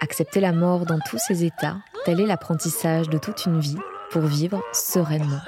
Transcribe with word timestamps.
Accepter 0.00 0.40
la 0.40 0.52
mort 0.52 0.86
dans 0.86 1.00
tous 1.00 1.18
ses 1.18 1.44
états, 1.44 1.78
tel 2.04 2.20
est 2.20 2.26
l'apprentissage 2.26 3.08
de 3.08 3.18
toute 3.18 3.46
une 3.46 3.58
vie 3.58 3.78
pour 4.10 4.22
vivre 4.22 4.62
sereinement. 4.72 5.40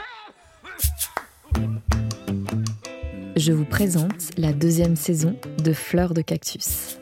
Je 3.36 3.52
vous 3.52 3.64
présente 3.64 4.36
la 4.36 4.52
deuxième 4.52 4.96
saison 4.96 5.36
de 5.62 5.72
Fleur 5.72 6.14
de 6.14 6.20
Cactus. 6.20 6.98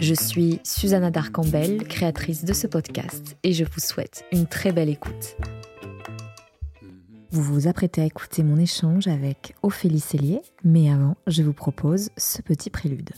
Je 0.00 0.14
suis 0.14 0.60
Susanna 0.64 1.12
Darcambel, 1.12 1.84
créatrice 1.86 2.44
de 2.44 2.52
ce 2.52 2.66
podcast, 2.66 3.36
et 3.44 3.52
je 3.52 3.64
vous 3.64 3.80
souhaite 3.80 4.24
une 4.32 4.46
très 4.46 4.72
belle 4.72 4.88
écoute. 4.90 5.36
Vous 7.30 7.42
vous 7.42 7.68
apprêtez 7.68 8.02
à 8.02 8.06
écouter 8.06 8.42
mon 8.42 8.58
échange 8.58 9.06
avec 9.06 9.54
Ophélie 9.62 10.00
Cellier, 10.00 10.42
mais 10.64 10.90
avant, 10.90 11.16
je 11.28 11.42
vous 11.42 11.52
propose 11.52 12.10
ce 12.16 12.42
petit 12.42 12.70
prélude. 12.70 13.10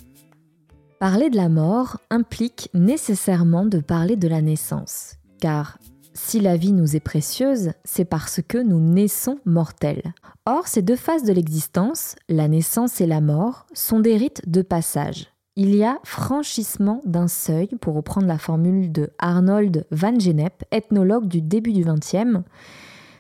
Parler 0.99 1.29
de 1.29 1.37
la 1.37 1.51
mort 1.51 1.99
implique 2.09 2.71
nécessairement 2.73 3.67
de 3.67 3.81
parler 3.81 4.17
de 4.17 4.29
la 4.29 4.41
naissance, 4.41 5.17
car 5.41 5.79
si 6.15 6.41
la 6.41 6.57
vie 6.57 6.73
nous 6.73 6.97
est 6.97 7.01
précieuse, 7.01 7.73
c'est 7.85 8.07
parce 8.07 8.41
que 8.41 8.57
nous 8.57 8.81
naissons 8.81 9.39
mortels. 9.45 10.15
Or, 10.47 10.67
ces 10.67 10.81
deux 10.81 10.97
phases 10.97 11.25
de 11.25 11.35
l'existence, 11.35 12.17
la 12.31 12.49
naissance 12.49 13.03
et 13.03 13.07
la 13.07 13.21
mort, 13.21 13.67
sont 13.75 14.01
des 14.01 14.17
rites 14.17 14.49
de 14.49 14.63
passage. 14.63 15.27
Il 15.55 15.75
y 15.75 15.85
a 15.85 15.99
franchissement 16.03 17.03
d'un 17.05 17.29
seuil, 17.29 17.69
pour 17.79 17.95
reprendre 17.95 18.27
la 18.27 18.39
formule 18.39 18.91
de 18.91 19.11
Arnold 19.19 19.87
van 19.91 20.19
Gennep, 20.19 20.65
ethnologue 20.71 21.29
du 21.29 21.43
début 21.43 21.75
du 21.75 21.85
XXe. 21.85 22.41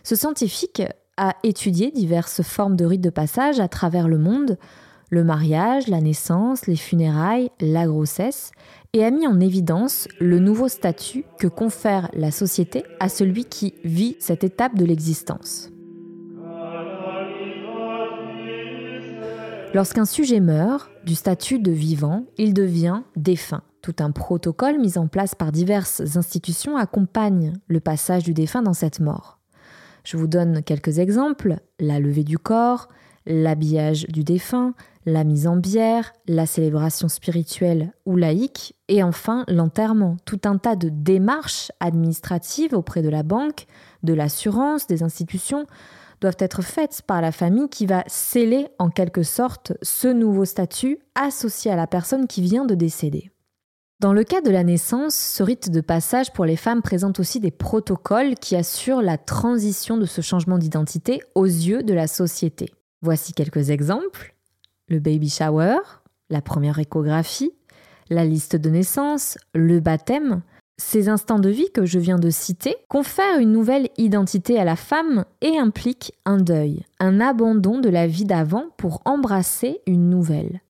Ce 0.03 0.17
scientifique 0.17 0.83
a 1.19 1.35
étudié 1.43 1.91
diverses 1.91 2.43
formes 2.43 2.77
de 2.77 2.87
rites 2.87 3.03
de 3.03 3.11
passage 3.11 3.61
à 3.61 3.69
travers 3.69 4.09
le 4.09 4.17
monde, 4.17 4.57
le 5.11 5.25
mariage, 5.25 5.89
la 5.89 6.01
naissance, 6.01 6.67
les 6.67 6.77
funérailles, 6.77 7.51
la 7.61 7.87
grossesse, 7.87 8.51
et 8.93 9.05
a 9.05 9.11
mis 9.11 9.27
en 9.27 9.41
évidence 9.41 10.09
le 10.21 10.39
nouveau 10.39 10.69
statut 10.69 11.25
que 11.39 11.47
confère 11.47 12.09
la 12.15 12.31
société 12.31 12.85
à 12.99 13.09
celui 13.09 13.45
qui 13.45 13.75
vit 13.85 14.17
cette 14.21 14.45
étape 14.45 14.75
de 14.77 14.85
l'existence. 14.85 15.71
Lorsqu'un 19.75 20.07
sujet 20.07 20.41
meurt, 20.41 20.91
du 21.05 21.15
statut 21.15 21.59
de 21.59 21.71
vivant, 21.71 22.25
il 22.39 22.55
devient 22.55 23.03
défunt. 23.15 23.63
Tout 23.83 23.97
un 23.99 24.11
protocole 24.11 24.79
mis 24.79 24.97
en 24.97 25.07
place 25.07 25.35
par 25.35 25.53
diverses 25.53 26.17
institutions 26.17 26.77
accompagne 26.77 27.53
le 27.69 27.79
passage 27.81 28.25
du 28.25 28.33
défunt 28.33 28.63
dans 28.63 28.73
cette 28.73 29.01
mort. 29.01 29.39
Je 30.03 30.17
vous 30.17 30.27
donne 30.27 30.63
quelques 30.63 30.99
exemples. 30.99 31.59
La 31.79 32.01
levée 32.01 32.25
du 32.25 32.39
corps, 32.39 32.89
l'habillage 33.27 34.07
du 34.07 34.25
défunt, 34.25 34.75
la 35.07 35.23
mise 35.23 35.47
en 35.47 35.57
bière, 35.57 36.13
la 36.27 36.47
célébration 36.47 37.09
spirituelle 37.09 37.93
ou 38.05 38.17
laïque, 38.17 38.75
et 38.89 39.03
enfin 39.03 39.45
l'enterrement. 39.47 40.17
Tout 40.25 40.41
un 40.45 40.59
tas 40.59 40.77
de 40.77 40.89
démarches 40.89 41.71
administratives 41.79 42.75
auprès 42.75 43.03
de 43.03 43.09
la 43.09 43.23
banque, 43.23 43.67
de 44.03 44.13
l'assurance, 44.13 44.89
des 44.89 45.05
institutions 45.05 45.67
doivent 46.21 46.37
être 46.41 46.63
faites 46.63 47.03
par 47.07 47.21
la 47.21 47.31
famille 47.31 47.69
qui 47.69 47.87
va 47.87 48.03
sceller 48.09 48.69
en 48.79 48.91
quelque 48.91 49.23
sorte 49.23 49.75
ce 49.83 50.09
nouveau 50.09 50.45
statut 50.45 50.99
associé 51.15 51.71
à 51.71 51.77
la 51.77 51.87
personne 51.87 52.27
qui 52.27 52.43
vient 52.43 52.65
de 52.65 52.75
décéder. 52.75 53.31
Dans 54.01 54.13
le 54.13 54.25
cas 54.25 54.41
de 54.41 54.51
la 54.51 54.65
naissance, 54.65 55.15
ce 55.15 55.43
rite 55.43 55.71
de 55.71 55.81
passage 55.81 56.33
pour 56.33 56.45
les 56.45 56.57
femmes 56.57 56.83
présente 56.83 57.21
aussi 57.21 57.41
des 57.41 57.51
protocoles 57.51 58.35
qui 58.35 58.57
assurent 58.57 59.03
la 59.03 59.19
transition 59.19 59.97
de 59.97 60.05
ce 60.05 60.21
changement 60.21 60.59
d'identité 60.59 61.23
aux 61.35 61.47
yeux 61.47 61.83
de 61.83 61.95
la 61.95 62.07
société. 62.07 62.75
Voici 63.03 63.33
quelques 63.33 63.71
exemples. 63.71 64.36
Le 64.89 65.01
baby 65.01 65.29
shower, 65.29 65.79
la 66.31 66.41
première 66.41 66.79
échographie, 66.79 67.53
la 68.09 68.25
liste 68.25 68.57
de 68.57 68.71
naissance, 68.71 69.37
le 69.55 69.81
baptême. 69.81 70.43
Ces 70.79 71.09
instants 71.09 71.39
de 71.39 71.49
vie 71.49 71.71
que 71.73 71.87
je 71.87 71.99
viens 71.99 72.19
de 72.19 72.31
citer 72.31 72.77
confèrent 72.89 73.39
une 73.39 73.53
nouvelle 73.53 73.89
identité 73.97 74.59
à 74.59 74.65
la 74.65 74.77
femme 74.77 75.25
et 75.41 75.59
impliquent 75.59 76.13
un 76.25 76.37
deuil, 76.37 76.85
un 77.01 77.21
abandon 77.21 77.79
de 77.79 77.89
la 77.89 78.07
vie 78.07 78.27
d'avant 78.27 78.67
pour 78.77 79.01
embrasser 79.07 79.81
une 79.87 80.11
nouvelle. 80.11 80.61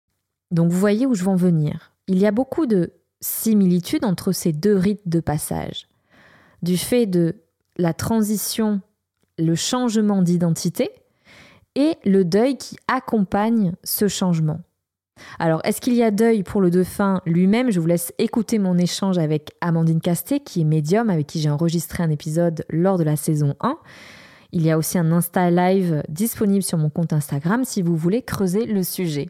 Donc 0.50 0.70
vous 0.70 0.78
voyez 0.78 1.06
où 1.06 1.14
je 1.14 1.24
veux 1.24 1.30
en 1.30 1.36
venir. 1.36 1.92
Il 2.06 2.18
y 2.18 2.26
a 2.26 2.30
beaucoup 2.30 2.66
de 2.66 2.92
similitudes 3.20 4.04
entre 4.04 4.32
ces 4.32 4.52
deux 4.52 4.76
rites 4.76 5.08
de 5.08 5.20
passage. 5.20 5.88
Du 6.62 6.76
fait 6.78 7.06
de 7.06 7.34
la 7.76 7.92
transition, 7.92 8.80
le 9.38 9.54
changement 9.54 10.22
d'identité, 10.22 10.90
et 11.76 11.94
le 12.04 12.24
deuil 12.24 12.56
qui 12.56 12.76
accompagne 12.88 13.72
ce 13.84 14.08
changement. 14.08 14.58
Alors, 15.38 15.60
est-ce 15.64 15.80
qu'il 15.80 15.94
y 15.94 16.02
a 16.02 16.10
deuil 16.10 16.42
pour 16.42 16.60
le 16.60 16.70
défunt 16.70 17.20
lui-même? 17.24 17.70
Je 17.70 17.80
vous 17.80 17.86
laisse 17.86 18.12
écouter 18.18 18.58
mon 18.58 18.76
échange 18.76 19.18
avec 19.18 19.52
Amandine 19.60 20.00
Casté, 20.00 20.40
qui 20.40 20.62
est 20.62 20.64
médium, 20.64 21.08
avec 21.08 21.26
qui 21.26 21.40
j'ai 21.40 21.48
enregistré 21.48 22.02
un 22.02 22.10
épisode 22.10 22.64
lors 22.68 22.98
de 22.98 23.04
la 23.04 23.16
saison 23.16 23.54
1. 23.60 23.78
Il 24.52 24.62
y 24.62 24.70
a 24.70 24.78
aussi 24.78 24.98
un 24.98 25.12
Insta 25.12 25.50
Live 25.50 26.02
disponible 26.08 26.62
sur 26.62 26.78
mon 26.78 26.90
compte 26.90 27.12
Instagram 27.12 27.64
si 27.64 27.82
vous 27.82 27.96
voulez 27.96 28.22
creuser 28.22 28.66
le 28.66 28.82
sujet. 28.82 29.28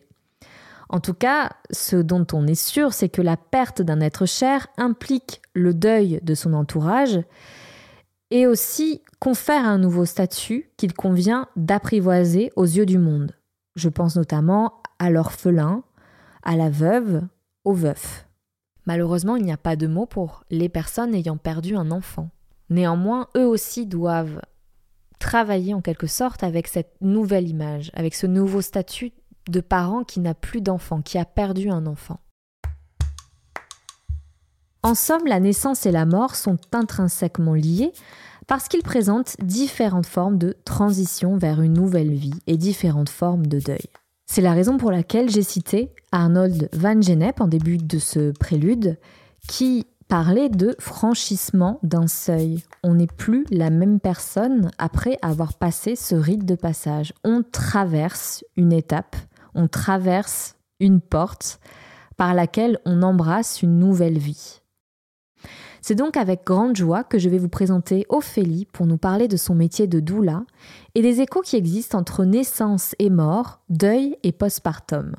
En 0.89 1.01
tout 1.01 1.15
cas, 1.15 1.51
ce 1.73 1.97
dont 1.97 2.27
on 2.33 2.47
est 2.47 2.55
sûr, 2.55 2.93
c'est 2.93 3.09
que 3.09 3.23
la 3.23 3.37
perte 3.37 3.83
d'un 3.83 4.01
être 4.01 4.27
cher 4.27 4.69
implique 4.77 5.43
le 5.53 5.75
deuil 5.75 6.21
de 6.23 6.35
son 6.35 6.53
entourage 6.53 7.19
et 8.31 8.47
aussi 8.47 9.03
confère 9.21 9.65
un 9.65 9.79
nouveau 9.79 10.05
statut 10.05 10.71
qu'il 10.77 10.95
convient 10.95 11.49
d'apprivoiser 11.57 12.53
aux 12.57 12.65
yeux 12.65 12.87
du 12.87 12.99
monde. 12.99 13.37
Je 13.77 13.89
pense 13.89 14.17
notamment 14.17 14.83
à 14.99 15.11
l'orphelin, 15.11 15.85
à 16.43 16.57
la 16.57 16.71
veuve, 16.71 17.23
au 17.65 17.73
veuf. 17.73 18.27
Malheureusement, 18.87 19.37
il 19.37 19.45
n'y 19.45 19.53
a 19.53 19.57
pas 19.57 19.77
de 19.77 19.87
mot 19.87 20.07
pour 20.07 20.45
les 20.51 20.69
personnes 20.69 21.15
ayant 21.15 21.37
perdu 21.37 21.77
un 21.77 21.91
enfant. 21.91 22.31
Néanmoins, 22.71 23.29
eux 23.37 23.47
aussi 23.47 23.87
doivent 23.87 24.41
travailler 25.19 25.75
en 25.75 25.81
quelque 25.81 26.07
sorte 26.07 26.43
avec 26.43 26.69
cette 26.69 26.95
nouvelle 27.01 27.49
image, 27.49 27.91
avec 27.95 28.15
ce 28.15 28.27
nouveau 28.27 28.61
statut 28.61 29.13
de 29.49 29.61
parent 29.61 30.05
qui 30.05 30.21
n'a 30.21 30.35
plus 30.35 30.61
d'enfant, 30.61 31.03
qui 31.03 31.19
a 31.19 31.25
perdu 31.25 31.71
un 31.71 31.87
enfant. 31.87 32.21
En 34.87 34.95
somme, 34.95 35.27
la 35.27 35.41
naissance 35.41 35.85
et 35.85 35.91
la 35.91 36.07
mort 36.07 36.37
sont 36.37 36.59
intrinsèquement 36.73 37.55
liées 37.55 37.91
parce 38.47 38.69
qu'ils 38.69 38.85
présentent 38.85 39.35
différentes 39.43 40.07
formes 40.07 40.39
de 40.39 40.55
transition 40.65 41.37
vers 41.37 41.61
une 41.61 41.73
nouvelle 41.73 42.15
vie 42.15 42.39
et 42.47 42.57
différentes 42.57 43.09
formes 43.09 43.49
de 43.49 43.59
deuil. 43.59 43.89
C'est 44.27 44.43
la 44.43 44.53
raison 44.53 44.77
pour 44.77 44.93
laquelle 44.93 45.29
j'ai 45.29 45.43
cité 45.43 45.91
Arnold 46.13 46.69
van 46.73 47.01
Gennep 47.01 47.41
en 47.41 47.49
début 47.49 47.79
de 47.79 47.99
ce 47.99 48.31
prélude, 48.31 48.97
qui 49.49 49.89
parlait 50.07 50.51
de 50.51 50.77
franchissement 50.79 51.81
d'un 51.83 52.07
seuil. 52.07 52.63
On 52.85 52.95
n'est 52.95 53.09
plus 53.09 53.45
la 53.51 53.71
même 53.71 53.99
personne 53.99 54.71
après 54.79 55.19
avoir 55.21 55.55
passé 55.55 55.97
ce 55.97 56.15
rite 56.15 56.47
de 56.47 56.55
passage. 56.55 57.13
On 57.25 57.43
traverse 57.43 58.45
une 58.57 58.73
étape, 58.73 59.17
on 59.57 59.67
traverse 59.67 60.55
une 60.79 61.01
porte 61.01 61.59
par 62.17 62.35
laquelle 62.35 62.79
on 62.85 63.03
embrasse 63.03 63.63
une 63.63 63.81
nouvelle 63.81 64.19
vie. 64.19 64.61
C'est 65.89 65.95
donc 65.95 66.17
avec 66.17 66.45
grande 66.45 66.75
joie 66.75 67.05
que 67.05 67.17
je 67.17 67.29
vais 67.29 67.39
vous 67.39 67.49
présenter 67.49 68.07
Ophélie 68.09 68.67
pour 68.73 68.87
nous 68.87 68.97
parler 68.97 69.29
de 69.29 69.37
son 69.37 69.55
métier 69.55 69.87
de 69.87 70.01
doula 70.01 70.43
et 70.97 71.01
des 71.01 71.21
échos 71.21 71.43
qui 71.43 71.55
existent 71.55 71.97
entre 71.97 72.25
naissance 72.25 72.97
et 72.99 73.09
mort, 73.09 73.61
deuil 73.69 74.17
et 74.25 74.33
postpartum. 74.33 75.15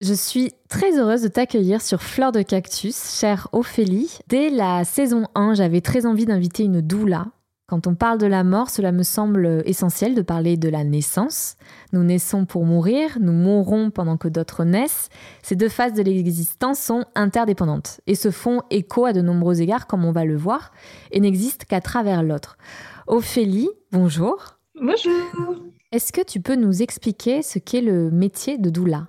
Je 0.00 0.14
suis 0.14 0.54
très 0.70 0.98
heureuse 0.98 1.20
de 1.20 1.28
t'accueillir 1.28 1.82
sur 1.82 2.00
Fleur 2.00 2.32
de 2.32 2.40
Cactus, 2.40 3.20
chère 3.20 3.48
Ophélie. 3.52 4.20
Dès 4.26 4.48
la 4.48 4.84
saison 4.84 5.26
1, 5.34 5.52
j'avais 5.52 5.82
très 5.82 6.06
envie 6.06 6.24
d'inviter 6.24 6.64
une 6.64 6.80
doula 6.80 7.26
quand 7.72 7.86
on 7.86 7.94
parle 7.94 8.18
de 8.18 8.26
la 8.26 8.44
mort, 8.44 8.68
cela 8.68 8.92
me 8.92 9.02
semble 9.02 9.62
essentiel 9.64 10.14
de 10.14 10.20
parler 10.20 10.58
de 10.58 10.68
la 10.68 10.84
naissance. 10.84 11.56
Nous 11.94 12.04
naissons 12.04 12.44
pour 12.44 12.66
mourir, 12.66 13.16
nous 13.18 13.32
mourrons 13.32 13.90
pendant 13.90 14.18
que 14.18 14.28
d'autres 14.28 14.64
naissent. 14.64 15.08
Ces 15.42 15.56
deux 15.56 15.70
phases 15.70 15.94
de 15.94 16.02
l'existence 16.02 16.78
sont 16.78 17.06
interdépendantes 17.14 18.02
et 18.06 18.14
se 18.14 18.30
font 18.30 18.60
écho 18.68 19.06
à 19.06 19.14
de 19.14 19.22
nombreux 19.22 19.62
égards, 19.62 19.86
comme 19.86 20.04
on 20.04 20.12
va 20.12 20.26
le 20.26 20.36
voir, 20.36 20.70
et 21.12 21.20
n'existent 21.20 21.64
qu'à 21.66 21.80
travers 21.80 22.22
l'autre. 22.22 22.58
Ophélie, 23.06 23.70
bonjour. 23.90 24.58
Bonjour. 24.74 25.56
Est-ce 25.92 26.12
que 26.12 26.22
tu 26.22 26.42
peux 26.42 26.56
nous 26.56 26.82
expliquer 26.82 27.40
ce 27.40 27.58
qu'est 27.58 27.80
le 27.80 28.10
métier 28.10 28.58
de 28.58 28.68
doula? 28.68 29.06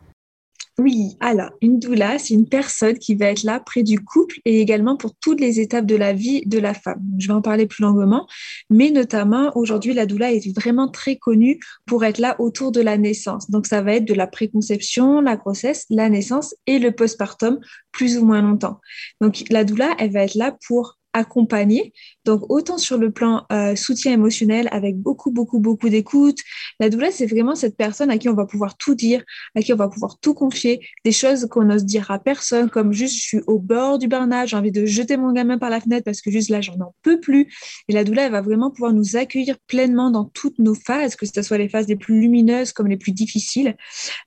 Oui, 0.80 1.18
alors 1.20 1.52
une 1.62 1.78
doula, 1.78 2.18
c'est 2.18 2.34
une 2.34 2.50
personne 2.50 2.98
qui 2.98 3.14
va 3.14 3.28
être 3.28 3.44
là 3.44 3.60
près 3.60 3.84
du 3.84 4.00
couple 4.00 4.40
et 4.44 4.60
également 4.60 4.98
pour 4.98 5.14
toutes 5.16 5.40
les 5.40 5.60
étapes 5.60 5.86
de 5.86 5.96
la 5.96 6.14
vie 6.14 6.42
de 6.48 6.58
la 6.58 6.74
femme. 6.74 7.00
Je 7.20 7.28
vais 7.28 7.34
en 7.34 7.44
parler 7.44 7.68
plus 7.68 7.84
longuement, 7.84 8.28
mais 8.72 8.90
notamment 8.90 9.56
aujourd'hui, 9.56 9.94
la 9.94 10.08
doula 10.08 10.32
est 10.32 10.52
vraiment 10.58 10.88
très 10.88 11.16
connue 11.16 11.60
pour 11.86 12.04
être 12.04 12.18
là 12.18 12.36
autour 12.40 12.72
de 12.72 12.82
la 12.82 12.98
naissance. 12.98 13.52
Donc 13.52 13.68
ça 13.68 13.84
va 13.84 13.94
être 13.94 14.06
de 14.06 14.16
la 14.16 14.26
préconception, 14.26 15.22
la 15.22 15.36
grossesse, 15.36 15.86
la 15.92 16.10
naissance 16.10 16.56
et 16.66 16.80
le 16.80 16.92
postpartum 16.92 17.60
plus 17.92 18.18
ou 18.18 18.26
moins 18.26 18.42
longtemps. 18.42 18.80
Donc 19.22 19.44
la 19.52 19.66
doula, 19.66 19.94
elle 20.00 20.12
va 20.12 20.24
être 20.24 20.34
là 20.34 20.58
pour 20.68 20.98
accompagner. 21.14 21.94
Donc, 22.26 22.50
autant 22.50 22.78
sur 22.78 22.98
le 22.98 23.12
plan 23.12 23.46
euh, 23.52 23.76
soutien 23.76 24.12
émotionnel 24.12 24.68
avec 24.72 24.98
beaucoup, 24.98 25.32
beaucoup, 25.32 25.60
beaucoup 25.60 25.90
d'écoute. 25.90 26.40
La 26.80 26.90
doula, 26.90 27.12
c'est 27.12 27.28
vraiment 27.28 27.56
cette 27.56 27.78
personne 27.78 28.10
à 28.10 28.18
qui 28.18 28.30
on 28.30 28.34
va 28.34 28.46
pouvoir 28.46 28.78
tout 28.78 28.96
dire, 28.96 29.24
à 29.56 29.62
qui 29.62 29.74
on 29.74 29.78
va 29.78 29.88
pouvoir 29.88 30.20
tout 30.20 30.34
confier, 30.34 30.86
des 31.06 31.12
choses 31.12 31.48
qu'on 31.50 31.64
n'ose 31.64 31.86
dire 31.86 32.12
à 32.12 32.20
personne, 32.20 32.70
comme 32.70 32.94
juste, 32.94 33.16
je 33.16 33.22
suis 33.22 33.42
au 33.48 33.60
bord 33.60 34.00
du 34.00 34.08
burn 34.08 34.34
j'ai 34.46 34.58
envie 34.58 34.72
de 34.72 34.86
jeter 34.86 35.18
mon 35.18 35.32
gamin 35.32 35.58
par 35.58 35.70
la 35.70 35.80
fenêtre 35.80 36.06
parce 36.06 36.22
que 36.22 36.32
juste 36.32 36.50
là, 36.50 36.62
j'en 36.62 36.80
en 36.80 36.94
peux 37.02 37.20
plus. 37.20 37.54
Et 37.88 37.94
la 37.94 38.04
doula, 38.04 38.26
elle 38.26 38.32
va 38.32 38.42
vraiment 38.42 38.72
pouvoir 38.72 38.94
nous 38.94 39.16
accueillir 39.16 39.58
pleinement 39.68 40.10
dans 40.10 40.26
toutes 40.26 40.60
nos 40.60 40.74
phases, 40.74 41.16
que 41.16 41.26
ce 41.26 41.42
soit 41.42 41.58
les 41.58 41.70
phases 41.70 41.88
les 41.88 41.96
plus 41.96 42.20
lumineuses 42.20 42.72
comme 42.72 42.88
les 42.88 42.98
plus 42.98 43.12
difficiles. 43.12 43.76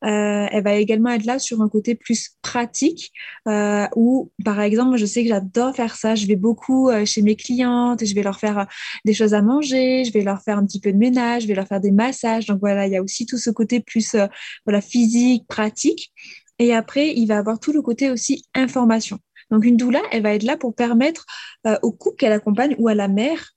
Euh, 0.04 0.46
elle 0.50 0.62
va 0.62 0.74
également 0.74 1.10
être 1.10 1.24
là 1.24 1.38
sur 1.38 1.60
un 1.62 1.68
côté 1.68 1.94
plus 1.94 2.36
pratique, 2.42 3.12
euh, 3.48 3.86
où, 3.96 4.30
par 4.44 4.60
exemple, 4.60 4.96
je 4.96 5.06
sais 5.06 5.22
que 5.22 5.28
j'adore 5.28 5.74
faire 5.74 5.96
ça. 5.96 6.14
Je 6.14 6.26
vais 6.26 6.36
beaucoup 6.36 6.75
euh, 6.88 7.04
chez 7.04 7.22
mes 7.22 7.36
clientes 7.36 8.04
je 8.04 8.14
vais 8.14 8.22
leur 8.22 8.38
faire 8.38 8.58
euh, 8.60 8.64
des 9.04 9.14
choses 9.14 9.34
à 9.34 9.42
manger, 9.42 10.04
je 10.04 10.12
vais 10.12 10.22
leur 10.22 10.42
faire 10.42 10.58
un 10.58 10.66
petit 10.66 10.80
peu 10.80 10.92
de 10.92 10.98
ménage, 10.98 11.42
je 11.42 11.48
vais 11.48 11.54
leur 11.54 11.66
faire 11.66 11.80
des 11.80 11.90
massages. 11.90 12.46
Donc 12.46 12.60
voilà, 12.60 12.86
il 12.86 12.92
y 12.92 12.96
a 12.96 13.02
aussi 13.02 13.26
tout 13.26 13.38
ce 13.38 13.50
côté 13.50 13.80
plus 13.80 14.14
euh, 14.14 14.26
voilà, 14.64 14.80
physique, 14.80 15.46
pratique. 15.48 16.12
Et 16.58 16.74
après, 16.74 17.12
il 17.14 17.26
va 17.26 17.38
avoir 17.38 17.58
tout 17.58 17.72
le 17.72 17.82
côté 17.82 18.10
aussi 18.10 18.44
information. 18.54 19.18
Donc 19.50 19.64
une 19.64 19.76
doula, 19.76 20.00
elle 20.10 20.22
va 20.22 20.34
être 20.34 20.42
là 20.42 20.56
pour 20.56 20.74
permettre 20.74 21.26
au 21.82 21.92
couple 21.92 22.16
qu'elle 22.16 22.32
accompagne 22.32 22.74
ou 22.78 22.88
à 22.88 22.94
la 22.94 23.08
mère 23.08 23.52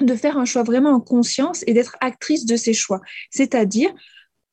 de 0.00 0.14
faire 0.14 0.36
un 0.36 0.44
choix 0.44 0.62
vraiment 0.62 0.90
en 0.90 1.00
conscience 1.00 1.64
et 1.66 1.72
d'être 1.72 1.96
actrice 2.00 2.44
de 2.44 2.56
ses 2.56 2.74
choix. 2.74 3.00
C'est-à-dire, 3.30 3.90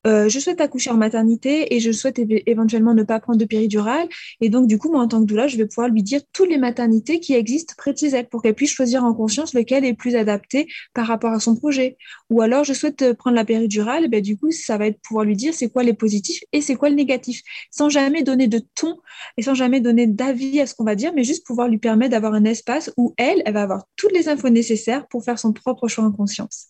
euh, 0.06 0.30
je 0.30 0.40
souhaite 0.40 0.62
accoucher 0.62 0.92
en 0.92 0.98
maternité 0.98 1.74
et 1.76 1.80
je 1.80 1.92
souhaite 1.92 2.20
éventuellement 2.46 2.94
ne 2.94 3.04
pas 3.04 3.20
prendre 3.20 3.40
de 3.40 3.46
péridurale. 3.46 4.08
Et 4.42 4.50
donc, 4.50 4.68
du 4.68 4.78
coup, 4.78 4.92
moi, 4.92 5.02
en 5.02 5.08
tant 5.08 5.22
que 5.22 5.26
doula, 5.26 5.48
je 5.48 5.58
vais 5.58 5.66
pouvoir 5.66 5.90
lui 5.90 6.04
dire 6.04 6.22
toutes 6.34 6.50
les 6.50 6.58
maternités 6.58 7.20
qui 7.20 7.34
existent 7.34 7.74
près 7.78 7.94
de 7.94 7.98
chez 7.98 8.08
elle 8.08 8.28
pour 8.28 8.42
qu'elle 8.42 8.56
puisse 8.56 8.72
choisir 8.72 9.04
en 9.04 9.14
conscience 9.14 9.54
lequel 9.54 9.84
est 9.86 9.94
plus 9.94 10.16
adapté 10.16 10.68
par 10.94 11.08
rapport 11.08 11.32
à 11.32 11.40
son 11.40 11.56
projet. 11.56 11.98
Ou 12.30 12.42
alors, 12.42 12.64
je 12.64 12.74
souhaite 12.74 13.02
euh, 13.02 13.14
prendre 13.14 13.36
la 13.36 13.46
péridurale, 13.46 14.08
ben, 14.10 14.22
du 14.22 14.38
coup, 14.38 14.52
ça 14.52 14.78
va 14.78 14.88
être 14.88 15.00
pouvoir 15.02 15.26
lui 15.26 15.36
dire 15.36 15.54
c'est 15.54 15.70
quoi 15.70 15.84
les 15.84 15.94
positifs 15.94 16.42
et 16.52 16.62
c'est 16.62 16.76
quoi 16.76 16.90
le 16.90 16.96
négatif, 16.96 17.42
sans 17.72 17.90
jamais 17.90 18.24
donner 18.24 18.48
de 18.48 18.62
ton 18.76 18.98
et 19.38 19.42
sans 19.42 19.56
jamais 19.56 19.82
donner 19.82 20.08
d'avis 20.08 20.62
à 20.62 20.68
ce 20.68 20.76
qu'on 20.76 20.84
va 20.84 20.96
dire, 20.96 21.14
mais 21.16 21.24
juste 21.24 21.46
pouvoir 21.46 21.68
lui 21.68 21.78
permettre 21.78 22.12
d'avoir 22.12 22.34
un 22.34 22.46
espace 22.46 22.92
où 22.98 23.14
elle, 23.18 23.42
elle 23.46 23.54
va 23.54 23.64
avoir 23.64 23.86
toutes 23.96 24.12
les 24.12 24.30
infos 24.30 24.50
nécessaires 24.50 25.08
pour 25.08 25.24
faire 25.24 25.40
son 25.40 25.54
propre 25.54 25.88
choix 25.88 26.04
en 26.04 26.12
conscience. 26.12 26.68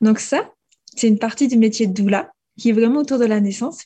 Donc 0.00 0.18
ça, 0.18 0.50
c'est 0.96 1.08
une 1.08 1.18
partie 1.18 1.48
du 1.48 1.56
métier 1.56 1.86
de 1.86 1.92
doula 1.92 2.30
qui 2.58 2.68
est 2.68 2.72
vraiment 2.72 3.00
autour 3.00 3.18
de 3.18 3.24
la 3.24 3.40
naissance. 3.40 3.84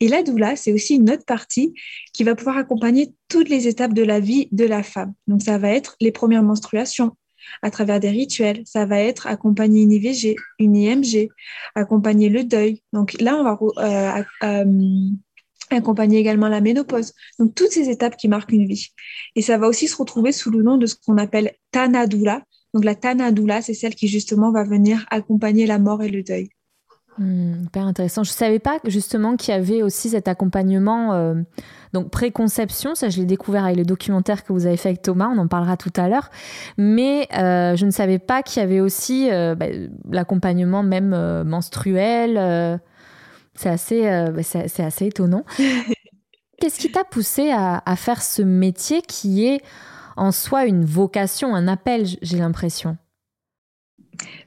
Et 0.00 0.08
la 0.08 0.22
doula, 0.22 0.56
c'est 0.56 0.72
aussi 0.72 0.96
une 0.96 1.10
autre 1.10 1.24
partie 1.24 1.74
qui 2.12 2.24
va 2.24 2.34
pouvoir 2.34 2.56
accompagner 2.56 3.14
toutes 3.28 3.48
les 3.48 3.68
étapes 3.68 3.92
de 3.92 4.02
la 4.02 4.20
vie 4.20 4.48
de 4.52 4.64
la 4.64 4.82
femme. 4.82 5.12
Donc, 5.26 5.42
ça 5.42 5.58
va 5.58 5.70
être 5.70 5.96
les 6.00 6.12
premières 6.12 6.42
menstruations 6.42 7.16
à 7.62 7.70
travers 7.70 8.00
des 8.00 8.10
rituels. 8.10 8.62
Ça 8.64 8.86
va 8.86 8.98
être 9.00 9.26
accompagner 9.26 9.82
une 9.82 9.92
IVG, 9.92 10.36
une 10.58 10.76
IMG, 10.76 11.28
accompagner 11.74 12.28
le 12.28 12.44
deuil. 12.44 12.82
Donc 12.92 13.20
là, 13.20 13.36
on 13.36 13.44
va 13.44 13.58
euh, 13.78 14.22
euh, 14.44 15.10
accompagner 15.70 16.18
également 16.18 16.48
la 16.48 16.60
ménopause. 16.60 17.12
Donc, 17.38 17.54
toutes 17.54 17.70
ces 17.70 17.90
étapes 17.90 18.16
qui 18.16 18.28
marquent 18.28 18.52
une 18.52 18.66
vie. 18.66 18.88
Et 19.34 19.42
ça 19.42 19.58
va 19.58 19.68
aussi 19.68 19.88
se 19.88 19.96
retrouver 19.96 20.32
sous 20.32 20.50
le 20.50 20.62
nom 20.62 20.78
de 20.78 20.86
ce 20.86 20.94
qu'on 20.94 21.18
appelle 21.18 21.52
Tana 21.70 22.06
Doula, 22.06 22.42
donc 22.76 22.84
la 22.84 22.94
Tanadoula, 22.94 23.62
c'est 23.62 23.72
celle 23.72 23.94
qui 23.94 24.06
justement 24.06 24.52
va 24.52 24.62
venir 24.62 25.06
accompagner 25.10 25.64
la 25.64 25.78
mort 25.78 26.02
et 26.02 26.10
le 26.10 26.22
deuil. 26.22 26.50
Hmm, 27.16 27.62
hyper 27.64 27.86
intéressant. 27.86 28.22
Je 28.22 28.28
ne 28.28 28.34
savais 28.34 28.58
pas 28.58 28.76
justement 28.84 29.36
qu'il 29.36 29.54
y 29.54 29.56
avait 29.56 29.82
aussi 29.82 30.10
cet 30.10 30.28
accompagnement, 30.28 31.14
euh, 31.14 31.36
donc 31.94 32.10
préconception, 32.10 32.94
ça 32.94 33.08
je 33.08 33.16
l'ai 33.16 33.24
découvert 33.24 33.64
avec 33.64 33.78
le 33.78 33.86
documentaire 33.86 34.44
que 34.44 34.52
vous 34.52 34.66
avez 34.66 34.76
fait 34.76 34.90
avec 34.90 35.00
Thomas, 35.00 35.30
on 35.34 35.38
en 35.38 35.48
parlera 35.48 35.78
tout 35.78 35.92
à 35.96 36.10
l'heure, 36.10 36.28
mais 36.76 37.26
euh, 37.32 37.76
je 37.76 37.86
ne 37.86 37.90
savais 37.90 38.18
pas 38.18 38.42
qu'il 38.42 38.60
y 38.60 38.62
avait 38.62 38.80
aussi 38.80 39.30
euh, 39.30 39.54
bah, 39.54 39.68
l'accompagnement 40.10 40.82
même 40.82 41.16
menstruel. 41.44 42.78
c'est 43.54 43.70
assez, 43.70 44.02
bah, 44.02 44.42
c'est 44.42 44.84
assez 44.84 45.06
étonnant. 45.06 45.44
Qu'est-ce 46.60 46.78
qui 46.78 46.92
t'a 46.92 47.04
poussé 47.04 47.50
à, 47.50 47.82
à 47.86 47.96
faire 47.96 48.20
ce 48.20 48.42
métier 48.42 49.00
qui 49.00 49.46
est 49.46 49.62
en 50.16 50.32
soi 50.32 50.66
une 50.66 50.84
vocation, 50.84 51.54
un 51.54 51.68
appel, 51.68 52.06
j'ai 52.22 52.38
l'impression. 52.38 52.96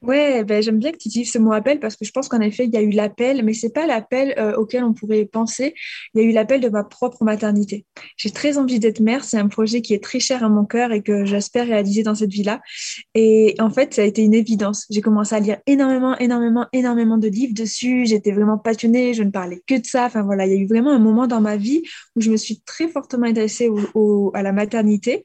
Ouais, 0.02 0.44
ben, 0.44 0.62
j'aime 0.62 0.80
bien 0.80 0.92
que 0.92 0.98
tu 0.98 1.10
utilises 1.10 1.32
ce 1.32 1.38
mot 1.38 1.52
appel 1.52 1.80
parce 1.80 1.96
que 1.96 2.06
je 2.06 2.12
pense 2.12 2.28
qu'en 2.28 2.40
effet, 2.40 2.66
il 2.66 2.74
y 2.74 2.78
a 2.78 2.82
eu 2.82 2.92
l'appel, 2.92 3.44
mais 3.44 3.54
ce 3.54 3.66
n'est 3.66 3.72
pas 3.72 3.86
l'appel 3.86 4.34
euh, 4.38 4.56
auquel 4.56 4.84
on 4.84 4.94
pourrait 4.94 5.26
penser. 5.26 5.74
Il 6.14 6.22
y 6.22 6.26
a 6.26 6.28
eu 6.28 6.32
l'appel 6.32 6.62
de 6.62 6.70
ma 6.70 6.84
propre 6.84 7.24
maternité. 7.24 7.86
J'ai 8.18 8.32
très 8.32 8.58
envie 8.58 8.80
d'être 8.80 9.00
mère. 9.00 9.24
C'est 9.24 9.38
un 9.38 9.48
projet 9.48 9.82
qui 9.82 9.94
est 9.94 10.04
très 10.04 10.20
cher 10.20 10.44
à 10.44 10.50
mon 10.50 10.66
cœur 10.66 10.92
et 10.92 11.02
que 11.02 11.26
j'espère 11.26 11.68
réaliser 11.68 12.04
dans 12.04 12.16
cette 12.16 12.32
vie-là. 12.32 12.62
Et 13.16 13.56
en 13.60 13.70
fait, 13.70 13.94
ça 13.94 14.02
a 14.02 14.06
été 14.06 14.24
une 14.24 14.34
évidence. 14.34 14.86
J'ai 14.90 15.02
commencé 15.02 15.36
à 15.36 15.40
lire 15.40 15.58
énormément, 15.68 16.18
énormément, 16.18 16.68
énormément 16.74 17.18
de 17.18 17.28
livres 17.28 17.54
dessus. 17.54 18.06
J'étais 18.06 18.32
vraiment 18.32 18.58
passionnée. 18.58 19.14
Je 19.14 19.24
ne 19.24 19.32
parlais 19.32 19.62
que 19.68 19.76
de 19.76 19.86
ça. 19.86 20.06
Enfin 20.06 20.24
voilà, 20.24 20.46
il 20.46 20.54
y 20.54 20.56
a 20.56 20.60
eu 20.60 20.68
vraiment 20.68 20.92
un 20.92 21.00
moment 21.00 21.28
dans 21.28 21.42
ma 21.42 21.58
vie 21.58 21.84
où 22.16 22.22
je 22.22 22.32
me 22.32 22.38
suis 22.38 22.62
très 22.62 22.88
fortement 22.88 23.28
intéressée 23.28 23.70
à 24.34 24.44
la 24.44 24.52
maternité. 24.52 25.24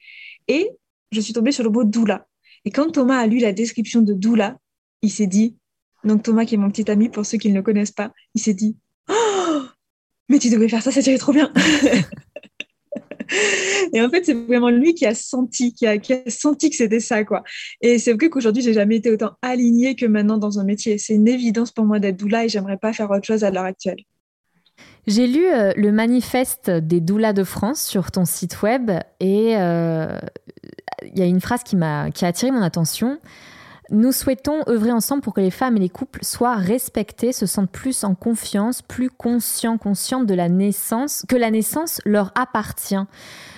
Et 0.49 0.71
je 1.13 1.21
suis 1.21 1.33
tombée 1.33 1.53
sur 1.53 1.65
le 1.65 1.71
mot 1.71 1.85
doula. 1.85 2.27
Et 2.65 2.71
quand 2.71 2.91
Thomas 2.91 3.19
a 3.19 3.27
lu 3.27 3.39
la 3.39 3.53
description 3.53 4.03
de 4.03 4.15
doula, 4.15 4.59
il 5.03 5.11
s'est 5.11 5.27
dit, 5.27 5.57
donc 6.03 6.23
Thomas 6.23 6.45
qui 6.45 6.55
est 6.55 6.59
mon 6.59 6.71
petit 6.71 6.91
ami 6.91 7.09
pour 7.09 7.27
ceux 7.27 7.39
qui 7.39 7.51
ne 7.51 7.55
le 7.55 7.63
connaissent 7.63 7.93
pas, 7.93 8.13
il 8.35 8.41
s'est 8.41 8.55
dit, 8.55 8.77
oh, 9.09 9.63
mais 10.29 10.39
tu 10.39 10.51
devrais 10.51 10.69
faire 10.69 10.83
ça, 10.83 10.91
ça 10.91 11.03
tirait 11.03 11.19
trop 11.19 11.33
bien. 11.33 11.53
Et 13.93 14.01
en 14.03 14.11
fait, 14.11 14.25
c'est 14.25 14.35
vraiment 14.35 14.71
lui 14.71 14.95
qui 14.95 15.07
a 15.07 15.15
senti, 15.15 15.73
qui 15.73 15.87
a, 15.87 15.97
senti 16.29 16.71
que 16.71 16.77
c'était 16.77 17.01
ça, 17.01 17.25
quoi. 17.25 17.43
Et 17.81 17.99
c'est 17.99 18.13
vrai 18.13 18.29
qu'aujourd'hui, 18.29 18.63
j'ai 18.63 18.73
jamais 18.73 18.97
été 18.97 19.11
autant 19.11 19.33
alignée 19.43 19.97
que 19.97 20.07
maintenant 20.07 20.39
dans 20.39 20.59
un 20.59 20.65
métier. 20.65 20.99
C'est 20.99 21.15
une 21.15 21.29
évidence 21.29 21.73
pour 21.73 21.85
moi 21.85 21.99
d'être 21.99 22.17
doula 22.17 22.45
et 22.45 22.49
j'aimerais 22.49 22.77
pas 22.77 22.93
faire 22.93 23.11
autre 23.11 23.25
chose 23.25 23.45
à 23.45 23.51
l'heure 23.51 23.65
actuelle. 23.65 24.05
J'ai 25.07 25.27
lu 25.27 25.47
euh, 25.47 25.73
le 25.77 25.93
manifeste 25.93 26.71
des 26.71 27.01
doulas 27.01 27.33
de 27.33 27.45
France 27.45 27.83
sur 27.83 28.11
ton 28.11 28.25
site 28.25 28.63
web 28.63 28.91
et 29.21 29.57
euh, 29.57 30.19
il 31.03 31.19
y 31.19 31.23
a 31.23 31.27
une 31.27 31.41
phrase 31.41 31.63
qui 31.63 31.77
m'a 31.77 32.11
qui 32.11 32.25
a 32.25 32.29
attiré 32.29 32.51
mon 32.51 32.63
attention. 32.63 33.19
Nous 33.91 34.13
souhaitons 34.13 34.63
œuvrer 34.67 34.93
ensemble 34.93 35.21
pour 35.21 35.35
que 35.35 35.43
les 35.43 35.51
femmes 35.51 35.77
et 35.77 35.81
les 35.81 35.91
couples 35.91 36.25
soient 36.25 36.55
respectés, 36.55 37.33
se 37.33 37.45
sentent 37.45 37.71
plus 37.71 38.03
en 38.03 38.15
confiance, 38.15 38.81
plus 38.81 39.11
conscients, 39.11 39.77
conscientes 39.77 40.27
de 40.27 40.33
la 40.33 40.49
naissance, 40.49 41.25
que 41.29 41.37
la 41.37 41.51
naissance 41.51 42.01
leur 42.07 42.33
appartient. 42.35 43.05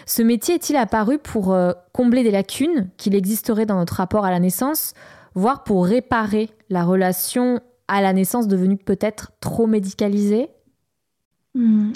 Ce 0.04 0.22
métier 0.22 0.56
est-il 0.56 0.76
apparu 0.76 1.18
pour 1.18 1.52
euh, 1.52 1.72
combler 1.92 2.24
des 2.24 2.32
lacunes 2.32 2.90
qu'il 2.96 3.14
existerait 3.14 3.66
dans 3.66 3.76
notre 3.76 3.94
rapport 3.94 4.24
à 4.24 4.32
la 4.32 4.40
naissance, 4.40 4.94
voire 5.34 5.62
pour 5.62 5.86
réparer 5.86 6.50
la 6.70 6.82
relation 6.82 7.60
à 7.86 8.02
la 8.02 8.12
naissance 8.12 8.48
devenue 8.48 8.78
peut-être 8.78 9.30
trop 9.40 9.68
médicalisée? 9.68 10.50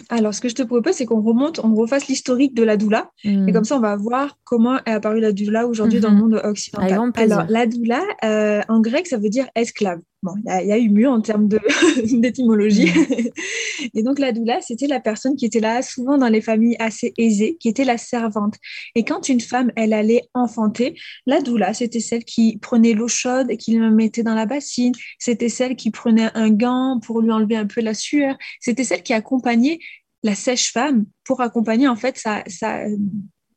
Alors, 0.08 0.34
ce 0.34 0.40
que 0.40 0.48
je 0.48 0.54
te 0.54 0.62
propose, 0.62 0.94
c'est 0.94 1.06
qu'on 1.06 1.20
remonte, 1.20 1.60
on 1.62 1.74
refasse 1.74 2.08
l'historique 2.08 2.54
de 2.54 2.62
la 2.62 2.76
doula. 2.76 3.10
Hmm. 3.24 3.48
Et 3.48 3.52
comme 3.52 3.64
ça, 3.64 3.76
on 3.76 3.80
va 3.80 3.96
voir 3.96 4.38
comment 4.44 4.78
est 4.86 4.90
apparue 4.90 5.20
la 5.20 5.32
doula 5.32 5.66
aujourd'hui 5.66 6.00
dans 6.00 6.10
le 6.10 6.16
mhm. 6.16 6.20
monde 6.20 6.40
occidental. 6.42 7.12
Alors, 7.16 7.44
la 7.48 7.66
doula, 7.66 8.02
euh, 8.24 8.60
en 8.68 8.80
grec, 8.80 9.06
ça 9.06 9.18
veut 9.18 9.28
dire 9.28 9.46
esclave. 9.54 10.00
Bon, 10.22 10.34
il 10.36 10.66
y, 10.66 10.72
a 10.72 10.78
eu 10.78 10.90
mieux 10.90 11.08
en 11.08 11.22
termes 11.22 11.48
d'étymologie. 12.12 12.90
Mm. 12.90 13.88
et 13.94 14.02
donc, 14.02 14.18
la 14.18 14.32
doula, 14.32 14.60
c'était 14.60 14.86
la 14.86 15.00
personne 15.00 15.34
qui 15.34 15.46
était 15.46 15.60
là 15.60 15.80
souvent 15.80 16.18
dans 16.18 16.28
les 16.28 16.42
familles 16.42 16.76
assez 16.78 17.14
aisées, 17.16 17.56
qui 17.58 17.70
était 17.70 17.84
la 17.84 17.96
servante. 17.96 18.56
Et 18.94 19.04
quand 19.04 19.30
une 19.30 19.40
femme, 19.40 19.72
elle 19.76 19.94
allait 19.94 20.28
enfanter, 20.34 20.94
la 21.24 21.40
doula, 21.40 21.72
c'était 21.72 22.00
celle 22.00 22.24
qui 22.24 22.58
prenait 22.58 22.92
l'eau 22.92 23.08
chaude 23.08 23.50
et 23.50 23.56
qui 23.56 23.78
la 23.78 23.90
mettait 23.90 24.22
dans 24.22 24.34
la 24.34 24.44
bassine. 24.44 24.92
C'était 25.18 25.48
celle 25.48 25.74
qui 25.74 25.90
prenait 25.90 26.30
un 26.34 26.50
gant 26.50 27.00
pour 27.02 27.22
lui 27.22 27.32
enlever 27.32 27.56
un 27.56 27.66
peu 27.66 27.80
la 27.80 27.94
sueur. 27.94 28.36
C'était 28.60 28.84
celle 28.84 29.02
qui 29.02 29.14
accompagnait 29.14 29.78
la 30.22 30.34
sèche-femme 30.34 31.06
pour 31.24 31.40
accompagner 31.40 31.88
en 31.88 31.96
fait 31.96 32.18
sa, 32.18 32.44
sa 32.46 32.84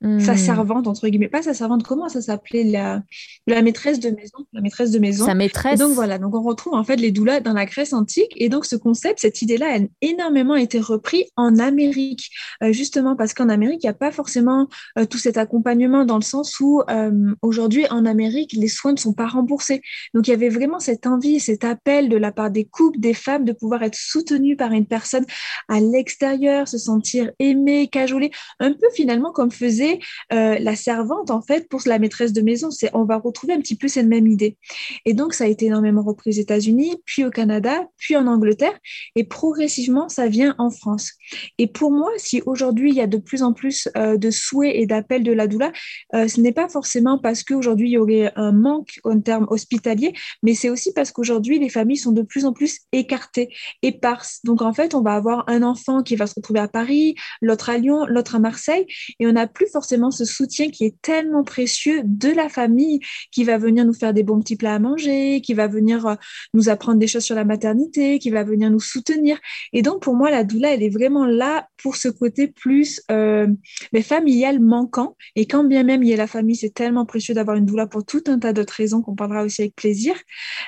Hmm. 0.04 0.20
servante, 0.20 0.88
entre 0.88 1.08
guillemets. 1.08 1.30
Pas 1.30 1.42
sa 1.42 1.54
servante, 1.54 1.84
comment 1.84 2.10
ça 2.10 2.22
s'appelait? 2.22 2.64
La, 2.66 3.02
la 3.48 3.62
maîtresse 3.62 4.00
de 4.00 4.10
maison. 4.10 4.38
La 4.52 4.62
maîtresse 4.62 4.92
de 4.92 5.00
maison. 5.00 5.26
Sa 5.26 5.32
Et 5.32 5.36
maîtresse. 5.36 5.80
donc 5.80 5.94
voilà, 5.94 6.18
donc 6.18 6.36
on 6.36 6.42
retrouve 6.42 6.74
en 6.74 6.84
fait 6.84 6.98
les 6.98 7.12
doulas 7.12 7.40
dans 7.40 7.54
la 7.54 7.66
Grèce 7.66 7.94
antique 7.94 8.32
et 8.36 8.50
donc 8.50 8.66
ce 8.66 8.76
concept, 8.76 9.20
cette 9.20 9.42
idée-là, 9.42 9.76
elle 9.76 9.84
a 9.84 9.88
énormément 10.02 10.56
été 10.56 10.80
repris 10.80 11.26
en 11.38 11.58
Amérique, 11.58 12.30
Euh, 12.62 12.72
justement 12.74 13.16
parce 13.16 13.34
qu'en 13.34 13.50
Amérique, 13.50 13.84
il 13.84 13.88
n'y 13.88 13.92
a 13.92 13.94
pas 13.94 14.12
forcément 14.12 14.68
euh, 14.98 15.06
tout 15.06 15.18
cet 15.18 15.38
accompagnement 15.38 16.06
dans 16.06 16.18
le 16.18 16.24
sens 16.24 16.60
où 16.60 16.82
euh, 16.90 17.34
aujourd'hui 17.42 17.86
en 17.90 18.06
Amérique, 18.06 18.54
les 18.54 18.68
soins 18.68 18.92
ne 18.92 18.98
sont 18.98 19.14
pas 19.14 19.28
remboursés. 19.28 19.82
Donc 20.14 20.28
il 20.28 20.32
y 20.32 20.34
avait 20.34 20.50
vraiment 20.50 20.80
cette 20.80 21.08
envie, 21.08 21.40
cet 21.40 21.64
appel 21.64 22.10
de 22.10 22.18
la 22.18 22.32
part 22.32 22.52
des 22.52 22.66
couples, 22.66 23.00
des 23.00 23.14
femmes 23.14 23.46
de 23.46 23.54
pouvoir 23.54 23.84
être 23.84 23.96
soutenues 23.96 24.56
par 24.56 24.72
une 24.72 24.86
personne 24.86 25.26
à 25.70 25.80
l'extérieur, 25.80 26.68
se 26.68 26.78
sentir 26.78 27.32
aimée, 27.40 27.88
cajolée, 27.88 28.32
un 28.60 28.74
peu 28.74 28.88
finalement 28.94 29.32
comme 29.32 29.52
faisait 29.52 29.93
euh, 30.32 30.58
la 30.60 30.76
servante 30.76 31.32
en 31.32 31.42
fait 31.42 31.68
pour 31.70 31.82
la 31.86 32.00
maîtresse 32.00 32.34
de 32.34 32.42
maison. 32.42 32.72
C'est, 32.72 32.90
on 32.94 33.04
va 33.04 33.18
retrouver 33.18 33.54
un 33.54 33.60
petit 33.60 33.78
peu 33.78 33.88
cette 33.88 34.08
même 34.08 34.28
idée. 34.28 34.58
Et 35.06 35.14
donc, 35.14 35.34
ça 35.34 35.46
a 35.46 35.48
été 35.48 35.66
énormément 35.66 36.04
repris 36.04 36.32
aux 36.32 36.34
États-Unis, 36.34 36.96
puis 37.06 37.26
au 37.26 37.30
Canada, 37.30 37.88
puis 37.98 38.16
en 38.16 38.28
Angleterre, 38.28 38.78
et 39.16 39.24
progressivement, 39.24 40.10
ça 40.10 40.28
vient 40.28 40.56
en 40.58 40.70
France. 40.70 41.14
Et 41.58 41.68
pour 41.68 41.92
moi, 41.92 42.10
si 42.18 42.42
aujourd'hui, 42.46 42.92
il 42.92 42.96
y 42.96 43.02
a 43.02 43.08
de 43.08 43.18
plus 43.18 43.44
en 43.44 43.54
plus 43.54 43.90
euh, 43.98 44.18
de 44.18 44.30
souhaits 44.30 44.76
et 44.76 44.86
d'appels 44.86 45.24
de 45.24 45.32
la 45.32 45.48
doula, 45.48 45.72
euh, 46.16 46.28
ce 46.28 46.42
n'est 46.42 46.52
pas 46.52 46.70
forcément 46.70 47.18
parce 47.20 47.44
qu'aujourd'hui, 47.44 47.90
il 47.90 47.94
y 47.94 47.98
aurait 47.98 48.32
un 48.36 48.52
manque 48.52 49.00
en 49.04 49.20
termes 49.20 49.48
hospitaliers, 49.50 50.14
mais 50.42 50.56
c'est 50.56 50.70
aussi 50.70 50.94
parce 50.94 51.12
qu'aujourd'hui, 51.12 51.60
les 51.60 51.70
familles 51.70 51.98
sont 51.98 52.12
de 52.12 52.22
plus 52.22 52.46
en 52.46 52.54
plus 52.54 52.80
écartées, 52.92 53.50
éparses. 53.82 54.40
Donc, 54.44 54.62
en 54.62 54.74
fait, 54.74 54.96
on 54.96 55.02
va 55.02 55.14
avoir 55.14 55.44
un 55.48 55.64
enfant 55.64 56.04
qui 56.04 56.16
va 56.16 56.28
se 56.28 56.34
retrouver 56.36 56.60
à 56.60 56.68
Paris, 56.68 57.16
l'autre 57.42 57.70
à 57.70 57.78
Lyon, 57.78 58.06
l'autre 58.08 58.36
à 58.36 58.40
Marseille, 58.40 58.86
et 59.20 59.28
on 59.28 59.34
n'a 59.34 59.48
plus 59.48 59.68
forcément 59.68 59.83
ce 59.84 60.26
soutien 60.26 60.70
qui 60.70 60.86
est 60.86 61.02
tellement 61.02 61.44
précieux 61.44 62.02
de 62.04 62.30
la 62.30 62.50
famille 62.50 63.00
qui 63.32 63.44
va 63.44 63.58
venir 63.58 63.86
nous 63.86 63.94
faire 63.94 64.14
des 64.14 64.24
bons 64.24 64.40
petits 64.40 64.56
plats 64.56 64.76
à 64.76 64.80
manger, 64.80 65.42
qui 65.42 65.54
va 65.54 65.68
venir 65.68 66.06
euh, 66.06 66.16
nous 66.54 66.70
apprendre 66.70 67.00
des 67.00 67.08
choses 67.08 67.24
sur 67.24 67.36
la 67.36 67.46
maternité, 67.46 68.20
qui 68.20 68.30
va 68.30 68.44
venir 68.44 68.70
nous 68.70 68.80
soutenir. 68.80 69.38
Et 69.74 69.82
donc, 69.82 70.02
pour 70.02 70.16
moi, 70.16 70.32
la 70.32 70.44
doula, 70.44 70.74
elle 70.74 70.84
est 70.84 70.90
vraiment 70.90 71.26
là 71.26 71.68
pour 71.82 71.96
ce 71.96 72.08
côté 72.08 72.48
plus 72.48 73.02
euh, 73.12 73.48
mais 73.92 74.02
familial 74.02 74.60
manquant. 74.60 75.16
Et 75.36 75.46
quand 75.46 75.64
bien 75.64 75.84
même 75.84 76.04
il 76.04 76.10
y 76.10 76.14
a 76.14 76.18
la 76.18 76.28
famille, 76.28 76.56
c'est 76.56 76.74
tellement 76.74 77.06
précieux 77.06 77.34
d'avoir 77.34 77.58
une 77.58 77.66
doula 77.66 77.88
pour 77.88 78.06
tout 78.06 78.24
un 78.28 78.40
tas 78.40 78.54
d'autres 78.54 78.74
raisons 78.74 79.02
qu'on 79.02 79.16
parlera 79.16 79.44
aussi 79.44 79.62
avec 79.62 79.76
plaisir. 79.76 80.16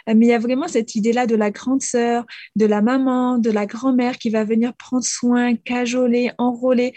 Euh, 0.09 0.13
mais 0.15 0.27
il 0.27 0.29
y 0.29 0.33
a 0.33 0.39
vraiment 0.39 0.67
cette 0.67 0.95
idée-là 0.95 1.27
de 1.27 1.35
la 1.35 1.51
grande 1.51 1.81
sœur, 1.81 2.25
de 2.55 2.65
la 2.65 2.81
maman, 2.81 3.37
de 3.37 3.51
la 3.51 3.65
grand-mère 3.65 4.17
qui 4.17 4.29
va 4.29 4.43
venir 4.43 4.73
prendre 4.75 5.03
soin, 5.03 5.55
cajoler, 5.55 6.31
enrôler 6.37 6.93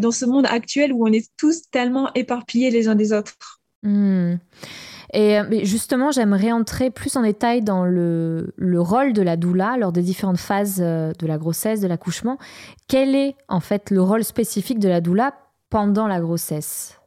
dans 0.00 0.10
ce 0.10 0.24
monde 0.24 0.46
actuel 0.46 0.92
où 0.92 1.06
on 1.06 1.12
est 1.12 1.28
tous 1.36 1.51
tellement 1.70 2.10
éparpillés 2.14 2.70
les 2.70 2.88
uns 2.88 2.94
des 2.94 3.12
autres. 3.12 3.60
Hmm. 3.82 4.36
Et 5.12 5.38
euh, 5.38 5.64
justement, 5.64 6.10
j'aimerais 6.10 6.52
entrer 6.52 6.90
plus 6.90 7.16
en 7.16 7.22
détail 7.22 7.60
dans 7.60 7.84
le, 7.84 8.54
le 8.56 8.80
rôle 8.80 9.12
de 9.12 9.22
la 9.22 9.36
doula 9.36 9.76
lors 9.76 9.92
des 9.92 10.02
différentes 10.02 10.38
phases 10.38 10.80
euh, 10.80 11.12
de 11.18 11.26
la 11.26 11.36
grossesse, 11.36 11.80
de 11.80 11.86
l'accouchement. 11.86 12.38
Quel 12.88 13.14
est 13.14 13.36
en 13.48 13.60
fait 13.60 13.90
le 13.90 14.00
rôle 14.00 14.24
spécifique 14.24 14.78
de 14.78 14.88
la 14.88 15.00
doula 15.00 15.34
pendant 15.68 16.06
la 16.06 16.20
grossesse? 16.20 16.98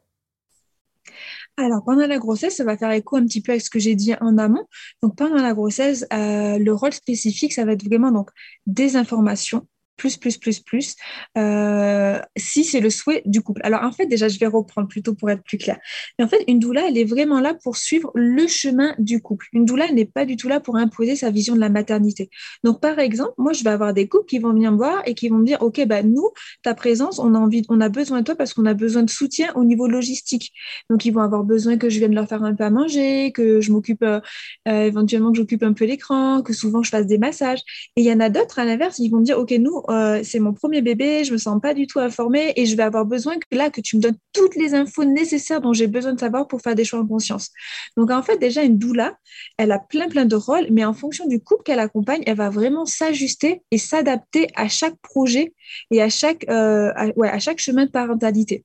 Alors, 1.58 1.84
pendant 1.86 2.06
la 2.06 2.18
grossesse, 2.18 2.58
ça 2.58 2.64
va 2.66 2.78
faire 2.78 2.92
écho 2.92 3.16
un 3.16 3.26
petit 3.26 3.42
peu 3.42 3.54
avec 3.54 3.62
ce 3.62 3.70
que 3.70 3.80
j'ai 3.80 3.96
dit 3.96 4.14
en 4.20 4.38
amont. 4.38 4.66
Donc, 5.02 5.16
pendant 5.16 5.42
la 5.42 5.54
grossesse, 5.54 6.06
euh, 6.14 6.60
le 6.60 6.74
rôle 6.74 6.92
spécifique, 6.92 7.54
ça 7.54 7.64
va 7.64 7.72
être 7.72 7.86
vraiment 7.86 8.12
donc 8.12 8.30
des 8.68 8.98
informations, 8.98 9.66
plus, 9.98 10.18
plus, 10.18 10.38
plus, 10.38 10.60
plus, 10.60 10.96
euh, 11.38 12.20
si 12.38 12.64
c'est 12.64 12.80
le 12.80 12.90
souhait 12.90 13.22
du 13.26 13.42
couple. 13.42 13.62
Alors, 13.64 13.84
en 13.84 13.92
fait, 13.92 14.06
déjà, 14.06 14.28
je 14.28 14.40
vais 14.40 14.48
reprendre 14.48 14.88
plutôt 14.88 15.14
pour 15.14 15.30
être 15.30 15.44
plus 15.44 15.58
clair. 15.58 15.80
Mais 16.18 16.26
en 16.26 16.28
fait, 16.28 16.44
une 16.48 16.60
doula, 16.60 16.88
elle 16.88 16.98
est 16.98 17.06
vraiment 17.06 17.40
là 17.40 17.54
pour 17.54 17.78
suivre 17.78 18.12
le 18.16 18.48
chemin 18.48 18.94
du 19.00 19.22
couple. 19.22 19.48
Une 19.54 19.66
doula, 19.66 19.92
n'est 19.92 20.06
pas 20.06 20.26
du 20.26 20.36
tout 20.36 20.48
là 20.48 20.60
pour 20.60 20.76
imposer 20.76 21.16
sa 21.16 21.30
vision 21.30 21.56
de 21.56 21.60
la 21.60 21.70
maternité. 21.70 22.30
Donc, 22.64 22.82
par 22.82 23.00
exemple, 23.00 23.34
moi, 23.38 23.54
je 23.54 23.64
vais 23.64 23.70
avoir 23.70 23.94
des 23.94 24.08
couples 24.08 24.26
qui 24.26 24.40
vont 24.40 24.52
venir 24.52 24.72
me 24.72 24.78
voir 24.78 25.02
et 25.06 25.14
qui 25.14 25.30
vont 25.30 25.38
me 25.38 25.46
dire, 25.46 25.62
OK, 25.62 25.86
bah, 25.86 26.04
nous, 26.04 26.30
ta 26.64 26.74
présence, 26.74 27.20
on 27.20 27.34
a 27.34 27.40
envie, 27.40 27.64
on 27.70 27.82
a 27.82 27.90
besoin 27.90 28.20
de 28.20 28.26
toi 28.26 28.36
parce 28.36 28.54
qu'on 28.54 28.66
a 28.66 28.74
besoin 28.74 29.04
de 29.04 29.10
soutien 29.10 29.52
au 29.56 29.64
niveau 29.64 29.88
logistique. 29.88 30.52
Donc, 30.90 31.06
ils 31.06 31.12
vont 31.12 31.22
avoir 31.22 31.44
besoin 31.44 31.78
que 31.78 31.90
je 31.90 32.00
vienne 32.00 32.14
leur 32.14 32.28
faire 32.28 32.44
un 32.44 32.54
peu 32.54 32.64
à 32.64 32.70
manger, 32.70 33.32
que 33.32 33.62
je 33.62 33.72
m'occupe, 33.72 34.04
euh, 34.04 34.20
euh, 34.68 34.86
éventuellement, 34.86 35.32
que 35.32 35.38
j'occupe 35.38 35.64
un 35.64 35.74
peu 35.74 35.86
l'écran, 35.86 36.42
que 36.42 36.54
souvent 36.54 36.84
je 36.84 36.90
fasse 36.90 37.08
des 37.08 37.18
massages. 37.18 37.62
Et 37.96 38.02
il 38.02 38.06
y 38.06 38.12
en 38.12 38.20
a 38.20 38.30
d'autres, 38.30 38.60
à 38.60 38.66
l'inverse, 38.66 39.00
ils 39.00 39.10
vont 39.10 39.20
me 39.20 39.26
dire, 39.26 39.40
OK, 39.40 39.52
nous, 39.52 39.82
euh, 39.90 40.22
c'est 40.24 40.40
mon 40.40 40.54
premier 40.54 40.82
bébé, 40.82 41.24
je 41.24 41.34
me 41.34 41.38
sens 41.38 41.60
pas 41.62 41.74
du 41.74 41.88
tout 41.88 42.00
informée 42.00 42.54
et 42.56 42.66
je 42.66 42.76
vais 42.76 42.84
avoir 42.84 43.06
besoin 43.06 43.36
que 43.38 43.58
là, 43.58 43.70
que 43.70 43.82
tu 43.82 43.98
me 43.98 44.02
donnes 44.02 44.18
toutes 44.34 44.56
les 44.56 44.74
infos 44.74 45.06
nécessaires 45.06 45.62
dont 45.62 45.74
j'ai 45.74 45.88
besoin 45.88 46.14
de 46.14 46.20
savoir 46.20 46.48
pour 46.48 46.62
faire 46.62 46.76
des 46.76 46.86
choix 46.86 47.00
en 47.00 47.08
conscience. 47.08 47.52
Donc, 47.98 48.12
en 48.12 48.22
fait, 48.24 48.38
déjà, 48.38 48.64
une 48.64 48.78
doula, 48.78 49.18
elle 49.58 49.72
a 49.72 49.80
plein, 49.80 50.08
plein 50.08 50.26
de 50.26 50.36
rôles, 50.36 50.68
mais 50.72 50.86
en 50.86 50.94
fonction 50.94 51.28
du 51.28 51.42
couple 51.42 51.64
qu'elle 51.64 51.80
accompagne, 51.80 52.24
elle 52.26 52.38
va 52.38 52.50
vraiment 52.50 52.86
s'ajuster 52.86 53.62
et 53.72 53.78
s'adapter 53.78 54.48
à 54.56 54.68
chaque 54.68 54.96
projet 55.02 55.54
et 55.92 56.02
à 56.02 56.10
chaque, 56.10 56.46
euh, 56.50 56.92
à- 56.96 57.40
chaque 57.40 57.60
chemin 57.60 57.86
de 57.86 57.92
parentalité. 57.92 58.64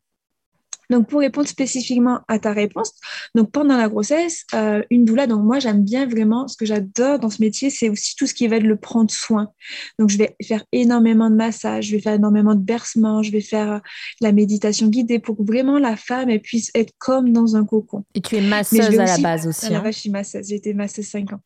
Donc, 0.91 1.09
pour 1.09 1.21
répondre 1.21 1.49
spécifiquement 1.49 2.21
à 2.29 2.39
ta 2.39 2.53
réponse, 2.53 2.93
donc 3.35 3.51
pendant 3.51 3.77
la 3.77 3.89
grossesse, 3.89 4.45
euh, 4.55 4.83
une 4.91 5.05
doula, 5.05 5.27
donc 5.27 5.45
moi, 5.45 5.59
j'aime 5.59 5.83
bien 5.83 6.07
vraiment, 6.07 6.49
ce 6.49 6.57
que 6.57 6.67
j'adore 6.67 7.19
dans 7.19 7.31
ce 7.31 7.41
métier, 7.41 7.71
c'est 7.71 7.89
aussi 7.89 8.15
tout 8.17 8.27
ce 8.27 8.35
qui 8.35 8.47
va 8.49 8.57
être 8.57 8.65
le 8.65 8.77
prendre 8.77 9.11
soin. 9.11 9.49
Donc, 9.99 10.11
je 10.11 10.19
vais 10.19 10.37
faire 10.43 10.65
énormément 10.73 11.31
de 11.31 11.37
massages, 11.37 11.87
je 11.87 11.93
vais 11.97 12.03
faire 12.03 12.15
énormément 12.15 12.55
de 12.55 12.61
bercements, 12.61 13.23
je 13.23 13.31
vais 13.33 13.41
faire 13.41 13.73
euh, 13.73 13.79
la 14.21 14.33
méditation 14.33 14.89
guidée 14.89 15.19
pour 15.19 15.37
que 15.37 15.43
vraiment 15.43 15.79
la 15.79 15.97
femme, 15.97 16.29
elle 16.29 16.41
puisse 16.41 16.71
être 16.75 16.93
comme 16.99 17.33
dans 17.33 17.57
un 17.57 17.65
cocon. 17.65 18.05
Et 18.15 18.21
tu 18.21 18.37
es 18.37 18.41
masseuse 18.41 18.81
à 18.81 19.05
la 19.05 19.13
aussi- 19.15 19.23
base 19.23 19.47
À 19.47 19.49
aussi. 19.49 19.71
la 19.71 19.79
hein. 19.79 19.83
je 19.87 19.91
suis 19.93 20.11
masseuse. 20.11 20.49
J'ai 20.49 20.57
été 20.57 20.75
masseuse 20.75 21.07
5 21.07 21.33
ans. 21.33 21.41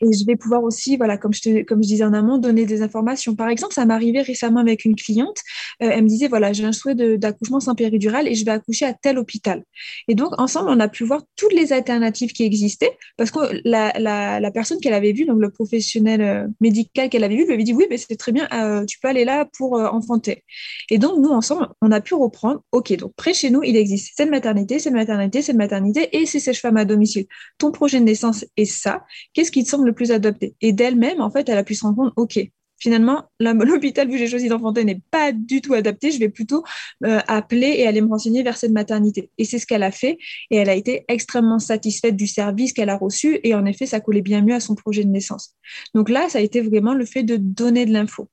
Et 0.00 0.12
je 0.12 0.24
vais 0.26 0.36
pouvoir 0.36 0.62
aussi, 0.62 0.96
voilà, 0.96 1.16
comme 1.16 1.32
je, 1.32 1.40
te, 1.40 1.62
comme 1.64 1.82
je 1.82 1.88
disais 1.88 2.04
en 2.04 2.12
amont, 2.12 2.38
donner 2.38 2.66
des 2.66 2.82
informations. 2.82 3.34
Par 3.34 3.48
exemple, 3.48 3.72
ça 3.74 3.84
m'est 3.86 3.94
arrivé 3.94 4.20
récemment 4.22 4.60
avec 4.60 4.84
une 4.84 4.96
cliente. 4.96 5.38
Euh, 5.82 5.88
elle 5.92 6.02
me 6.04 6.08
disait, 6.08 6.28
voilà, 6.28 6.52
j'ai 6.52 6.64
un 6.64 6.72
souhait 6.72 6.94
d'accouchement 7.16 7.60
sans 7.60 7.74
péridurale 7.74 8.28
et 8.28 8.34
je 8.34 8.44
vais 8.44 8.50
accoucher 8.50 8.81
à 8.84 8.94
tel 8.94 9.18
hôpital. 9.18 9.64
Et 10.08 10.14
donc, 10.14 10.38
ensemble, 10.38 10.70
on 10.70 10.80
a 10.80 10.88
pu 10.88 11.04
voir 11.04 11.22
toutes 11.36 11.52
les 11.52 11.72
alternatives 11.72 12.32
qui 12.32 12.44
existaient 12.44 12.96
parce 13.16 13.30
que 13.30 13.38
la, 13.64 14.50
personne 14.52 14.80
qu'elle 14.80 14.94
avait 14.94 15.12
vue, 15.12 15.24
donc 15.24 15.40
le 15.40 15.50
professionnel 15.50 16.20
euh, 16.20 16.46
médical 16.60 17.08
qu'elle 17.08 17.24
avait 17.24 17.36
vu, 17.36 17.44
lui 17.44 17.54
avait 17.54 17.62
dit, 17.62 17.72
oui, 17.72 17.86
mais 17.90 17.96
c'est 17.96 18.16
très 18.16 18.32
bien, 18.32 18.48
euh, 18.52 18.84
tu 18.84 18.98
peux 19.00 19.08
aller 19.08 19.24
là 19.24 19.48
pour 19.56 19.78
euh, 19.78 19.86
enfanter. 19.88 20.44
Et 20.90 20.98
donc, 20.98 21.18
nous, 21.18 21.30
ensemble, 21.30 21.68
on 21.80 21.90
a 21.92 22.00
pu 22.00 22.14
reprendre, 22.14 22.62
OK, 22.72 22.94
donc 22.96 23.12
près 23.14 23.34
chez 23.34 23.50
nous, 23.50 23.62
il 23.62 23.76
existe 23.76 24.12
cette 24.16 24.30
maternité, 24.30 24.78
cette 24.78 24.92
maternité, 24.92 25.42
cette 25.42 25.56
maternité 25.56 26.16
et 26.16 26.26
ces 26.26 26.40
sages-femmes 26.40 26.76
à 26.76 26.84
domicile. 26.84 27.26
Ton 27.58 27.72
projet 27.72 28.00
de 28.00 28.04
naissance 28.04 28.44
est 28.56 28.64
ça. 28.64 29.04
Qu'est-ce 29.32 29.50
qui 29.50 29.64
te 29.64 29.68
semble 29.68 29.86
le 29.86 29.92
plus 29.92 30.12
adapté 30.12 30.54
Et 30.60 30.72
d'elle-même, 30.72 31.20
en 31.20 31.30
fait, 31.30 31.48
elle 31.48 31.58
a 31.58 31.64
pu 31.64 31.74
se 31.74 31.82
rendre 31.82 31.96
compte, 31.96 32.12
OK, 32.16 32.38
finalement, 32.82 33.30
l'hôpital 33.40 34.08
où 34.10 34.16
j'ai 34.16 34.26
choisi 34.26 34.48
d'enfanter 34.48 34.84
n'est 34.84 35.00
pas 35.10 35.32
du 35.32 35.60
tout 35.60 35.74
adapté. 35.74 36.10
Je 36.10 36.18
vais 36.18 36.28
plutôt 36.28 36.64
euh, 37.04 37.20
appeler 37.28 37.74
et 37.78 37.86
aller 37.86 38.00
me 38.00 38.08
renseigner 38.08 38.42
vers 38.42 38.56
cette 38.56 38.72
maternité. 38.72 39.30
Et 39.38 39.44
c'est 39.44 39.58
ce 39.58 39.66
qu'elle 39.66 39.84
a 39.84 39.92
fait. 39.92 40.18
Et 40.50 40.56
elle 40.56 40.68
a 40.68 40.74
été 40.74 41.04
extrêmement 41.08 41.58
satisfaite 41.58 42.16
du 42.16 42.26
service 42.26 42.72
qu'elle 42.72 42.90
a 42.90 42.96
reçu. 42.96 43.40
Et 43.44 43.54
en 43.54 43.64
effet, 43.64 43.86
ça 43.86 44.00
collait 44.00 44.22
bien 44.22 44.42
mieux 44.42 44.54
à 44.54 44.60
son 44.60 44.74
projet 44.74 45.04
de 45.04 45.10
naissance. 45.10 45.54
Donc 45.94 46.10
là, 46.10 46.28
ça 46.28 46.38
a 46.38 46.42
été 46.42 46.60
vraiment 46.60 46.94
le 46.94 47.04
fait 47.04 47.22
de 47.22 47.36
donner 47.36 47.86
de 47.86 47.92
l'info. 47.92 48.28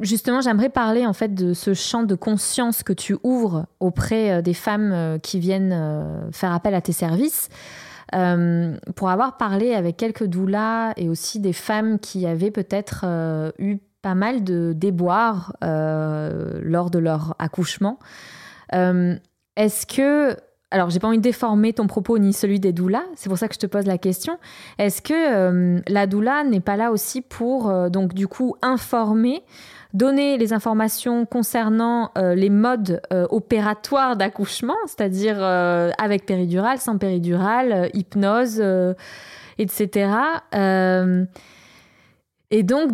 Justement, 0.00 0.40
j'aimerais 0.40 0.68
parler 0.68 1.06
en 1.06 1.12
fait 1.12 1.34
de 1.34 1.52
ce 1.54 1.74
champ 1.74 2.04
de 2.04 2.14
conscience 2.14 2.84
que 2.84 2.92
tu 2.92 3.16
ouvres 3.24 3.66
auprès 3.80 4.30
euh, 4.30 4.42
des 4.42 4.54
femmes 4.54 4.92
euh, 4.92 5.18
qui 5.18 5.40
viennent 5.40 5.72
euh, 5.72 6.30
faire 6.30 6.52
appel 6.52 6.74
à 6.74 6.80
tes 6.80 6.92
services. 6.92 7.48
Euh, 8.14 8.76
pour 8.96 9.10
avoir 9.10 9.36
parlé 9.36 9.74
avec 9.74 9.96
quelques 9.96 10.24
doulas 10.24 10.92
et 10.96 11.08
aussi 11.08 11.40
des 11.40 11.52
femmes 11.52 11.98
qui 11.98 12.26
avaient 12.26 12.50
peut-être 12.50 13.02
euh, 13.04 13.50
eu 13.58 13.78
pas 14.00 14.14
mal 14.14 14.44
de 14.44 14.72
déboires 14.74 15.56
euh, 15.62 16.58
lors 16.62 16.90
de 16.90 16.98
leur 16.98 17.34
accouchement. 17.38 17.98
Est-ce 18.72 19.86
que 19.86 20.36
alors, 20.70 20.90
j'ai 20.90 20.98
pas 20.98 21.08
envie 21.08 21.16
de 21.16 21.22
déformer 21.22 21.72
ton 21.72 21.86
propos 21.86 22.18
ni 22.18 22.34
celui 22.34 22.60
des 22.60 22.74
doulas, 22.74 23.04
c'est 23.14 23.30
pour 23.30 23.38
ça 23.38 23.48
que 23.48 23.54
je 23.54 23.58
te 23.58 23.66
pose 23.66 23.86
la 23.86 23.96
question. 23.96 24.38
Est-ce 24.76 25.00
que 25.00 25.80
la 25.90 26.06
doula 26.06 26.44
n'est 26.44 26.60
pas 26.60 26.76
là 26.76 26.92
aussi 26.92 27.22
pour, 27.22 27.72
donc, 27.88 28.12
du 28.12 28.28
coup, 28.28 28.54
informer, 28.60 29.42
donner 29.94 30.36
les 30.36 30.52
informations 30.52 31.24
concernant 31.24 32.10
euh, 32.18 32.34
les 32.34 32.50
modes 32.50 33.00
euh, 33.12 33.26
opératoires 33.30 34.16
d'accouchement, 34.16 34.76
c'est-à-dire 34.86 35.36
euh, 35.40 35.90
avec 35.98 36.26
péridurale, 36.26 36.78
sans 36.78 36.98
péridurale, 36.98 37.90
hypnose, 37.94 38.62
etc. 39.58 40.10
Et 42.50 42.62
donc, 42.62 42.92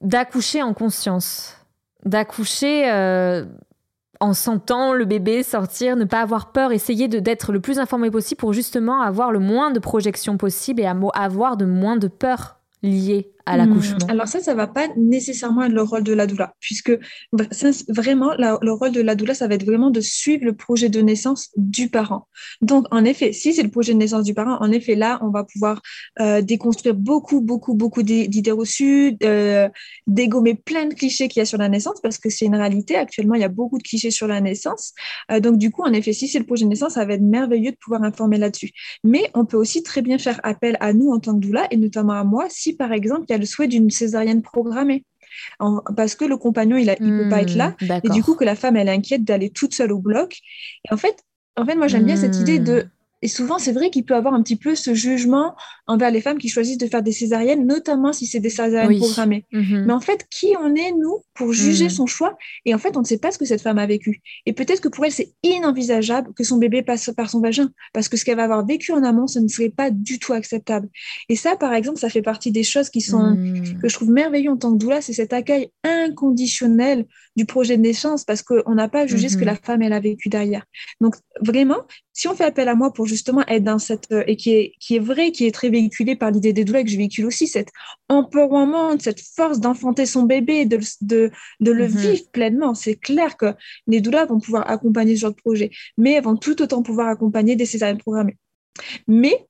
d'accoucher 0.00 0.62
en 0.62 0.74
conscience, 0.74 1.56
d'accoucher. 2.04 2.90
en 4.20 4.34
sentant 4.34 4.94
le 4.94 5.04
bébé 5.04 5.44
sortir, 5.44 5.94
ne 5.94 6.04
pas 6.04 6.20
avoir 6.20 6.50
peur, 6.50 6.72
essayer 6.72 7.06
de, 7.06 7.20
d'être 7.20 7.52
le 7.52 7.60
plus 7.60 7.78
informé 7.78 8.10
possible 8.10 8.40
pour 8.40 8.52
justement 8.52 9.00
avoir 9.00 9.30
le 9.30 9.38
moins 9.38 9.70
de 9.70 9.78
projections 9.78 10.36
possible 10.36 10.80
et 10.80 10.86
avoir 11.14 11.56
de 11.56 11.64
moins 11.64 11.96
de 11.96 12.08
peur 12.08 12.58
liée 12.82 13.32
à 13.48 13.56
l'accouchement 13.56 13.98
Alors 14.08 14.28
ça, 14.28 14.40
ça 14.40 14.54
va 14.54 14.66
pas 14.66 14.88
nécessairement 14.96 15.64
être 15.64 15.72
le 15.72 15.82
rôle 15.82 16.02
de 16.02 16.12
la 16.12 16.26
doula, 16.26 16.54
puisque 16.60 16.92
vraiment, 17.88 18.32
le 18.36 18.70
rôle 18.72 18.92
de 18.92 19.00
la 19.00 19.14
doula, 19.14 19.34
ça 19.34 19.48
va 19.48 19.54
être 19.54 19.64
vraiment 19.64 19.90
de 19.90 20.00
suivre 20.00 20.44
le 20.44 20.54
projet 20.54 20.88
de 20.88 21.00
naissance 21.00 21.50
du 21.56 21.88
parent. 21.88 22.28
Donc, 22.60 22.86
en 22.90 23.04
effet, 23.04 23.32
si 23.32 23.54
c'est 23.54 23.62
le 23.62 23.70
projet 23.70 23.92
de 23.92 23.98
naissance 23.98 24.24
du 24.24 24.34
parent, 24.34 24.56
en 24.60 24.70
effet, 24.70 24.94
là, 24.94 25.18
on 25.22 25.30
va 25.30 25.44
pouvoir 25.44 25.80
euh, 26.20 26.42
déconstruire 26.42 26.94
beaucoup, 26.94 27.40
beaucoup, 27.40 27.74
beaucoup 27.74 28.02
d'idées 28.02 28.50
reçues, 28.50 29.16
euh, 29.22 29.68
dégommer 30.06 30.54
plein 30.54 30.86
de 30.86 30.94
clichés 30.94 31.28
qu'il 31.28 31.40
y 31.40 31.42
a 31.42 31.46
sur 31.46 31.58
la 31.58 31.68
naissance, 31.68 32.00
parce 32.02 32.18
que 32.18 32.30
c'est 32.30 32.44
une 32.44 32.56
réalité. 32.56 32.96
Actuellement, 32.96 33.34
il 33.34 33.40
y 33.40 33.44
a 33.44 33.48
beaucoup 33.48 33.78
de 33.78 33.82
clichés 33.82 34.10
sur 34.10 34.26
la 34.26 34.40
naissance. 34.40 34.92
Euh, 35.30 35.40
donc, 35.40 35.58
du 35.58 35.70
coup, 35.70 35.82
en 35.82 35.92
effet, 35.92 36.12
si 36.12 36.28
c'est 36.28 36.38
le 36.38 36.46
projet 36.46 36.64
de 36.64 36.70
naissance, 36.70 36.94
ça 36.94 37.04
va 37.04 37.14
être 37.14 37.22
merveilleux 37.22 37.72
de 37.72 37.76
pouvoir 37.76 38.02
informer 38.02 38.38
là-dessus. 38.38 38.70
Mais 39.04 39.30
on 39.34 39.44
peut 39.44 39.56
aussi 39.56 39.82
très 39.82 40.02
bien 40.02 40.18
faire 40.18 40.40
appel 40.42 40.76
à 40.80 40.92
nous 40.92 41.10
en 41.10 41.18
tant 41.18 41.34
que 41.34 41.40
doula, 41.40 41.66
et 41.70 41.76
notamment 41.76 42.14
à 42.14 42.24
moi, 42.24 42.46
si 42.48 42.74
par 42.74 42.92
exemple, 42.92 43.24
il 43.28 43.32
y 43.32 43.34
a 43.34 43.37
le 43.38 43.46
souhait 43.46 43.68
d'une 43.68 43.90
césarienne 43.90 44.42
programmée. 44.42 45.04
parce 45.96 46.14
que 46.14 46.24
le 46.24 46.36
compagnon, 46.36 46.76
il 46.76 46.86
ne 46.86 47.22
peut 47.22 47.28
pas 47.28 47.42
être 47.42 47.54
là. 47.54 47.76
Hmm, 47.80 48.00
et 48.04 48.08
du 48.10 48.22
coup, 48.22 48.34
que 48.34 48.44
la 48.44 48.56
femme, 48.56 48.76
elle 48.76 48.88
inquiète 48.88 49.24
d'aller 49.24 49.50
toute 49.50 49.74
seule 49.74 49.92
au 49.92 49.98
bloc. 49.98 50.38
Et 50.88 50.92
en 50.92 50.96
fait, 50.96 51.24
en 51.56 51.64
fait 51.64 51.74
moi, 51.74 51.88
j'aime 51.88 52.04
bien 52.04 52.16
cette 52.16 52.36
idée 52.36 52.58
de 52.58 52.82
hmm. 52.82 52.90
Et 53.22 53.28
souvent, 53.28 53.58
c'est 53.58 53.72
vrai 53.72 53.90
qu'il 53.90 54.04
peut 54.04 54.14
avoir 54.14 54.34
un 54.34 54.42
petit 54.42 54.56
peu 54.56 54.74
ce 54.74 54.94
jugement 54.94 55.56
envers 55.88 56.10
les 56.10 56.20
femmes 56.20 56.38
qui 56.38 56.48
choisissent 56.48 56.78
de 56.78 56.86
faire 56.86 57.02
des 57.02 57.12
césariennes, 57.12 57.66
notamment 57.66 58.12
si 58.12 58.26
c'est 58.26 58.40
des 58.40 58.50
césariennes 58.50 58.98
programmées. 58.98 59.46
Mhm. 59.52 59.86
Mais 59.86 59.92
en 59.92 60.00
fait, 60.00 60.26
qui 60.30 60.54
on 60.60 60.74
est, 60.74 60.92
nous, 60.92 61.24
pour 61.34 61.52
juger 61.52 61.84
mhm. 61.84 61.90
son 61.90 62.06
choix? 62.06 62.36
Et 62.66 62.74
en 62.74 62.78
fait, 62.78 62.96
on 62.96 63.00
ne 63.00 63.06
sait 63.06 63.18
pas 63.18 63.30
ce 63.32 63.38
que 63.38 63.46
cette 63.46 63.62
femme 63.62 63.78
a 63.78 63.86
vécu. 63.86 64.20
Et 64.44 64.52
peut-être 64.52 64.80
que 64.80 64.88
pour 64.88 65.04
elle, 65.06 65.12
c'est 65.12 65.32
inenvisageable 65.42 66.32
que 66.34 66.44
son 66.44 66.58
bébé 66.58 66.82
passe 66.82 67.10
par 67.16 67.30
son 67.30 67.40
vagin, 67.40 67.70
parce 67.94 68.08
que 68.08 68.18
ce 68.18 68.24
qu'elle 68.24 68.36
va 68.36 68.44
avoir 68.44 68.66
vécu 68.66 68.92
en 68.92 69.02
amont, 69.02 69.26
ce 69.26 69.38
ne 69.38 69.48
serait 69.48 69.70
pas 69.70 69.90
du 69.90 70.18
tout 70.18 70.34
acceptable. 70.34 70.88
Et 71.30 71.36
ça, 71.36 71.56
par 71.56 71.72
exemple, 71.72 71.98
ça 71.98 72.10
fait 72.10 72.22
partie 72.22 72.52
des 72.52 72.64
choses 72.64 72.90
qui 72.90 73.00
sont, 73.00 73.34
mhm. 73.34 73.80
que 73.80 73.88
je 73.88 73.94
trouve 73.94 74.10
merveilleux 74.10 74.50
en 74.50 74.58
tant 74.58 74.72
que 74.72 74.78
doula, 74.78 75.00
c'est 75.00 75.14
cet 75.14 75.32
accueil 75.32 75.70
inconditionnel 75.84 77.06
du 77.34 77.46
projet 77.46 77.76
de 77.76 77.82
naissance, 77.82 78.24
parce 78.24 78.42
qu'on 78.42 78.74
n'a 78.74 78.88
pas 78.88 79.06
jugé 79.06 79.28
ce 79.28 79.36
que 79.36 79.44
la 79.44 79.56
femme, 79.56 79.80
elle 79.80 79.92
a 79.92 80.00
vécu 80.00 80.28
derrière. 80.28 80.64
Donc, 81.00 81.14
vraiment, 81.40 81.78
si 82.12 82.26
on 82.26 82.34
fait 82.34 82.44
appel 82.44 82.68
à 82.68 82.74
moi 82.74 82.92
pour 82.92 83.06
justement 83.06 83.46
être 83.46 83.62
dans 83.62 83.78
cette, 83.78 84.10
euh, 84.10 84.24
et 84.26 84.34
qui 84.36 84.52
est, 84.52 84.72
qui 84.80 84.96
est 84.96 84.98
vrai, 84.98 85.30
qui 85.30 85.46
est 85.46 85.52
très 85.52 85.70
par 86.18 86.30
l'idée 86.30 86.52
des 86.52 86.64
douleurs 86.64 86.84
que 86.84 86.90
je 86.90 86.96
véhicule 86.96 87.26
aussi, 87.26 87.46
cette 87.46 87.70
empowerment, 88.08 88.98
cette 89.00 89.20
force 89.20 89.60
d'enfanter 89.60 90.06
son 90.06 90.22
bébé, 90.22 90.64
de, 90.66 90.78
de, 91.00 91.30
de 91.60 91.70
le 91.70 91.88
mhm. 91.88 91.96
vivre 91.96 92.22
pleinement. 92.32 92.74
C'est 92.74 92.96
clair 92.96 93.36
que 93.36 93.54
les 93.86 94.00
douleurs 94.00 94.26
vont 94.26 94.40
pouvoir 94.40 94.70
accompagner 94.70 95.16
ce 95.16 95.22
genre 95.22 95.30
de 95.30 95.36
projet, 95.36 95.70
mais 95.96 96.12
elles 96.12 96.24
vont 96.24 96.36
tout 96.36 96.60
autant 96.62 96.82
pouvoir 96.82 97.08
accompagner 97.08 97.56
des 97.56 97.66
césariennes 97.66 97.98
programmées. 97.98 98.36
Mais, 99.06 99.46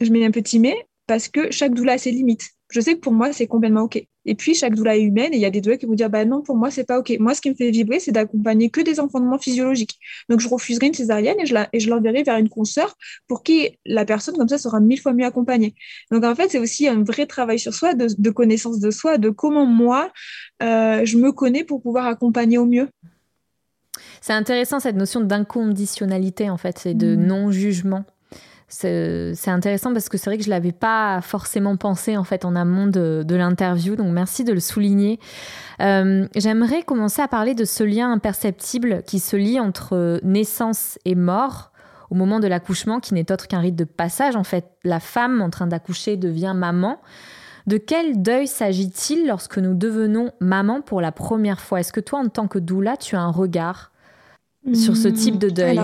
je 0.00 0.10
mets 0.10 0.24
un 0.24 0.30
petit 0.30 0.58
mais, 0.58 0.74
parce 1.06 1.28
que 1.28 1.50
chaque 1.50 1.74
doula 1.74 1.94
a 1.94 1.98
ses 1.98 2.10
limites 2.10 2.50
je 2.70 2.80
sais 2.80 2.94
que 2.94 3.00
pour 3.00 3.12
moi, 3.12 3.32
c'est 3.32 3.46
complètement 3.46 3.82
OK. 3.82 4.02
Et 4.26 4.34
puis, 4.34 4.54
chaque 4.54 4.74
doula 4.74 4.96
est 4.96 5.02
humaine 5.02 5.32
et 5.32 5.36
il 5.36 5.40
y 5.40 5.46
a 5.46 5.50
des 5.50 5.60
doulas 5.60 5.76
qui 5.76 5.86
vont 5.86 5.94
dire 5.94 6.10
bah 6.10 6.24
non, 6.24 6.42
pour 6.42 6.56
moi, 6.56 6.70
c'est 6.70 6.84
pas 6.84 6.98
OK. 6.98 7.12
Moi, 7.18 7.34
ce 7.34 7.40
qui 7.40 7.50
me 7.50 7.54
fait 7.54 7.70
vibrer, 7.70 8.00
c'est 8.00 8.12
d'accompagner 8.12 8.70
que 8.70 8.80
des 8.80 9.00
enfantements 9.00 9.38
physiologiques. 9.38 9.98
Donc, 10.28 10.40
je 10.40 10.48
refuserai 10.48 10.86
une 10.86 10.94
césarienne 10.94 11.40
et 11.40 11.46
je, 11.46 11.54
la, 11.54 11.68
et 11.72 11.80
je 11.80 11.90
l'enverrai 11.90 12.22
vers 12.22 12.36
une 12.36 12.48
consoeur 12.48 12.94
pour 13.26 13.42
qui 13.42 13.78
la 13.86 14.04
personne, 14.04 14.36
comme 14.36 14.48
ça, 14.48 14.58
sera 14.58 14.78
mille 14.78 15.00
fois 15.00 15.12
mieux 15.12 15.24
accompagnée. 15.24 15.74
Donc, 16.10 16.24
en 16.24 16.34
fait, 16.34 16.50
c'est 16.50 16.58
aussi 16.58 16.86
un 16.86 17.02
vrai 17.02 17.26
travail 17.26 17.58
sur 17.58 17.74
soi, 17.74 17.94
de, 17.94 18.30
connaissance 18.30 18.78
de 18.78 18.90
soi, 18.90 19.18
de 19.18 19.30
comment 19.30 19.66
moi, 19.66 20.12
euh, 20.62 21.04
je 21.04 21.16
me 21.16 21.32
connais 21.32 21.64
pour 21.64 21.82
pouvoir 21.82 22.06
accompagner 22.06 22.58
au 22.58 22.66
mieux. 22.66 22.88
C'est 24.20 24.34
intéressant 24.34 24.80
cette 24.80 24.96
notion 24.96 25.20
d'inconditionnalité, 25.20 26.50
en 26.50 26.58
fait, 26.58 26.78
c'est 26.78 26.94
de 26.94 27.16
mmh. 27.16 27.26
non-jugement 27.26 28.04
c'est 28.72 29.48
intéressant 29.48 29.92
parce 29.92 30.08
que 30.08 30.16
c'est 30.16 30.30
vrai 30.30 30.38
que 30.38 30.44
je 30.44 30.50
l'avais 30.50 30.72
pas 30.72 31.20
forcément 31.22 31.76
pensé 31.76 32.16
en 32.16 32.22
fait 32.24 32.44
en 32.44 32.54
amont 32.54 32.86
de, 32.86 33.24
l'interview, 33.28 33.96
donc 33.96 34.12
merci 34.12 34.44
de 34.44 34.52
le 34.52 34.60
souligner. 34.60 35.18
Euh, 35.80 36.28
j'aimerais 36.36 36.82
commencer 36.82 37.20
à 37.20 37.28
parler 37.28 37.54
de 37.54 37.64
ce 37.64 37.82
lien 37.82 38.12
imperceptible 38.12 39.02
qui 39.04 39.18
se 39.18 39.36
lie 39.36 39.58
entre 39.58 40.20
naissance 40.22 40.98
et 41.04 41.16
mort 41.16 41.72
au 42.10 42.14
moment 42.14 42.40
de 42.40 42.46
l'accouchement, 42.46 43.00
qui 43.00 43.14
n'est 43.14 43.30
autre 43.32 43.48
qu'un 43.48 43.60
rite 43.60 43.76
de 43.76 43.84
passage. 43.84 44.36
En 44.36 44.44
fait, 44.44 44.66
la 44.84 45.00
femme 45.00 45.40
en 45.42 45.50
train 45.50 45.66
d'accoucher 45.66 46.16
devient 46.16 46.54
maman. 46.56 46.98
De 47.66 47.76
quel 47.76 48.22
deuil 48.22 48.46
s'agit-il 48.46 49.26
lorsque 49.26 49.58
nous 49.58 49.74
devenons 49.74 50.30
maman 50.40 50.80
pour 50.80 51.00
la 51.00 51.12
première 51.12 51.60
fois? 51.60 51.80
Est-ce 51.80 51.92
que 51.92 52.00
toi, 52.00 52.20
en 52.20 52.28
tant 52.28 52.48
que 52.48 52.58
doula, 52.58 52.96
tu 52.96 53.16
as 53.16 53.20
un 53.20 53.30
regard 53.30 53.92
sur 54.74 54.96
ce 54.96 55.08
type 55.08 55.38
de 55.38 55.50
deuil? 55.50 55.80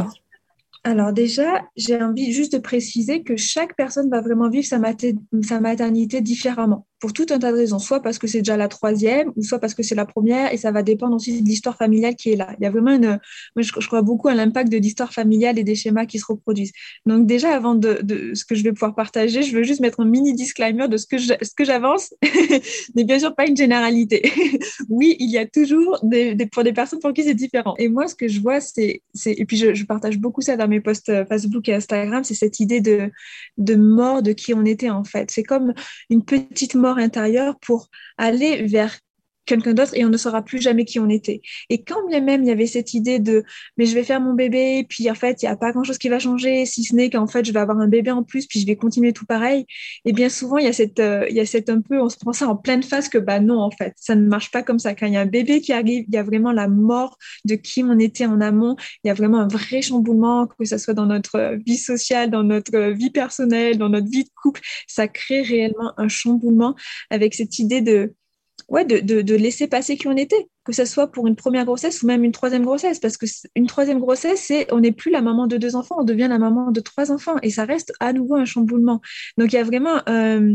Déjà, 1.13 1.65
j'ai 1.77 2.01
envie 2.01 2.33
juste 2.33 2.53
de 2.53 2.59
préciser 2.59 3.23
que 3.23 3.37
chaque 3.37 3.75
personne 3.77 4.09
va 4.11 4.21
vraiment 4.21 4.49
vivre 4.49 4.67
sa, 4.67 4.79
maternité 4.79 6.21
différemment 6.21 6.87
pour 6.99 7.13
tout 7.13 7.27
un 7.31 7.39
tas 7.39 7.53
de 7.53 7.57
raisons, 7.57 7.79
soit 7.79 8.01
parce 8.01 8.19
que 8.19 8.27
c'est 8.27 8.39
déjà 8.39 8.57
la 8.57 8.69
troisième, 8.69 9.33
ou 9.37 9.43
soit 9.43 9.59
parce 9.59 9.75
que 9.75 9.83
c'est 9.83 9.95
la 9.95 10.07
première, 10.07 10.53
et 10.53 10.57
ça 10.57 10.71
va 10.71 10.83
dépendre 10.83 11.15
aussi 11.15 11.43
de 11.43 11.47
l'histoire 11.47 11.77
familiale 11.77 12.17
qui 12.17 12.31
est 12.31 12.37
là. 12.37 12.55
Il 12.59 12.65
y 12.65 12.67
a 12.67 12.71
vraiment 12.71 12.93
une, 12.93 13.19
moi 13.55 13.63
je, 13.63 13.73
crois 13.87 14.03
beaucoup 14.03 14.29
à 14.29 14.35
l'impact 14.35 14.73
de 14.73 14.79
l'histoire 14.79 15.13
familiale 15.13 15.59
et 15.59 15.65
des 15.65 15.75
schémas 15.75 16.07
qui 16.07 16.19
se 16.19 16.25
reproduisent. 16.27 16.73
Donc 17.05 17.27
déjà, 17.27 17.55
avant 17.55 17.75
de, 17.75 18.01
ce 18.35 18.45
que 18.45 18.55
je 18.55 18.63
vais 18.63 18.73
pouvoir 18.73 18.95
partager, 18.95 19.43
je 19.43 19.55
veux 19.55 19.63
juste 19.63 19.81
mettre 19.81 20.01
un 20.01 20.07
mini 20.07 20.33
disclaimer 20.33 20.89
de 20.89 20.97
ce 20.97 21.07
que 21.07 21.19
ce 21.19 21.55
que 21.55 21.65
j'avance, 21.65 22.15
mais 22.95 23.05
bien 23.05 23.19
sûr 23.19 23.35
pas 23.35 23.47
une 23.47 23.57
généralité. 23.57 24.23
oui, 24.89 25.17
il 25.19 25.31
y 25.31 25.39
a 25.39 25.47
toujours 25.47 25.99
des, 26.03 26.35
pour 26.51 26.65
des 26.65 26.73
personnes 26.73 27.01
pour 27.01 27.13
qui 27.13 27.25
c'est 27.25 27.35
différent. 27.35 27.75
Et 27.79 27.89
moi, 27.89 28.09
ce 28.09 28.15
que 28.15 28.29
je 28.29 28.41
vois, 28.41 28.61
c'est, 28.61 29.03
et 29.27 29.45
puis 29.45 29.57
je, 29.57 29.75
je, 29.75 29.85
partage 29.85 30.19
beaucoup 30.19 30.41
ça 30.41 30.57
dans 30.57 30.67
mes 30.67 30.81
posts 30.81 31.11
euh, 31.11 31.25
Facebook 31.27 31.69
et 31.69 31.75
Instagram, 31.75 32.25
c'est 32.25 32.35
cette 32.35 32.59
idée 32.59 32.81
de, 32.81 33.11
de 33.59 33.75
mort 33.75 34.23
de 34.23 34.33
qui 34.33 34.55
on 34.55 34.65
était 34.65 34.91
en 34.91 35.05
fait. 35.05 35.31
C'est 35.31 35.43
comme 35.43 35.75
une 36.11 36.25
petite 36.25 36.75
mort 36.75 36.86
intérieur 36.95 37.59
pour 37.61 37.89
aller 38.19 38.67
vers 38.67 38.97
quelqu'un 39.47 39.75
d'autre 39.75 39.93
et 39.95 40.05
on 40.05 40.09
ne 40.09 40.17
saura 40.17 40.43
plus 40.43 40.61
jamais 40.61 40.85
qui 40.85 40.99
on 40.99 41.09
était. 41.09 41.41
Et 41.71 41.83
quand 41.83 42.07
bien 42.09 42.21
même 42.21 42.43
il 42.43 42.49
y 42.49 42.51
avait 42.53 42.67
cette 42.67 42.95
idée 42.95 43.19
de 43.19 43.45
mais 43.77 43.87
je 43.87 43.95
vais 43.95 44.05
faire 44.05 44.21
mon 44.21 44.35
bébé, 44.35 44.87
puis 44.89 45.11
en 45.11 45.15
fait 45.15 45.43
il 45.43 45.47
n'y 45.47 45.53
a 45.53 45.57
pas 45.57 45.73
grand 45.73 45.85
chose 45.85 45.99
qui 45.99 46.09
va 46.09 46.19
changer, 46.19 46.67
si 46.67 46.85
ce 46.85 46.95
n'est 46.95 47.11
qu'en 47.11 47.27
fait 47.27 47.45
je 47.45 47.53
vais 47.53 47.61
avoir 47.61 47.79
un 47.79 47.89
bébé 47.89 48.11
en 48.11 48.23
plus, 48.23 48.47
puis 48.47 48.61
je 48.61 48.67
vais 48.67 48.77
continuer 48.77 49.13
tout 49.13 49.27
pareil. 49.27 49.67
Et 50.05 50.13
bien 50.13 50.29
souvent 50.29 50.59
il 50.59 50.65
y 50.67 50.69
a 50.69 50.73
cette, 50.73 51.01
euh, 51.01 51.27
il 51.31 51.37
y 51.37 51.41
a 51.41 51.47
cette 51.47 51.71
un 51.71 51.81
peu, 51.81 52.01
on 52.01 52.09
se 52.09 52.17
prend 52.17 52.33
ça 52.33 52.49
en 52.49 52.57
pleine 52.57 52.83
face 52.83 53.09
que 53.09 53.19
bah 53.19 53.41
non 53.41 53.61
en 53.61 53.71
fait, 53.71 53.95
ça 53.97 54.15
ne 54.15 54.27
marche 54.27 54.51
pas 54.51 54.63
comme 54.63 54.79
ça. 54.79 54.95
Quand 54.95 55.07
il 55.07 55.15
y 55.15 55.17
a 55.17 55.21
un 55.21 55.27
bébé 55.27 55.61
qui 55.61 55.73
arrive, 55.73 56.05
il 56.09 56.15
y 56.15 56.19
a 56.19 56.23
vraiment 56.23 56.53
la 56.53 56.69
mort 56.69 57.17
de 57.45 57.55
qui 57.55 57.83
on 57.83 57.99
était 57.99 58.27
en 58.27 58.41
amont, 58.41 58.77
il 59.05 59.09
y 59.09 59.11
a 59.11 59.15
vraiment 59.15 59.39
un 59.41 59.49
vrai 59.49 59.83
chamboulement, 59.83 60.47
que 60.47 60.65
ce 60.65 60.79
soit 60.79 60.95
dans 60.95 61.07
notre 61.07 61.57
vie 61.67 61.79
sociale, 61.79 62.31
dans 62.31 62.43
notre 62.43 62.93
vie 62.93 63.11
personnelle, 63.11 63.79
dans 63.79 63.89
notre 63.89 64.09
vie 64.11 64.25
de 64.25 64.31
couple, 64.43 64.61
ça 64.87 65.09
crée 65.09 65.43
réellement 65.43 65.93
un 65.97 66.09
chamboulement 66.09 66.75
avec 67.11 67.35
cette 67.35 67.59
idée 67.59 67.81
de 67.81 68.15
ouais, 68.69 68.85
de, 68.85 69.21
de, 69.21 69.35
laisser 69.35 69.69
passer 69.69 69.97
qui 69.97 70.09
on 70.09 70.17
était, 70.17 70.49
que 70.65 70.73
ce 70.73 70.85
soit 70.85 71.07
pour 71.09 71.27
une 71.27 71.37
première 71.37 71.65
grossesse 71.65 72.03
ou 72.03 72.07
même 72.07 72.25
une 72.25 72.33
troisième 72.33 72.65
grossesse, 72.65 72.99
parce 72.99 73.17
que 73.17 73.27
une 73.55 73.67
troisième 73.67 74.01
grossesse, 74.01 74.45
c'est 74.47 74.73
on 74.73 74.81
n'est 74.81 74.93
plus 74.93 75.11
la 75.11 75.23
maman 75.23 75.47
de 75.47 75.57
deux 75.57 75.77
enfants, 75.77 75.97
on 75.99 76.05
devient 76.05 76.27
la 76.29 76.39
maman 76.39 76.73
de 76.73 76.81
trois 76.81 77.13
enfants, 77.13 77.37
et 77.43 77.51
ça 77.51 77.65
reste 77.65 77.93
à 78.01 78.13
nouveau 78.13 78.35
un 78.37 78.45
chamboulement. 78.45 79.01
Donc 79.39 79.53
il 79.53 79.57
y 79.57 79.59
a 79.59 79.65
vraiment 79.65 80.01
euh, 80.09 80.55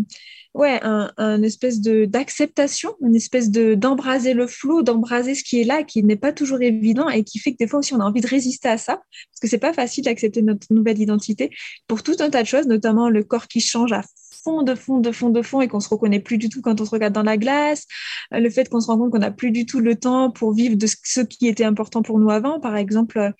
ouais, 0.53 0.79
un, 0.83 1.41
espèce 1.43 1.79
de 1.79 2.05
d'acceptation, 2.05 2.95
une 3.01 3.15
espèce 3.15 3.49
de 3.49 3.75
d'embraser 3.75 4.33
le 4.33 4.47
flot, 4.47 4.81
d'embraser 4.81 5.35
ce 5.35 5.43
qui 5.43 5.61
est 5.61 5.63
là, 5.63 5.83
qui 5.83 6.03
n'est 6.03 6.17
pas 6.17 6.33
toujours 6.33 6.61
évident 6.61 7.09
et 7.09 7.23
qui 7.23 7.39
fait 7.39 7.53
que 7.53 7.57
des 7.59 7.67
fois 7.67 7.79
aussi 7.79 7.93
on 7.93 7.99
a 8.01 8.05
envie 8.05 8.21
de 8.21 8.27
résister 8.27 8.67
à 8.67 8.77
ça, 8.77 8.95
parce 8.95 9.39
que 9.41 9.47
c'est 9.47 9.57
pas 9.57 9.73
facile 9.73 10.03
d'accepter 10.03 10.41
notre 10.41 10.67
nouvelle 10.71 10.99
identité 10.99 11.49
pour 11.87 12.03
tout 12.03 12.15
un 12.19 12.29
tas 12.29 12.41
de 12.41 12.47
choses, 12.47 12.67
notamment 12.67 13.09
le 13.09 13.23
corps 13.23 13.47
qui 13.47 13.61
change 13.61 13.93
à 13.93 14.03
fond, 14.43 14.63
de 14.63 14.75
fond, 14.75 14.99
de 14.99 15.11
fond, 15.11 15.29
de 15.29 15.41
fond 15.41 15.61
et 15.61 15.67
qu'on 15.67 15.79
se 15.79 15.89
reconnaît 15.89 16.19
plus 16.19 16.37
du 16.37 16.49
tout 16.49 16.61
quand 16.61 16.79
on 16.81 16.85
se 16.85 16.91
regarde 16.91 17.13
dans 17.13 17.23
la 17.23 17.37
glace, 17.37 17.85
euh, 18.33 18.39
le 18.39 18.49
fait 18.49 18.69
qu'on 18.69 18.79
se 18.79 18.87
rend 18.87 18.97
compte 18.97 19.11
qu'on 19.11 19.19
n'a 19.19 19.31
plus 19.31 19.51
du 19.51 19.65
tout 19.65 19.79
le 19.79 19.95
temps 19.95 20.31
pour 20.31 20.53
vivre 20.53 20.75
de 20.75 20.87
ce 20.87 21.21
qui 21.21 21.47
était 21.47 21.63
important 21.63 22.01
pour 22.01 22.19
nous 22.19 22.29
avant. 22.29 22.59
Par 22.59 22.75
exemple, 22.75 23.19
euh, 23.19 23.31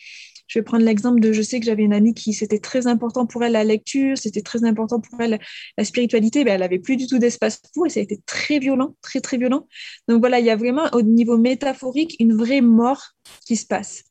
je 0.48 0.60
vais 0.60 0.64
prendre 0.64 0.84
l'exemple 0.84 1.22
de, 1.22 1.32
je 1.32 1.42
sais 1.42 1.60
que 1.60 1.66
j'avais 1.66 1.84
une 1.84 1.94
amie 1.94 2.14
qui, 2.14 2.34
c'était 2.34 2.60
très 2.60 2.86
important 2.86 3.26
pour 3.26 3.44
elle 3.44 3.54
la 3.54 3.64
lecture, 3.64 4.18
c'était 4.18 4.42
très 4.42 4.66
important 4.66 5.00
pour 5.00 5.22
elle 5.22 5.40
la 5.78 5.86
spiritualité, 5.86 6.44
mais 6.44 6.52
elle 6.52 6.64
avait 6.64 6.80
plus 6.80 6.98
du 6.98 7.08
tout 7.08 7.20
d'espace 7.20 7.62
pour 7.74 7.86
et 7.86 7.90
ça 7.90 8.02
a 8.02 8.04
été 8.04 8.20
très 8.26 8.60
violent, 8.60 8.96
très, 9.02 9.22
très 9.22 9.38
violent. 9.38 9.68
Donc 10.08 10.20
voilà, 10.20 10.40
il 10.40 10.46
y 10.46 10.50
a 10.50 10.56
vraiment 10.56 10.90
au 10.94 11.02
niveau 11.02 11.38
métaphorique 11.38 12.18
une 12.20 12.34
vraie 12.34 12.62
mort 12.62 13.02
qui 13.46 13.56
se 13.56 13.66
passe. 13.66 14.04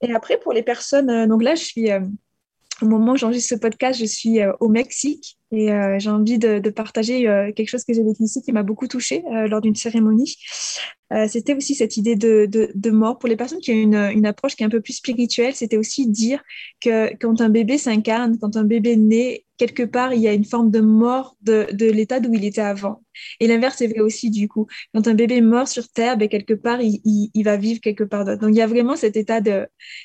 Et 0.00 0.12
après, 0.12 0.38
pour 0.38 0.52
les 0.52 0.62
personnes, 0.62 1.10
euh, 1.10 1.26
donc 1.26 1.42
là, 1.42 1.54
je 1.54 1.64
suis, 1.64 1.88
au 2.80 2.86
moment 2.86 3.12
où 3.12 3.16
j'enregistre 3.16 3.54
ce 3.54 3.60
podcast, 3.60 4.00
je 4.00 4.06
suis 4.06 4.38
au 4.60 4.68
Mexique 4.68 5.37
et 5.50 5.72
euh, 5.72 5.98
j'ai 5.98 6.10
envie 6.10 6.38
de, 6.38 6.58
partager 6.70 7.26
euh, 7.28 7.52
quelque 7.52 7.68
chose 7.68 7.84
que 7.84 7.94
j'ai 7.94 8.02
ici 8.20 8.42
qui 8.42 8.52
m'a 8.52 8.62
beaucoup 8.62 8.86
touchée 8.86 9.24
euh, 9.32 9.48
lors 9.48 9.60
d'une 9.60 9.74
cérémonie. 9.74 10.36
c'était 11.26 11.54
aussi 11.54 11.74
cette 11.74 11.96
idée 11.96 12.16
de, 12.16 12.46
de, 12.46 12.90
mort. 12.90 13.18
Pour 13.18 13.28
les 13.28 13.36
personnes 13.36 13.60
qui 13.60 13.72
ont 13.72 14.10
une, 14.10 14.26
approche 14.26 14.56
qui 14.56 14.62
est 14.62 14.66
un 14.66 14.70
peu 14.70 14.82
plus 14.82 14.94
spirituelle, 14.94 15.54
c'était 15.54 15.78
aussi 15.78 16.06
dire 16.06 16.42
que 16.80 17.14
quand 17.16 17.40
un 17.40 17.48
bébé 17.48 17.78
s'incarne, 17.78 18.38
quand 18.38 18.56
un 18.56 18.64
bébé 18.64 18.96
naît, 18.96 19.46
quelque 19.58 19.82
part, 19.82 20.14
il 20.14 20.20
y 20.20 20.28
a 20.28 20.32
une 20.32 20.44
forme 20.44 20.70
de 20.70 20.80
mort 20.80 21.36
de, 21.42 21.66
l'état 21.90 22.20
d'où 22.20 22.32
il 22.32 22.44
était 22.44 22.60
avant. 22.60 23.02
Et 23.40 23.48
l'inverse 23.48 23.80
est 23.80 23.88
vrai 23.88 24.00
aussi, 24.00 24.30
du 24.30 24.48
coup. 24.48 24.66
Quand 24.94 25.08
un 25.08 25.14
bébé 25.14 25.40
mort 25.40 25.66
sur 25.66 25.88
Terre, 25.88 26.16
ben, 26.16 26.28
quelque 26.28 26.54
part, 26.54 26.80
il, 26.80 27.00
il, 27.04 27.30
il, 27.34 27.42
va 27.42 27.56
vivre 27.56 27.80
quelque 27.80 28.04
part 28.04 28.24
d'autre. 28.24 28.40
Donc, 28.40 28.50
il 28.50 28.56
y 28.56 28.62
a 28.62 28.66
vraiment 28.66 28.94
cet 28.94 29.16
état 29.16 29.40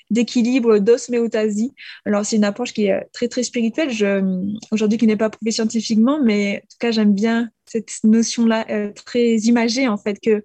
d'équilibre, 0.10 0.80
d'osméotasie. 0.80 1.74
Alors, 2.06 2.26
c'est 2.26 2.36
une 2.38 2.44
approche 2.44 2.74
qui 2.74 2.88
est 2.88 3.08
très, 3.14 3.28
très 3.28 3.44
spirituelle. 3.44 3.92
Aujourd'hui, 4.72 4.98
qui 4.98 5.06
n'est 5.08 5.16
pas 5.16 5.30
scientifiquement, 5.52 6.20
mais 6.24 6.58
en 6.58 6.68
tout 6.68 6.78
cas, 6.80 6.92
j'aime 6.92 7.14
bien 7.14 7.50
cette 7.66 7.90
notion-là 8.04 8.66
très 9.06 9.36
imagée, 9.38 9.88
en 9.88 9.98
fait, 9.98 10.20
que 10.20 10.44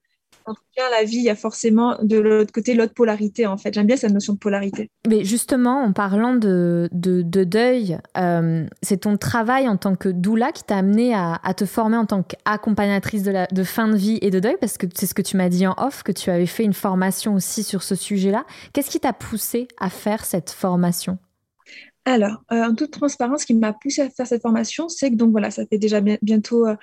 en 0.49 0.55
tout 0.55 0.63
cas, 0.75 0.89
la 0.91 1.05
vie, 1.05 1.19
il 1.19 1.25
y 1.25 1.31
a 1.31 1.37
forcément 1.37 1.99
de 2.03 2.17
l'autre 2.17 2.53
côté 2.53 2.73
l'autre 2.73 2.95
polarité, 2.95 3.47
en 3.47 3.59
fait. 3.59 3.75
J'aime 3.75 3.87
bien 3.87 3.97
cette 3.97 4.13
notion 4.13 4.33
de 4.33 4.39
polarité. 4.39 4.91
Mais 5.07 5.23
justement, 5.23 5.83
en 5.83 5.93
parlant 5.93 6.35
de, 6.35 6.89
de, 6.91 7.45
deuil, 7.45 7.99
euh, 8.17 8.65
c'est 8.83 9.03
ton 9.03 9.19
travail 9.19 9.69
en 9.69 9.77
tant 9.77 9.95
que 9.95 10.09
doula 10.09 10.53
qui 10.53 10.65
t'a 10.65 10.79
amené 10.79 11.15
à, 11.15 11.39
te 11.55 11.67
former 11.67 11.99
en 11.99 12.07
tant 12.07 12.23
qu'accompagnatrice 12.23 13.25
de, 13.25 13.55
de 13.55 13.65
fin 13.65 13.89
de 13.89 13.97
vie 13.97 14.19
et 14.23 14.31
de 14.31 14.41
deuil, 14.41 14.57
parce 14.59 14.79
que 14.79 14.87
c'est 14.95 15.07
ce 15.07 15.15
que 15.15 15.23
tu 15.23 15.37
m'as 15.37 15.51
dit 15.51 15.67
en 15.67 15.75
off, 15.77 16.03
que 16.03 16.13
tu 16.13 16.31
avais 16.31 16.47
fait 16.47 16.65
une 16.65 16.73
formation 16.73 17.35
aussi 17.35 17.63
sur 17.63 17.83
ce 17.83 17.95
sujet-là. 17.95 18.47
Qu'est-ce 18.73 18.91
qui 18.91 19.01
t'a 19.01 19.13
poussé 19.13 19.69
à 19.79 19.91
faire 19.91 20.25
cette 20.25 20.51
formation? 20.51 21.19
Alors, 22.11 22.43
euh, 22.53 22.63
en 22.65 22.75
toute 22.75 22.91
transparence, 22.91 23.43
ce 23.43 23.47
qui 23.47 23.55
m'a 23.55 23.73
poussé 23.73 24.03
à 24.03 24.09
faire 24.09 24.27
cette 24.27 24.43
formation, 24.43 24.89
c'est 24.89 25.11
que 25.11 25.17
donc 25.17 25.31
voilà, 25.31 25.51
ça 25.51 25.67
fait 25.67 25.79
déjà 25.79 26.01
bientôt 26.01 26.67
euh, 26.67 26.75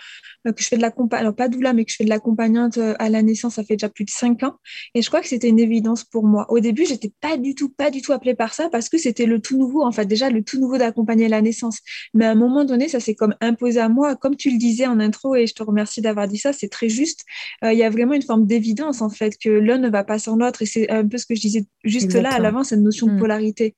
que 0.45 0.61
je 0.61 0.67
fais 0.67 0.77
de 0.77 0.81
l'accompagnante, 0.81 1.21
alors 1.21 1.35
pas 1.35 1.47
doula, 1.47 1.73
mais 1.73 1.83
que 1.83 1.91
je 1.91 1.95
fais 1.95 2.03
de 2.03 2.09
l'accompagnante 2.09 2.77
euh, 2.77 2.93
à 2.99 3.09
la 3.09 3.21
naissance, 3.21 3.55
ça 3.55 3.63
fait 3.63 3.75
déjà 3.75 3.89
plus 3.89 4.05
de 4.05 4.11
cinq 4.11 4.43
ans. 4.43 4.57
Et 4.93 5.01
je 5.01 5.07
crois 5.07 5.21
que 5.21 5.27
c'était 5.27 5.49
une 5.49 5.59
évidence 5.59 6.03
pour 6.03 6.25
moi. 6.25 6.45
Au 6.49 6.59
début, 6.59 6.85
j'étais 6.85 7.11
pas 7.21 7.37
du 7.37 7.55
tout, 7.55 7.69
pas 7.69 7.89
du 7.89 8.01
tout 8.01 8.13
appelée 8.13 8.35
par 8.35 8.53
ça 8.53 8.69
parce 8.69 8.87
que 8.87 8.97
c'était 8.97 9.25
le 9.25 9.39
tout 9.39 9.57
nouveau, 9.57 9.83
en 9.83 9.91
fait, 9.91 10.05
déjà 10.05 10.29
le 10.29 10.43
tout 10.43 10.59
nouveau 10.59 10.77
d'accompagner 10.77 11.27
la 11.27 11.41
naissance. 11.41 11.79
Mais 12.13 12.25
à 12.25 12.31
un 12.31 12.35
moment 12.35 12.63
donné, 12.63 12.87
ça 12.87 12.99
s'est 12.99 13.15
comme 13.15 13.35
imposé 13.41 13.79
à 13.79 13.89
moi, 13.89 14.15
comme 14.15 14.35
tu 14.35 14.51
le 14.51 14.57
disais 14.57 14.85
en 14.85 14.99
intro, 14.99 15.35
et 15.35 15.47
je 15.47 15.55
te 15.55 15.63
remercie 15.63 16.01
d'avoir 16.01 16.27
dit 16.27 16.37
ça, 16.37 16.53
c'est 16.53 16.69
très 16.69 16.89
juste. 16.89 17.25
Il 17.63 17.77
y 17.77 17.83
a 17.83 17.89
vraiment 17.89 18.13
une 18.13 18.21
forme 18.21 18.45
d'évidence, 18.45 19.01
en 19.01 19.09
fait, 19.09 19.37
que 19.37 19.49
l'un 19.49 19.77
ne 19.77 19.89
va 19.89 20.03
pas 20.03 20.19
sans 20.19 20.35
l'autre. 20.35 20.61
Et 20.61 20.65
c'est 20.65 20.89
un 20.89 21.07
peu 21.07 21.17
ce 21.17 21.25
que 21.25 21.35
je 21.35 21.41
disais 21.41 21.65
juste 21.83 22.13
là 22.13 22.33
à 22.33 22.39
l'avant, 22.39 22.63
cette 22.63 22.81
notion 22.81 23.07
de 23.07 23.13
mmh. 23.13 23.19
polarité. 23.19 23.75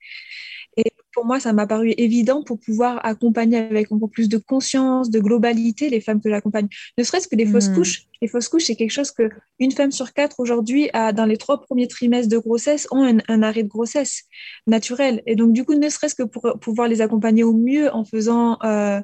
Pour 1.13 1.25
moi, 1.25 1.39
ça 1.39 1.53
m'a 1.53 1.65
paru 1.65 1.93
évident 1.97 2.43
pour 2.43 2.59
pouvoir 2.59 3.03
accompagner 3.05 3.57
avec 3.57 3.91
encore 3.91 4.09
plus 4.09 4.29
de 4.29 4.37
conscience, 4.37 5.09
de 5.09 5.19
globalité 5.19 5.89
les 5.89 6.01
femmes 6.01 6.21
que 6.21 6.29
j'accompagne. 6.29 6.67
Ne 6.97 7.03
serait-ce 7.03 7.27
que 7.27 7.35
les 7.35 7.45
fausses 7.45 7.69
hmm. 7.69 7.75
couches. 7.75 8.03
Les 8.21 8.27
fausses 8.27 8.49
couches, 8.49 8.65
c'est 8.65 8.75
quelque 8.75 8.91
chose 8.91 9.11
que 9.11 9.29
une 9.59 9.71
femme 9.71 9.91
sur 9.91 10.13
quatre 10.13 10.39
aujourd'hui, 10.39 10.89
dans 10.93 11.25
les 11.25 11.37
trois 11.37 11.61
premiers 11.61 11.87
trimestres 11.87 12.29
de 12.29 12.37
grossesse, 12.37 12.87
ont 12.91 13.03
un, 13.27 13.43
arrêt 13.43 13.63
de 13.63 13.67
grossesse 13.67 14.23
naturel. 14.67 15.23
Et 15.25 15.35
donc, 15.35 15.53
du 15.53 15.65
coup, 15.65 15.73
ne 15.73 15.89
serait-ce 15.89 16.15
que 16.15 16.23
pour 16.23 16.59
pouvoir 16.59 16.87
les 16.87 17.01
accompagner 17.01 17.43
au 17.43 17.53
mieux 17.53 17.93
en 17.93 18.05
faisant 18.05 18.57
euh, 18.63 19.01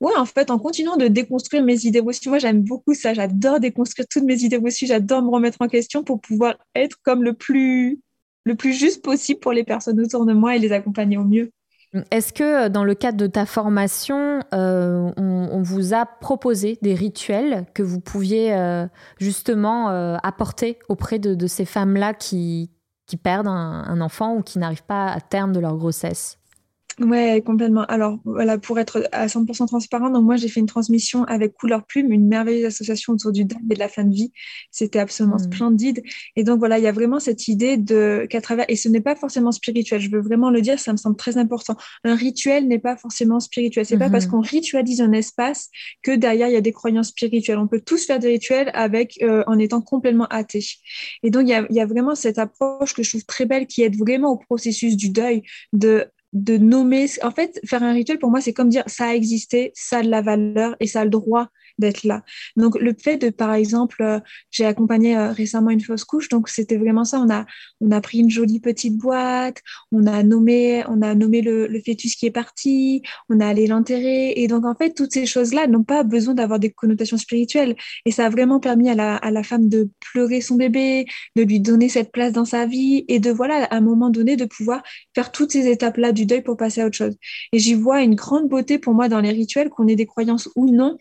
ouais, 0.00 0.16
en 0.16 0.26
fait, 0.26 0.50
en 0.50 0.58
continuant 0.58 0.96
de 0.96 1.08
déconstruire 1.08 1.62
mes 1.62 1.86
idées 1.86 2.00
reçues, 2.00 2.28
moi 2.28 2.38
j'aime 2.38 2.62
beaucoup 2.62 2.94
ça, 2.94 3.14
j'adore 3.14 3.60
déconstruire 3.60 4.06
toutes 4.08 4.24
mes 4.24 4.42
idées 4.42 4.56
reçues, 4.56 4.86
j'adore 4.86 5.22
me 5.22 5.30
remettre 5.30 5.58
en 5.60 5.68
question 5.68 6.02
pour 6.02 6.20
pouvoir 6.20 6.56
être 6.74 6.96
comme 7.02 7.22
le 7.22 7.34
plus 7.34 8.00
le 8.50 8.56
plus 8.56 8.72
juste 8.72 9.02
possible 9.02 9.40
pour 9.40 9.52
les 9.52 9.64
personnes 9.64 10.00
autour 10.00 10.26
de 10.26 10.32
moi 10.32 10.56
et 10.56 10.58
les 10.58 10.72
accompagner 10.72 11.16
au 11.16 11.24
mieux. 11.24 11.50
Est-ce 12.10 12.32
que 12.32 12.66
euh, 12.66 12.68
dans 12.68 12.84
le 12.84 12.94
cadre 12.94 13.18
de 13.18 13.26
ta 13.26 13.46
formation, 13.46 14.40
euh, 14.54 15.10
on, 15.16 15.62
vous 15.62 15.92
a 15.92 16.06
proposé 16.06 16.78
des 16.82 16.94
rituels 16.94 17.66
que 17.74 17.82
vous 17.82 18.00
pouviez 18.00 18.54
euh, 18.54 18.86
justement 19.18 19.88
apporter 20.22 20.78
auprès 20.88 21.18
de, 21.18 21.46
ces 21.46 21.64
femmes-là 21.64 22.14
qui, 22.14 22.70
perdent 23.24 23.48
un 23.48 24.00
enfant 24.00 24.36
ou 24.36 24.42
qui 24.42 24.58
n'arrivent 24.58 24.84
pas 24.84 25.08
à 25.08 25.20
terme 25.20 25.52
de 25.52 25.60
leur 25.60 25.76
grossesse? 25.76 26.39
Ouais, 27.00 27.42
complètement. 27.44 27.84
Alors, 27.86 28.18
voilà, 28.26 28.58
pour 28.58 28.78
être 28.78 29.08
à 29.10 29.26
100% 29.26 29.66
transparent, 29.66 30.10
donc 30.10 30.22
moi, 30.22 30.36
j'ai 30.36 30.48
fait 30.48 30.60
une 30.60 30.66
transmission 30.66 31.24
avec 31.24 31.54
Couleur 31.54 31.86
Plume, 31.86 32.12
une 32.12 32.28
merveilleuse 32.28 32.66
association 32.66 33.14
autour 33.14 33.32
du 33.32 33.46
deuil 33.46 33.58
et 33.70 33.74
de 33.74 33.78
la 33.78 33.88
fin 33.88 34.04
de 34.04 34.14
vie. 34.14 34.32
C'était 34.70 34.98
absolument 34.98 35.36
mmh. 35.36 35.52
splendide. 35.52 36.02
Et 36.36 36.44
donc, 36.44 36.58
voilà, 36.58 36.78
il 36.78 36.84
y 36.84 36.86
a 36.86 36.92
vraiment 36.92 37.18
cette 37.18 37.48
idée 37.48 37.78
de 37.78 38.26
qu'à 38.28 38.42
travers, 38.42 38.66
et 38.68 38.76
ce 38.76 38.88
n'est 38.90 39.00
pas 39.00 39.16
forcément 39.16 39.50
spirituel, 39.50 39.98
je 39.98 40.10
veux 40.10 40.20
vraiment 40.20 40.50
le 40.50 40.60
dire, 40.60 40.78
ça 40.78 40.92
me 40.92 40.98
semble 40.98 41.16
très 41.16 41.38
important. 41.38 41.74
Un 42.04 42.14
rituel 42.14 42.68
n'est 42.68 42.78
pas 42.78 42.98
forcément 42.98 43.40
spirituel. 43.40 43.86
C'est 43.86 43.98
pas 43.98 44.10
parce 44.10 44.26
mmh. 44.26 44.30
qu'on 44.30 44.40
ritualise 44.40 45.00
un 45.00 45.12
espace 45.12 45.70
que 46.02 46.12
derrière, 46.12 46.48
il 46.48 46.52
y 46.52 46.56
a 46.56 46.60
des 46.60 46.72
croyances 46.72 47.08
spirituelles. 47.08 47.58
On 47.58 47.66
peut 47.66 47.80
tous 47.80 48.04
faire 48.04 48.18
des 48.18 48.28
rituels 48.28 48.70
avec, 48.74 49.18
euh, 49.22 49.42
en 49.46 49.58
étant 49.58 49.80
complètement 49.80 50.26
athée. 50.26 50.64
Et 51.22 51.30
donc, 51.30 51.44
il 51.44 51.50
y 51.50 51.54
a, 51.54 51.66
il 51.70 51.76
y 51.76 51.80
a 51.80 51.86
vraiment 51.86 52.14
cette 52.14 52.38
approche 52.38 52.92
que 52.92 53.02
je 53.02 53.08
trouve 53.08 53.24
très 53.24 53.46
belle 53.46 53.66
qui 53.66 53.82
aide 53.82 53.96
vraiment 53.96 54.32
au 54.32 54.36
processus 54.36 54.96
du 54.96 55.08
deuil, 55.08 55.42
de 55.72 56.06
de 56.32 56.58
nommer. 56.58 57.06
En 57.22 57.30
fait, 57.30 57.60
faire 57.66 57.82
un 57.82 57.92
rituel, 57.92 58.18
pour 58.18 58.30
moi, 58.30 58.40
c'est 58.40 58.52
comme 58.52 58.68
dire 58.68 58.84
ça 58.86 59.08
a 59.08 59.14
existé, 59.14 59.72
ça 59.74 59.98
a 59.98 60.02
de 60.02 60.10
la 60.10 60.22
valeur 60.22 60.76
et 60.80 60.86
ça 60.86 61.00
a 61.00 61.04
le 61.04 61.10
droit 61.10 61.48
d'être 61.80 62.04
là. 62.04 62.22
Donc, 62.56 62.78
le 62.78 62.94
fait 62.94 63.16
de, 63.16 63.30
par 63.30 63.54
exemple, 63.54 64.02
euh, 64.02 64.20
j'ai 64.50 64.64
accompagné 64.64 65.16
euh, 65.16 65.32
récemment 65.32 65.70
une 65.70 65.80
fausse 65.80 66.04
couche, 66.04 66.28
donc 66.28 66.48
c'était 66.48 66.76
vraiment 66.76 67.04
ça. 67.04 67.20
On 67.20 67.30
a, 67.30 67.46
on 67.80 67.90
a 67.90 68.00
pris 68.00 68.18
une 68.18 68.30
jolie 68.30 68.60
petite 68.60 68.96
boîte, 68.96 69.58
on 69.92 70.06
a 70.06 70.22
nommé, 70.22 70.84
on 70.88 71.02
a 71.02 71.14
nommé 71.14 71.42
le, 71.42 71.68
fœtus 71.84 72.14
qui 72.14 72.26
est 72.26 72.30
parti, 72.30 73.02
on 73.28 73.40
a 73.40 73.46
allé 73.46 73.66
l'enterrer. 73.66 74.34
Et 74.36 74.46
donc, 74.46 74.64
en 74.64 74.74
fait, 74.74 74.92
toutes 74.94 75.12
ces 75.12 75.26
choses-là 75.26 75.66
n'ont 75.66 75.84
pas 75.84 76.02
besoin 76.02 76.34
d'avoir 76.34 76.58
des 76.58 76.70
connotations 76.70 77.16
spirituelles. 77.16 77.74
Et 78.04 78.10
ça 78.10 78.26
a 78.26 78.28
vraiment 78.28 78.60
permis 78.60 78.90
à 78.90 78.94
la, 78.94 79.16
à 79.16 79.30
la 79.30 79.42
femme 79.42 79.68
de 79.68 79.90
pleurer 80.12 80.40
son 80.40 80.56
bébé, 80.56 81.06
de 81.36 81.42
lui 81.42 81.60
donner 81.60 81.88
cette 81.88 82.12
place 82.12 82.32
dans 82.32 82.44
sa 82.44 82.66
vie 82.66 83.04
et 83.08 83.18
de, 83.18 83.30
voilà, 83.30 83.64
à 83.64 83.76
un 83.76 83.80
moment 83.80 84.10
donné, 84.10 84.36
de 84.36 84.44
pouvoir 84.44 84.82
faire 85.14 85.32
toutes 85.32 85.52
ces 85.52 85.66
étapes-là 85.68 86.12
du 86.12 86.26
deuil 86.26 86.42
pour 86.42 86.56
passer 86.56 86.82
à 86.82 86.86
autre 86.86 86.96
chose. 86.96 87.16
Et 87.52 87.58
j'y 87.58 87.74
vois 87.74 88.02
une 88.02 88.14
grande 88.14 88.48
beauté 88.48 88.78
pour 88.78 88.94
moi 88.94 89.08
dans 89.08 89.20
les 89.20 89.30
rituels, 89.30 89.70
qu'on 89.70 89.88
ait 89.88 89.96
des 89.96 90.06
croyances 90.06 90.48
ou 90.56 90.70
non 90.70 90.98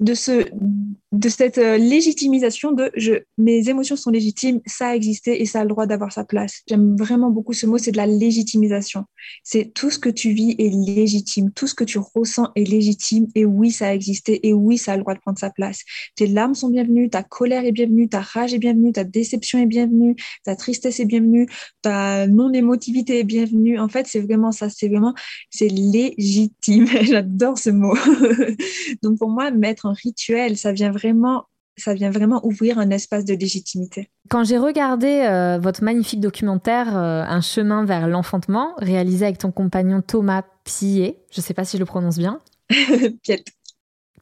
de, 0.00 0.14
ce, 0.14 0.46
de 1.12 1.28
cette 1.28 1.58
euh, 1.58 1.78
légitimisation 1.78 2.72
de 2.72 2.90
je, 2.96 3.14
mes 3.38 3.68
émotions 3.68 3.96
sont 3.96 4.10
légitimes, 4.10 4.60
ça 4.66 4.88
a 4.88 4.94
existé 4.94 5.40
et 5.40 5.46
ça 5.46 5.60
a 5.60 5.62
le 5.62 5.70
droit 5.70 5.86
d'avoir 5.86 6.12
sa 6.12 6.24
place. 6.24 6.62
J'aime 6.68 6.96
vraiment 6.96 7.30
beaucoup 7.30 7.52
ce 7.52 7.66
mot, 7.66 7.78
c'est 7.78 7.92
de 7.92 7.96
la 7.96 8.06
légitimisation. 8.06 9.04
C'est 9.42 9.72
tout 9.74 9.90
ce 9.90 9.98
que 9.98 10.08
tu 10.08 10.30
vis 10.30 10.54
est 10.58 10.68
légitime, 10.68 11.50
tout 11.52 11.66
ce 11.66 11.74
que 11.74 11.84
tu 11.84 11.98
ressens 11.98 12.50
est 12.54 12.64
légitime 12.64 13.26
et 13.34 13.44
oui, 13.44 13.70
ça 13.70 13.88
a 13.88 13.94
existé 13.94 14.46
et 14.46 14.52
oui, 14.52 14.78
ça 14.78 14.92
a 14.92 14.96
le 14.96 15.02
droit 15.02 15.14
de 15.14 15.20
prendre 15.20 15.38
sa 15.38 15.50
place. 15.50 15.82
Tes 16.14 16.26
larmes 16.26 16.54
sont 16.54 16.68
bienvenues, 16.68 17.08
ta 17.08 17.22
colère 17.22 17.64
est 17.64 17.72
bienvenue, 17.72 18.08
ta 18.08 18.20
rage 18.20 18.54
est 18.54 18.58
bienvenue, 18.58 18.92
ta 18.92 19.04
déception 19.04 19.58
est 19.58 19.66
bienvenue, 19.66 20.16
ta 20.44 20.56
tristesse 20.56 21.00
est 21.00 21.06
bienvenue, 21.06 21.48
ta 21.82 22.26
non-émotivité 22.26 23.20
est 23.20 23.24
bienvenue. 23.24 23.78
En 23.78 23.88
fait, 23.88 24.06
c'est 24.06 24.20
vraiment 24.20 24.52
ça, 24.52 24.68
c'est 24.68 24.88
vraiment, 24.88 25.14
c'est 25.50 25.68
légitime. 25.68 26.86
J'adore 27.02 27.58
ce 27.58 27.70
mot. 27.70 27.96
Donc 29.02 29.18
pour 29.18 29.30
moi, 29.30 29.50
mettre 29.50 29.85
rituel, 29.92 30.56
ça 30.56 30.72
vient 30.72 30.90
vraiment 30.90 31.46
ça 31.76 31.94
vient 31.94 32.10
vraiment 32.10 32.40
ouvrir 32.44 32.78
un 32.78 32.90
espace 32.90 33.24
de 33.24 33.34
légitimité. 33.34 34.10
Quand 34.28 34.44
j'ai 34.44 34.58
regardé 34.58 35.26
euh, 35.28 35.58
votre 35.58 35.84
magnifique 35.84 36.20
documentaire 36.20 36.96
euh, 36.96 37.22
Un 37.22 37.40
chemin 37.40 37.84
vers 37.84 38.08
l'enfantement, 38.08 38.74
réalisé 38.78 39.26
avec 39.26 39.38
ton 39.38 39.52
compagnon 39.52 40.00
Thomas 40.00 40.42
Pillet, 40.64 41.22
je 41.30 41.40
ne 41.40 41.42
sais 41.42 41.54
pas 41.54 41.64
si 41.64 41.76
je 41.76 41.82
le 41.82 41.86
prononce 41.86 42.18
bien. 42.18 42.40
Piette. 43.22 43.48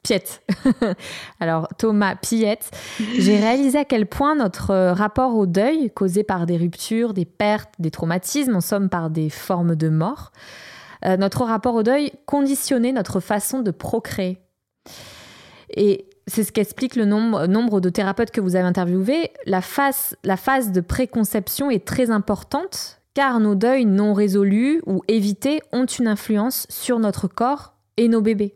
Piette. 0.03 0.43
Alors, 1.39 1.67
Thomas 1.79 2.15
Piette, 2.15 2.69
j'ai 3.17 3.39
réalisé 3.39 3.79
à 3.79 3.85
quel 3.85 4.05
point 4.05 4.35
notre 4.35 4.71
euh, 4.71 4.93
rapport 4.93 5.35
au 5.35 5.45
deuil, 5.47 5.89
causé 5.91 6.23
par 6.23 6.45
des 6.45 6.57
ruptures, 6.57 7.13
des 7.13 7.25
pertes, 7.25 7.73
des 7.79 7.89
traumatismes, 7.89 8.55
en 8.55 8.61
somme 8.61 8.89
par 8.89 9.09
des 9.09 9.29
formes 9.29 9.75
de 9.75 9.89
mort, 9.89 10.31
notre 11.19 11.43
rapport 11.43 11.75
au 11.75 11.83
deuil 11.83 12.11
conditionnait 12.25 12.91
notre 12.91 13.19
façon 13.19 13.61
de 13.61 13.69
procréer. 13.69 14.39
Et 15.75 16.07
c'est 16.27 16.43
ce 16.43 16.51
qu'explique 16.51 16.95
le 16.95 17.05
nombre, 17.05 17.79
de 17.79 17.89
thérapeutes 17.89 18.31
que 18.31 18.41
vous 18.41 18.55
avez 18.55 18.65
interviewés. 18.65 19.31
La 19.45 19.61
phase 19.61 20.17
de 20.23 20.81
préconception 20.81 21.69
est 21.69 21.85
très 21.85 22.09
importante 22.09 23.01
car 23.13 23.39
nos 23.39 23.55
deuils 23.55 23.85
non 23.85 24.13
résolus 24.13 24.81
ou 24.85 25.01
évités 25.07 25.61
ont 25.71 25.85
une 25.85 26.07
influence 26.07 26.67
sur 26.69 26.99
notre 26.99 27.27
corps 27.27 27.73
et 27.97 28.09
nos 28.09 28.21
bébés 28.21 28.55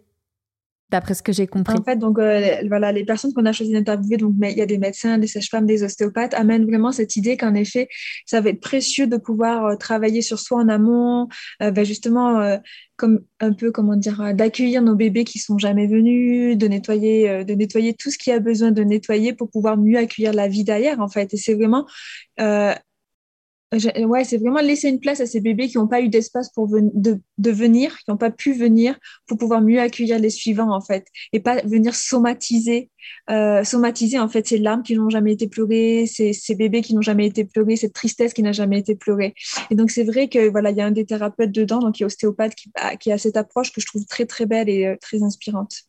d'après 0.91 1.13
ce 1.13 1.21
que 1.21 1.31
j'ai 1.31 1.47
compris. 1.47 1.77
En 1.77 1.83
fait, 1.83 1.97
donc 1.97 2.17
euh, 2.19 2.57
voilà, 2.67 2.91
les 2.91 3.05
personnes 3.05 3.33
qu'on 3.33 3.45
a 3.45 3.51
choisi 3.51 3.71
d'interviewer, 3.71 4.17
donc 4.17 4.33
il 4.41 4.57
y 4.57 4.61
a 4.61 4.65
des 4.65 4.77
médecins, 4.77 5.17
des 5.17 5.27
sages-femmes, 5.27 5.65
des 5.65 5.83
ostéopathes, 5.83 6.33
amènent 6.33 6.65
vraiment 6.65 6.91
cette 6.91 7.15
idée 7.15 7.37
qu'en 7.37 7.53
effet, 7.53 7.87
ça 8.25 8.41
va 8.41 8.49
être 8.49 8.59
précieux 8.59 9.07
de 9.07 9.17
pouvoir 9.17 9.65
euh, 9.65 9.75
travailler 9.75 10.21
sur 10.21 10.39
soi 10.39 10.59
en 10.59 10.67
amont, 10.67 11.27
euh, 11.61 11.71
ben, 11.71 11.85
justement 11.85 12.59
comme 12.95 13.21
un 13.39 13.53
peu 13.53 13.71
comment 13.71 13.95
dire, 13.95 14.33
d'accueillir 14.33 14.81
nos 14.81 14.95
bébés 14.95 15.23
qui 15.23 15.39
sont 15.39 15.57
jamais 15.57 15.87
venus, 15.87 16.57
de 16.57 16.67
nettoyer, 16.67 17.45
de 17.45 17.53
nettoyer 17.53 17.93
tout 17.93 18.11
ce 18.11 18.17
qui 18.17 18.31
a 18.31 18.39
besoin 18.39 18.71
de 18.71 18.83
nettoyer 18.83 19.33
pour 19.33 19.49
pouvoir 19.49 19.77
mieux 19.77 19.97
accueillir 19.97 20.33
la 20.33 20.47
vie 20.47 20.65
derrière 20.65 20.99
en 20.99 21.07
fait. 21.07 21.33
Et 21.33 21.37
c'est 21.37 21.53
vraiment 21.53 21.85
ouais, 23.71 24.23
c'est 24.23 24.37
vraiment 24.37 24.61
laisser 24.61 24.89
une 24.89 24.99
place 24.99 25.19
à 25.19 25.25
ces 25.25 25.41
bébés 25.41 25.67
qui 25.67 25.77
n'ont 25.77 25.87
pas 25.87 26.01
eu 26.01 26.09
d'espace 26.09 26.51
pour 26.51 26.67
de, 26.67 27.19
de, 27.37 27.51
venir, 27.51 27.97
qui 27.99 28.09
n'ont 28.09 28.17
pas 28.17 28.31
pu 28.31 28.53
venir 28.53 28.97
pour 29.27 29.37
pouvoir 29.37 29.61
mieux 29.61 29.79
accueillir 29.79 30.19
les 30.19 30.29
suivants 30.29 30.73
en 30.73 30.81
fait, 30.81 31.05
et 31.33 31.39
pas 31.39 31.61
venir 31.61 31.93
somatiser, 31.95 32.89
euh, 33.29 33.63
somatiser 33.63 34.19
en 34.19 34.27
fait 34.27 34.47
ces 34.47 34.57
larmes 34.57 34.83
qui 34.83 34.95
n'ont 34.95 35.09
jamais 35.09 35.33
été 35.33 35.47
pleurées, 35.47 36.05
ces, 36.07 36.33
ces 36.33 36.55
bébés 36.55 36.81
qui 36.81 36.95
n'ont 36.95 37.01
jamais 37.01 37.27
été 37.27 37.45
pleurés, 37.45 37.75
cette 37.75 37.93
tristesse 37.93 38.33
qui 38.33 38.43
n'a 38.43 38.51
jamais 38.53 38.79
été 38.79 38.95
pleurée. 38.95 39.33
Et 39.69 39.75
donc 39.75 39.91
c'est 39.91 40.03
vrai 40.03 40.29
que 40.29 40.49
voilà, 40.49 40.71
il 40.71 40.77
y 40.77 40.81
a 40.81 40.85
un 40.85 40.91
des 40.91 41.05
thérapeutes 41.05 41.51
dedans, 41.51 41.79
donc 41.79 41.99
y 41.99 42.03
a 42.03 42.07
ostéopathe 42.07 42.55
qui, 42.55 42.71
qui 42.99 43.11
a 43.11 43.17
cette 43.17 43.37
approche 43.37 43.71
que 43.71 43.81
je 43.81 43.85
trouve 43.85 44.05
très 44.05 44.25
très 44.25 44.45
belle 44.45 44.69
et 44.69 44.87
euh, 44.87 44.95
très 44.99 45.21
inspirante. 45.23 45.88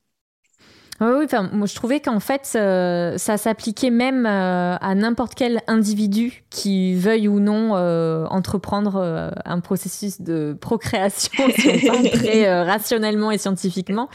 Oui, 1.00 1.24
enfin, 1.24 1.48
moi 1.52 1.66
je 1.66 1.74
trouvais 1.74 2.00
qu'en 2.00 2.20
fait, 2.20 2.52
euh, 2.56 3.16
ça 3.16 3.38
s'appliquait 3.38 3.88
même 3.88 4.26
euh, 4.26 4.76
à 4.78 4.94
n'importe 4.94 5.34
quel 5.34 5.62
individu 5.66 6.44
qui 6.50 6.94
veuille 6.94 7.26
ou 7.26 7.40
non 7.40 7.70
euh, 7.74 8.26
entreprendre 8.26 8.96
euh, 8.96 9.30
un 9.46 9.60
processus 9.60 10.20
de 10.20 10.54
procréation, 10.60 11.32
si 11.56 11.68
on 11.68 11.86
parle 11.86 12.10
très 12.12 12.62
rationnellement 12.64 13.30
et 13.30 13.38
scientifiquement. 13.38 14.10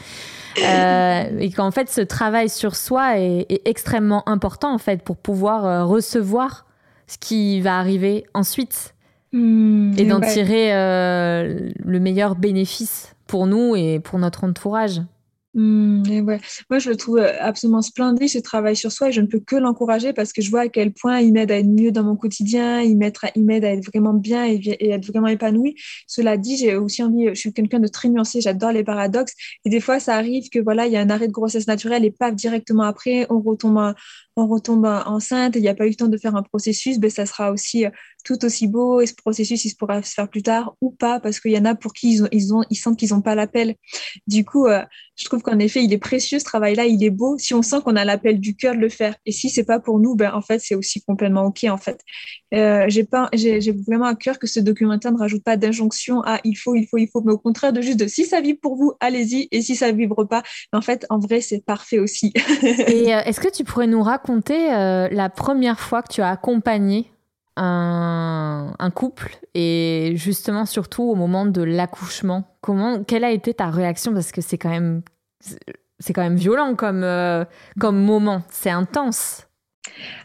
et 0.56 1.50
qu'en 1.56 1.72
fait, 1.72 1.90
ce 1.90 2.02
travail 2.02 2.48
sur 2.48 2.76
soi 2.76 3.18
est, 3.18 3.46
est, 3.48 3.62
extrêmement 3.66 4.26
important 4.28 4.72
en 4.72 4.78
fait 4.78 5.02
pour 5.02 5.16
pouvoir 5.16 5.88
recevoir 5.88 6.66
ce 7.08 7.18
qui 7.18 7.60
va 7.60 7.78
arriver 7.78 8.26
ensuite 8.32 8.94
mmh, 9.32 9.98
et 9.98 10.04
d'en 10.04 10.20
ouais. 10.20 10.32
tirer 10.32 10.70
le 10.70 11.98
meilleur 11.98 12.36
bénéfice 12.36 13.16
pour 13.26 13.48
nous 13.48 13.74
et 13.74 13.98
pour 13.98 14.20
notre 14.20 14.44
entourage. 14.44 15.02
Ouais. 15.56 16.38
Moi, 16.68 16.78
je 16.78 16.90
le 16.90 16.96
trouve 16.96 17.16
euh, 17.16 17.32
absolument 17.40 17.80
splendide, 17.80 18.28
ce 18.28 18.38
travail 18.38 18.76
sur 18.76 18.92
soi, 18.92 19.08
et 19.08 19.12
je 19.12 19.22
ne 19.22 19.26
peux 19.26 19.40
que 19.40 19.56
l'encourager 19.56 20.12
parce 20.12 20.34
que 20.34 20.42
je 20.42 20.50
vois 20.50 20.62
à 20.62 20.68
quel 20.68 20.92
point 20.92 21.20
il 21.20 21.32
m'aide 21.32 21.50
à 21.50 21.58
être 21.58 21.66
mieux 21.66 21.92
dans 21.92 22.02
mon 22.02 22.14
quotidien, 22.14 22.82
il 22.82 22.98
m'aide 22.98 23.16
à, 23.64 23.72
être 23.72 23.86
vraiment 23.86 24.12
bien 24.12 24.44
et, 24.46 24.56
et 24.56 24.90
être 24.90 25.06
vraiment 25.06 25.28
épanoui. 25.28 25.74
Cela 26.06 26.36
dit, 26.36 26.58
j'ai 26.58 26.76
aussi 26.76 27.02
envie, 27.02 27.28
je 27.28 27.40
suis 27.40 27.54
quelqu'un 27.54 27.80
de 27.80 27.88
très 27.88 28.10
nuancé, 28.10 28.42
j'adore 28.42 28.72
les 28.72 28.84
paradoxes, 28.84 29.32
et 29.64 29.70
des 29.70 29.80
fois, 29.80 29.98
ça 29.98 30.16
arrive 30.16 30.50
que 30.50 30.58
voilà, 30.58 30.86
il 30.86 30.92
y 30.92 30.96
a 30.96 31.00
un 31.00 31.08
arrêt 31.08 31.28
de 31.28 31.32
grossesse 31.32 31.66
naturelle 31.66 32.04
et 32.04 32.10
pas 32.10 32.32
directement 32.32 32.82
après, 32.82 33.26
on 33.30 33.40
retombe, 33.40 33.94
on 34.36 34.46
retombe 34.46 34.84
enceinte 34.84 35.56
et 35.56 35.60
il 35.60 35.62
n'y 35.62 35.68
a 35.68 35.74
pas 35.74 35.86
eu 35.86 35.90
le 35.90 35.94
temps 35.94 36.08
de 36.08 36.18
faire 36.18 36.36
un 36.36 36.42
processus, 36.42 36.98
ben, 36.98 37.10
ça 37.10 37.24
sera 37.24 37.50
aussi 37.50 37.86
euh, 37.86 37.90
tout 38.22 38.44
aussi 38.44 38.66
beau 38.66 39.00
et 39.00 39.06
ce 39.06 39.14
processus, 39.14 39.64
il 39.64 39.70
se 39.70 39.76
pourra 39.76 40.02
se 40.02 40.12
faire 40.12 40.28
plus 40.28 40.42
tard 40.42 40.76
ou 40.82 40.90
pas 40.90 41.20
parce 41.20 41.40
qu'il 41.40 41.52
y 41.52 41.58
en 41.58 41.64
a 41.64 41.74
pour 41.74 41.94
qui 41.94 42.20
ils, 42.32 42.52
ont, 42.52 42.62
ils, 42.68 42.76
sentent 42.76 42.98
qu'ils 42.98 43.14
n'ont 43.14 43.22
pas 43.22 43.34
l'appel. 43.34 43.76
Du 44.26 44.44
coup, 44.44 44.66
euh, 44.66 44.82
je 45.16 45.24
trouve 45.24 45.40
qu'en 45.40 45.58
effet, 45.58 45.82
il 45.82 45.92
est 45.92 45.98
précieux 45.98 46.38
ce 46.38 46.44
travail-là, 46.44 46.84
il 46.84 47.02
est 47.02 47.10
beau 47.10 47.38
si 47.38 47.54
on 47.54 47.62
sent 47.62 47.76
qu'on 47.82 47.96
a 47.96 48.04
l'appel 48.04 48.38
du 48.38 48.54
cœur 48.54 48.74
de 48.74 48.80
le 48.80 48.90
faire. 48.90 49.16
Et 49.24 49.32
si 49.32 49.48
c'est 49.48 49.64
pas 49.64 49.80
pour 49.80 50.00
nous, 50.00 50.16
ben, 50.16 50.34
en 50.34 50.42
fait, 50.42 50.58
c'est 50.58 50.74
aussi 50.74 51.02
complètement 51.02 51.46
OK 51.46 51.64
en 51.64 51.78
fait. 51.78 52.00
Euh, 52.52 52.84
j'ai 52.88 53.72
vraiment 53.86 54.04
à 54.04 54.14
cœur 54.14 54.38
que 54.38 54.46
ce 54.46 54.60
documentaire 54.60 55.12
ne 55.12 55.18
rajoute 55.18 55.44
pas 55.44 55.56
d'injonction 55.56 56.20
à 56.24 56.40
il 56.44 56.56
faut, 56.56 56.74
il 56.74 56.86
faut, 56.86 56.98
il 56.98 57.08
faut, 57.08 57.22
mais 57.22 57.32
au 57.32 57.38
contraire 57.38 57.72
de 57.72 57.80
juste 57.80 58.00
de 58.00 58.06
si 58.06 58.26
ça 58.26 58.42
vibre 58.42 58.60
pour 58.60 58.76
vous, 58.76 58.92
allez-y 59.00 59.48
et 59.50 59.62
si 59.62 59.76
ça 59.76 59.92
vibre 59.92 60.28
pas, 60.28 60.42
en 60.74 60.82
fait, 60.82 61.06
en 61.08 61.18
vrai, 61.18 61.40
c'est 61.40 61.64
parfait 61.64 61.98
aussi. 61.98 62.34
et 62.62 63.08
est-ce 63.08 63.40
que 63.40 63.50
tu 63.50 63.64
pourrais 63.64 63.86
nous 63.86 64.02
raconter 64.02 64.25
euh, 64.30 65.08
la 65.10 65.28
première 65.30 65.80
fois 65.80 66.02
que 66.02 66.12
tu 66.12 66.22
as 66.22 66.30
accompagné 66.30 67.10
un, 67.56 68.74
un, 68.78 68.90
couple 68.90 69.38
et 69.54 70.12
justement 70.16 70.66
surtout 70.66 71.04
au 71.04 71.14
moment 71.14 71.46
de 71.46 71.62
l'accouchement 71.62 72.44
comment 72.60 73.02
quelle 73.02 73.24
a 73.24 73.30
été 73.30 73.54
ta 73.54 73.70
réaction? 73.70 74.12
Parce 74.12 74.30
que 74.30 74.40
c'est 74.40 74.58
quand 74.58 74.68
même 74.68 75.02
c'est 75.98 76.12
quand 76.12 76.22
même 76.22 76.36
violent 76.36 76.74
comme 76.74 77.02
euh, 77.02 77.44
comme 77.80 78.02
moment 78.02 78.42
c'est 78.50 78.70
intense. 78.70 79.46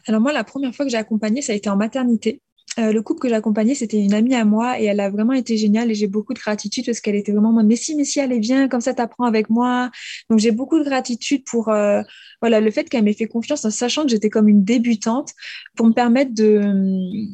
Alors 0.08 0.20
moi 0.20 0.34
la 0.34 0.44
première 0.44 0.74
fois 0.76 0.86
que 0.86 0.92
j'ai 0.92 0.98
accompagné 0.98 1.42
ça 1.42 1.54
a 1.54 1.56
été 1.56 1.70
en 1.70 1.78
maternité 1.78 2.42
euh, 2.80 2.94
le 2.94 3.02
couple 3.02 3.22
que 3.22 3.30
j'accompagnais, 3.30 3.76
c'était 3.76 3.98
une 3.98 4.14
amie 4.14 4.34
à 4.36 4.46
moi 4.46 4.80
et 4.80 4.86
elle 4.86 5.00
a 5.02 5.10
vraiment 5.10 5.34
été 5.34 5.58
géniale 5.58 5.92
et 5.92 5.96
j'ai 5.96 6.08
beaucoup 6.08 6.34
de 6.34 6.40
gratitude 6.40 6.86
parce 6.86 7.02
qu'elle 7.02 7.16
était 7.16 7.34
vraiment 7.34 7.52
mais 7.64 7.76
si, 7.76 7.96
mais 7.96 8.06
si, 8.06 8.20
allez, 8.20 8.40
viens, 8.40 8.70
comme 8.70 8.82
ça, 8.82 8.94
t'apprends 8.94 9.26
avec 9.26 9.50
moi. 9.50 9.92
Donc, 10.30 10.40
j'ai 10.40 10.52
beaucoup 10.52 10.80
de 10.80 10.84
gratitude 10.84 11.44
pour 11.46 11.70
euh, 11.70 12.02
voilà, 12.42 12.62
le 12.62 12.72
fait 12.72 12.88
qu'elle 12.90 13.04
m'ait 13.04 13.14
fait 13.14 13.28
confiance 13.28 13.66
en 13.66 13.72
sachant 13.72 14.04
que 14.04 14.10
j'étais 14.10 14.30
comme 14.30 14.48
une 14.48 14.64
débutante 14.64 15.32
pour 15.76 15.88
me 15.88 15.94
permettre 15.94 16.34
de, 16.34 17.28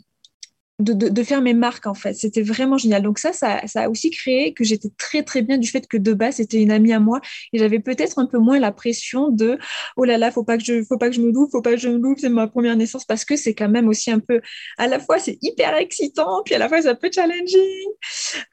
de, 0.80 1.24
faire 1.24 1.42
mes 1.42 1.56
marques 1.56 1.88
en 1.88 1.96
fait. 1.96 2.14
C'était 2.14 2.44
vraiment 2.44 2.78
génial. 2.78 3.02
Donc 3.02 3.18
ça, 3.18 3.34
ça, 3.34 3.62
ça, 3.66 3.84
a 3.84 3.90
aussi 3.90 4.12
créé 4.12 4.54
que 4.54 4.64
j'étais 4.64 4.90
très 4.98 5.24
très 5.24 5.42
bien 5.42 5.58
du 5.58 5.68
fait 5.68 5.88
que 5.88 5.98
de 5.98 6.14
base 6.14 6.36
c'était 6.36 6.62
une 6.62 6.72
amie 6.72 6.94
à 6.94 7.00
moi 7.00 7.20
et 7.52 7.58
j'avais 7.58 7.80
peut-être 7.80 8.20
un 8.20 8.28
peu 8.28 8.38
moins 8.38 8.60
la 8.60 8.72
pression 8.72 9.30
de 9.30 9.58
oh 9.96 10.04
là 10.04 10.20
là 10.20 10.30
faut 10.32 10.44
pas 10.44 10.58
que 10.58 10.64
je 10.64 10.84
faut 10.84 10.98
pas 10.98 11.10
que 11.10 11.16
je 11.16 11.22
me 11.22 11.32
loupe, 11.32 11.52
faut 11.52 11.64
pas 11.64 11.72
que 11.72 11.78
je 11.78 11.90
me 11.90 11.98
loupe, 11.98 12.20
c'est 12.20 12.30
ma 12.30 12.48
première 12.48 12.76
naissance 12.76 13.06
parce 13.06 13.26
que 13.26 13.36
c'est 13.36 13.56
quand 13.56 13.70
même 13.70 13.88
aussi 13.88 14.12
un 14.12 14.20
peu 14.20 14.40
à 14.78 14.88
la 14.88 15.00
fois 15.00 15.18
c'est 15.18 15.40
hyper 15.42 15.76
excitant 15.78 16.44
puis 16.46 16.54
à 16.54 16.60
la 16.60 16.70
fois 16.70 16.82
c'est 16.82 16.90
un 16.90 16.96
peu 16.96 17.10
challenging. 17.14 17.88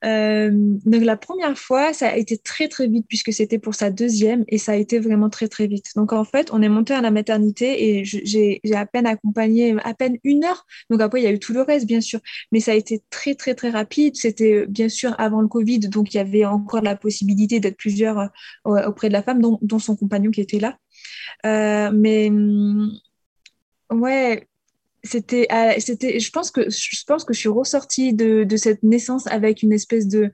Euh, 0.05 0.51
donc 0.53 1.05
la 1.05 1.17
première 1.17 1.59
fois 1.59 1.93
ça 1.93 2.09
a 2.09 2.17
été 2.17 2.39
très 2.39 2.69
très 2.69 2.89
vite 2.89 3.05
puisque 3.07 3.35
c'était 3.35 3.59
pour 3.59 3.75
sa 3.75 3.91
deuxième 3.91 4.45
et 4.49 4.57
ça 4.57 4.73
a 4.73 4.77
été 4.77 4.99
vraiment 4.99 5.29
très 5.29 5.49
très 5.49 5.67
vite. 5.67 5.87
Donc 5.95 6.15
en 6.15 6.25
fait 6.25 6.51
on 6.53 6.63
est 6.63 6.71
monté 6.71 6.95
à 6.95 7.03
la 7.03 7.11
maternité 7.11 7.99
et 7.99 8.05
j'ai 8.05 8.61
à 8.75 8.87
peine 8.87 9.07
accompagné 9.07 9.77
à 9.85 9.93
peine 9.93 10.17
une 10.25 10.45
heure. 10.45 10.65
Donc 10.89 11.03
après 11.03 11.21
il 11.21 11.25
y 11.25 11.27
a 11.27 11.33
eu 11.33 11.39
tout 11.39 11.53
le 11.53 11.61
reste 11.61 11.87
bien 11.87 12.01
sûr 12.01 12.14
mais 12.53 12.61
ça 12.61 12.73
a 12.73 12.75
été 12.75 13.03
très, 13.11 13.35
très, 13.35 13.55
très 13.55 13.71
rapide. 13.71 14.17
C'était 14.17 14.53
euh, 14.53 14.67
bien 14.67 14.89
sûr 14.89 15.15
avant 15.19 15.41
le 15.41 15.49
Covid, 15.49 15.81
donc 15.81 16.15
il 16.15 16.19
y 16.19 16.21
avait 16.21 16.45
encore 16.45 16.83
la 16.83 16.97
possibilité 16.97 17.61
d'être 17.61 17.77
plusieurs 17.77 18.19
euh, 18.19 18.87
auprès 18.87 19.09
de 19.09 19.13
la 19.13 19.23
femme, 19.23 19.41
dont, 19.41 19.79
son 19.79 19.97
compagnon 19.97 20.31
qui 20.31 20.41
était 20.41 20.61
là. 20.61 20.79
Euh, 21.47 21.91
mais 21.93 22.31
mm, 22.31 22.93
ouais, 23.91 24.49
c'était, 25.03 25.49
c'était, 25.79 26.19
je 26.19 26.31
pense 26.31 26.51
que 26.51 26.71
je 26.71 27.05
pense 27.07 27.25
que 27.25 27.35
je 27.35 27.41
suis 27.41 27.49
ressortie 27.49 28.15
de, 28.15 28.45
de 28.45 28.57
cette 28.57 28.83
naissance 28.83 29.27
avec 29.27 29.63
une 29.63 29.73
espèce 29.73 30.09
de 30.09 30.31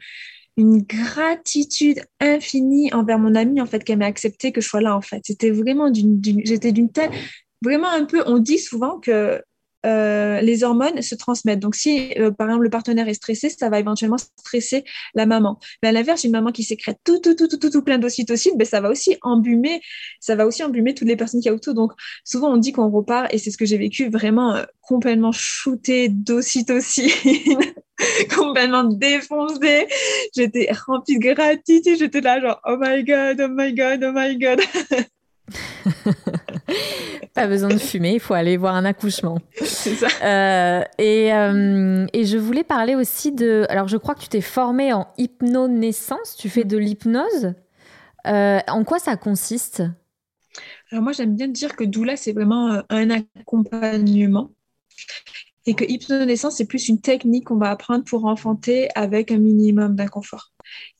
une 0.56 0.82
gratitude 0.82 2.02
infinie 2.20 2.92
envers 2.92 3.18
mon 3.18 3.34
amie 3.34 3.60
en 3.60 3.66
fait 3.66 3.82
qu'elle 3.82 3.98
m'ait 3.98 4.04
accepté 4.04 4.52
que 4.52 4.60
je 4.60 4.68
sois 4.68 4.80
là 4.80 4.94
en 4.94 5.00
fait 5.00 5.22
c'était 5.24 5.50
vraiment 5.50 5.90
d'une, 5.90 6.20
j'étais 6.44 6.72
d'une 6.72 6.90
telle 6.90 7.10
vraiment 7.62 7.88
un 7.88 8.04
peu 8.04 8.22
on 8.26 8.38
dit 8.38 8.58
souvent 8.58 8.98
que 8.98 9.42
euh, 9.86 10.40
les 10.40 10.64
hormones 10.64 11.00
se 11.02 11.14
transmettent. 11.14 11.60
Donc, 11.60 11.74
si 11.74 12.12
euh, 12.18 12.30
par 12.30 12.48
exemple 12.48 12.64
le 12.64 12.70
partenaire 12.70 13.08
est 13.08 13.14
stressé, 13.14 13.48
ça 13.48 13.68
va 13.70 13.78
éventuellement 13.78 14.18
stresser 14.18 14.84
la 15.14 15.26
maman. 15.26 15.58
Mais 15.82 15.88
à 15.88 15.92
l'inverse, 15.92 16.24
une 16.24 16.32
maman 16.32 16.52
qui 16.52 16.64
sécrète 16.64 16.98
tout, 17.04 17.18
tout, 17.18 17.34
tout, 17.34 17.48
tout, 17.48 17.56
tout, 17.56 17.70
tout 17.70 17.82
plein 17.82 17.98
d'ocytocine, 17.98 18.52
ben, 18.56 18.66
ça 18.66 18.80
va 18.80 18.90
aussi 18.90 19.16
embumer, 19.22 19.80
ça 20.20 20.36
va 20.36 20.46
aussi 20.46 20.62
embumer 20.62 20.94
toutes 20.94 21.08
les 21.08 21.16
personnes 21.16 21.40
qui 21.40 21.48
a 21.48 21.54
autour. 21.54 21.74
Donc, 21.74 21.92
souvent 22.24 22.52
on 22.52 22.56
dit 22.56 22.72
qu'on 22.72 22.90
repart, 22.90 23.32
et 23.32 23.38
c'est 23.38 23.50
ce 23.50 23.56
que 23.56 23.64
j'ai 23.64 23.78
vécu, 23.78 24.10
vraiment 24.10 24.54
euh, 24.54 24.64
complètement 24.82 25.32
shooté 25.32 26.08
d'ocytocine. 26.08 27.10
complètement 28.34 28.84
défoncée. 28.84 29.86
J'étais 30.34 30.68
remplie 30.86 31.18
de 31.18 31.34
gratitude. 31.34 31.98
J'étais 31.98 32.20
là 32.20 32.40
genre, 32.40 32.60
oh 32.66 32.76
my 32.80 33.04
god, 33.04 33.40
oh 33.40 33.48
my 33.50 33.74
god, 33.74 34.02
oh 34.04 34.12
my 34.14 34.36
god. 34.38 34.60
Pas 37.34 37.46
besoin 37.46 37.70
de 37.70 37.78
fumer, 37.78 38.14
il 38.14 38.20
faut 38.20 38.34
aller 38.34 38.56
voir 38.56 38.74
un 38.74 38.84
accouchement. 38.84 39.38
C'est 39.62 39.94
ça. 39.94 40.08
Euh, 40.22 40.82
et, 40.98 41.32
euh, 41.32 42.06
et, 42.12 42.24
je 42.24 42.38
voulais 42.38 42.64
parler 42.64 42.94
aussi 42.94 43.32
de. 43.32 43.66
Alors, 43.68 43.88
je 43.88 43.96
crois 43.96 44.14
que 44.14 44.20
tu 44.20 44.28
t'es 44.28 44.40
formée 44.40 44.92
en 44.92 45.08
hypnonaissance, 45.18 46.36
tu 46.36 46.48
fais 46.48 46.64
de 46.64 46.76
l'hypnose. 46.76 47.54
Euh, 48.26 48.58
en 48.68 48.84
quoi 48.84 48.98
ça 48.98 49.16
consiste? 49.16 49.82
Alors, 50.90 51.04
moi, 51.04 51.12
j'aime 51.12 51.36
bien 51.36 51.48
dire 51.48 51.76
que 51.76 51.84
doula, 51.84 52.16
c'est 52.16 52.32
vraiment 52.32 52.82
un 52.88 53.10
accompagnement. 53.10 54.50
Et 55.66 55.74
que 55.74 55.84
hypnonaissance, 55.84 56.56
c'est 56.56 56.66
plus 56.66 56.88
une 56.88 57.00
technique 57.00 57.44
qu'on 57.44 57.58
va 57.58 57.70
apprendre 57.70 58.04
pour 58.04 58.24
enfanter 58.24 58.88
avec 58.94 59.30
un 59.30 59.38
minimum 59.38 59.94
d'inconfort. 59.94 60.52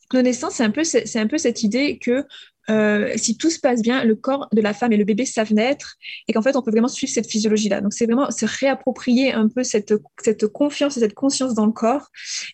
Hypnonaissance, 0.03 0.55
c'est 0.55 0.63
un, 0.63 0.71
peu, 0.71 0.83
c'est 0.83 1.19
un 1.19 1.27
peu 1.27 1.37
cette 1.37 1.63
idée 1.63 1.97
que 1.97 2.25
euh, 2.69 3.13
si 3.15 3.37
tout 3.37 3.49
se 3.49 3.59
passe 3.59 3.81
bien, 3.81 4.03
le 4.03 4.15
corps 4.15 4.47
de 4.51 4.61
la 4.61 4.73
femme 4.73 4.93
et 4.93 4.97
le 4.97 5.03
bébé 5.03 5.25
savent 5.25 5.53
naître 5.53 5.95
et 6.27 6.33
qu'en 6.33 6.41
fait, 6.41 6.55
on 6.55 6.61
peut 6.61 6.71
vraiment 6.71 6.87
suivre 6.87 7.11
cette 7.11 7.27
physiologie-là. 7.27 7.81
Donc, 7.81 7.93
c'est 7.93 8.05
vraiment 8.05 8.29
se 8.31 8.45
réapproprier 8.45 9.33
un 9.33 9.47
peu 9.47 9.63
cette, 9.63 9.93
cette 10.21 10.47
confiance 10.47 10.97
et 10.97 10.99
cette 10.99 11.13
conscience 11.13 11.53
dans 11.53 11.65
le 11.65 11.71
corps 11.71 12.07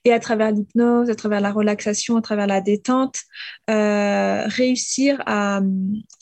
et 0.06 0.14
à 0.14 0.20
travers 0.20 0.52
l'hypnose, 0.52 1.10
à 1.10 1.16
travers 1.16 1.42
la 1.42 1.52
relaxation, 1.52 2.16
à 2.18 2.22
travers 2.22 2.48
la 2.48 2.62
détente, 2.62 3.20
euh, 3.70 4.44
réussir 4.48 5.22
à, 5.26 5.62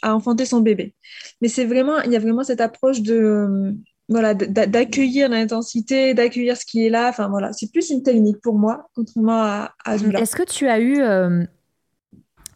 à, 0.01 0.15
enfanter 0.15 0.45
son 0.45 0.61
bébé. 0.61 0.93
Mais 1.41 1.47
c'est 1.47 1.65
vraiment, 1.65 2.01
il 2.01 2.11
y 2.11 2.15
a 2.15 2.19
vraiment 2.19 2.43
cette 2.43 2.61
approche 2.61 3.01
de 3.01 3.75
voilà, 4.07 4.35
d'accueillir 4.35 5.29
l'intensité, 5.29 6.13
d'accueillir 6.13 6.55
ce 6.57 6.65
qui 6.65 6.85
est 6.85 6.89
là. 6.89 7.09
Enfin 7.09 7.27
voilà, 7.27 7.51
c'est 7.53 7.71
plus 7.71 7.89
une 7.89 8.03
technique 8.03 8.39
pour 8.41 8.57
moi, 8.57 8.87
contrairement 8.93 9.41
à, 9.41 9.73
à 9.83 9.95
Est-ce 9.95 10.35
que 10.35 10.43
tu 10.43 10.67
as 10.67 10.79
eu 10.79 11.01
euh, 11.01 11.43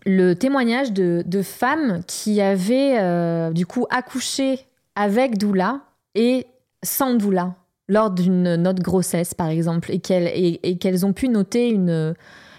le 0.05 0.33
témoignage 0.33 0.91
de, 0.93 1.23
de, 1.25 1.41
femmes 1.41 2.01
qui 2.07 2.41
avaient 2.41 2.97
euh, 2.99 3.51
du 3.51 3.65
coup 3.65 3.85
accouché 3.89 4.59
avec 4.95 5.37
doula 5.37 5.81
et 6.15 6.47
sans 6.83 7.15
doula 7.15 7.55
lors 7.87 8.11
d'une 8.11 8.67
autre 8.67 8.81
grossesse 8.81 9.33
par 9.33 9.47
exemple 9.47 9.91
et 9.91 9.99
qu'elles 9.99 10.29
et 10.63 11.03
ont 11.03 11.13
pu 11.13 11.27
noter 11.27 11.69
une, 11.69 12.13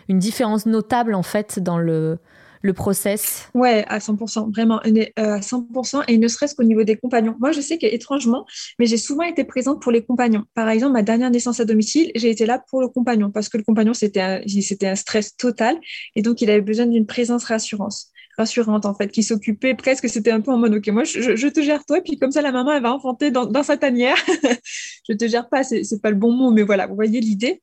une 0.08 0.18
différence 0.18 0.66
notable 0.66 1.14
en 1.14 1.22
fait 1.22 1.58
dans 1.60 1.78
le, 1.78 2.18
le 2.62 2.72
process 2.72 3.48
Ouais, 3.54 3.84
à 3.88 3.98
100%, 3.98 4.50
vraiment, 4.50 4.80
euh, 4.86 5.04
à 5.16 5.40
100%, 5.40 6.02
et 6.08 6.18
ne 6.18 6.28
serait-ce 6.28 6.54
qu'au 6.54 6.64
niveau 6.64 6.82
des 6.84 6.96
compagnons. 6.96 7.36
Moi, 7.40 7.52
je 7.52 7.60
sais 7.60 7.78
qu'étrangement, 7.78 8.46
mais 8.78 8.86
j'ai 8.86 8.96
souvent 8.96 9.24
été 9.24 9.44
présente 9.44 9.80
pour 9.80 9.92
les 9.92 10.04
compagnons. 10.04 10.44
Par 10.54 10.68
exemple, 10.68 10.92
ma 10.92 11.02
dernière 11.02 11.30
naissance 11.30 11.60
à 11.60 11.64
domicile, 11.64 12.10
j'ai 12.14 12.30
été 12.30 12.46
là 12.46 12.62
pour 12.68 12.80
le 12.80 12.88
compagnon, 12.88 13.30
parce 13.30 13.48
que 13.48 13.56
le 13.56 13.64
compagnon, 13.64 13.94
c'était 13.94 14.20
un, 14.20 14.40
un 14.82 14.94
stress 14.94 15.36
total, 15.36 15.78
et 16.16 16.22
donc 16.22 16.40
il 16.42 16.50
avait 16.50 16.60
besoin 16.60 16.86
d'une 16.86 17.06
présence 17.06 17.44
rassurance. 17.44 18.10
Rassurante 18.36 18.86
en 18.86 18.94
fait, 18.94 19.08
qui 19.08 19.22
s'occupait 19.22 19.74
presque, 19.74 20.08
c'était 20.08 20.30
un 20.30 20.40
peu 20.40 20.50
en 20.50 20.58
mode 20.58 20.74
ok, 20.74 20.88
moi 20.88 21.04
je, 21.04 21.48
te 21.48 21.60
gère 21.60 21.84
toi, 21.84 22.00
puis 22.00 22.18
comme 22.18 22.30
ça 22.30 22.42
la 22.42 22.52
maman 22.52 22.72
elle 22.72 22.82
va 22.82 22.94
enfanter 22.94 23.30
dans, 23.30 23.62
sa 23.62 23.76
tanière. 23.76 24.16
je 25.08 25.14
te 25.14 25.28
gère 25.28 25.48
pas, 25.48 25.62
c'est 25.62 26.02
pas 26.02 26.10
le 26.10 26.16
bon 26.16 26.32
mot, 26.32 26.50
mais 26.50 26.62
voilà, 26.62 26.86
vous 26.86 26.94
voyez 26.94 27.20
l'idée. 27.20 27.62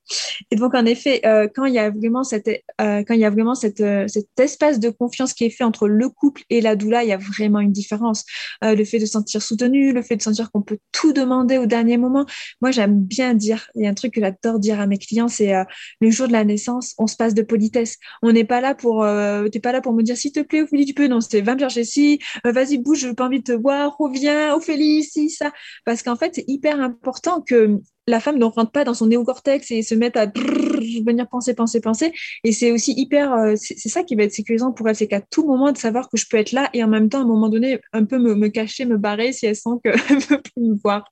Et 0.50 0.56
donc 0.56 0.74
en 0.74 0.86
effet, 0.86 1.20
euh, 1.26 1.48
quand 1.52 1.64
il 1.64 1.74
y 1.74 1.78
a 1.78 1.90
vraiment 1.90 2.24
cette, 2.24 2.48
euh, 2.80 3.02
quand 3.06 3.14
y 3.14 3.24
a 3.24 3.30
vraiment 3.30 3.54
cette, 3.54 3.80
euh, 3.80 4.06
cet 4.06 4.28
espace 4.38 4.78
de 4.78 4.90
confiance 4.90 5.34
qui 5.34 5.44
est 5.44 5.50
fait 5.50 5.64
entre 5.64 5.88
le 5.88 6.08
couple 6.08 6.42
et 6.50 6.60
la 6.60 6.76
doula, 6.76 7.02
il 7.02 7.08
y 7.08 7.12
a 7.12 7.16
vraiment 7.16 7.60
une 7.60 7.72
différence. 7.72 8.24
le 8.62 8.84
fait 8.84 8.98
de 8.98 9.06
se 9.06 9.12
sentir 9.12 9.42
soutenu, 9.42 9.92
le 9.92 10.02
fait 10.02 10.16
de 10.16 10.22
sentir 10.22 10.50
qu'on 10.50 10.62
peut 10.62 10.78
tout 10.92 11.12
demander 11.12 11.58
au 11.58 11.66
dernier 11.66 11.96
moment. 11.96 12.26
Moi 12.60 12.70
j'aime 12.70 13.00
bien 13.00 13.34
dire, 13.34 13.68
il 13.74 13.82
y 13.82 13.86
a 13.86 13.90
un 13.90 13.94
truc 13.94 14.14
que 14.14 14.20
j'adore 14.20 14.58
dire 14.58 14.80
à 14.80 14.86
mes 14.86 14.98
clients, 14.98 15.28
c'est 15.28 15.52
le 16.00 16.10
jour 16.10 16.28
de 16.28 16.32
la 16.32 16.44
naissance, 16.44 16.94
on 16.98 17.06
se 17.06 17.16
passe 17.16 17.34
de 17.34 17.42
politesse. 17.42 17.96
On 18.22 18.32
n'est 18.32 18.44
pas 18.44 18.60
là 18.60 18.74
pour, 18.74 19.06
t'es 19.52 19.60
pas 19.60 19.72
là 19.72 19.80
pour 19.80 19.92
me 19.92 20.02
dire 20.02 20.16
s'il 20.16 20.32
te 20.32 20.40
plaît 20.40 20.67
Ophélie 20.68 20.86
tu 20.86 20.94
peux, 20.94 21.08
non, 21.08 21.20
c'est 21.20 21.40
va 21.40 21.54
me 21.54 21.60
chercher 21.60 21.84
si, 21.84 22.18
vas-y 22.44 22.78
bouge, 22.78 23.00
je 23.00 23.08
n'ai 23.08 23.14
pas 23.14 23.26
envie 23.26 23.40
de 23.40 23.44
te 23.44 23.52
voir, 23.52 23.96
reviens, 23.98 24.54
Ophélie, 24.54 25.02
si 25.02 25.30
ça, 25.30 25.52
parce 25.84 26.02
qu'en 26.02 26.16
fait 26.16 26.34
c'est 26.34 26.44
hyper 26.46 26.80
important 26.80 27.40
que 27.40 27.80
la 28.08 28.20
femme 28.20 28.38
ne 28.38 28.44
rentre 28.44 28.72
pas 28.72 28.84
dans 28.84 28.94
son 28.94 29.06
néocortex 29.06 29.70
et 29.70 29.82
se 29.82 29.94
mette 29.94 30.16
à 30.16 30.26
venir 30.26 31.28
penser, 31.28 31.54
penser, 31.54 31.80
penser. 31.80 32.12
Et 32.42 32.52
c'est 32.52 32.72
aussi 32.72 32.94
hyper, 32.96 33.32
euh, 33.34 33.54
c'est 33.56 33.88
ça 33.88 34.02
qui 34.02 34.16
va 34.16 34.24
être 34.24 34.32
sécurisant 34.32 34.72
pour 34.72 34.88
elle, 34.88 34.96
c'est 34.96 35.06
qu'à 35.06 35.20
tout 35.20 35.46
moment 35.46 35.70
de 35.72 35.78
savoir 35.78 36.08
que 36.08 36.16
je 36.16 36.24
peux 36.28 36.38
être 36.38 36.52
là 36.52 36.70
et 36.72 36.82
en 36.82 36.88
même 36.88 37.08
temps, 37.08 37.18
à 37.18 37.22
un 37.22 37.26
moment 37.26 37.48
donné, 37.48 37.80
un 37.92 38.04
peu 38.04 38.18
me, 38.18 38.48
cacher, 38.48 38.86
me 38.86 38.96
barrer 38.96 39.32
si 39.32 39.46
elle 39.46 39.56
sent 39.56 39.70
qu'elle 39.84 39.94
ne 40.10 40.26
peut 40.26 40.40
plus 40.40 40.62
me 40.62 40.76
voir. 40.82 41.04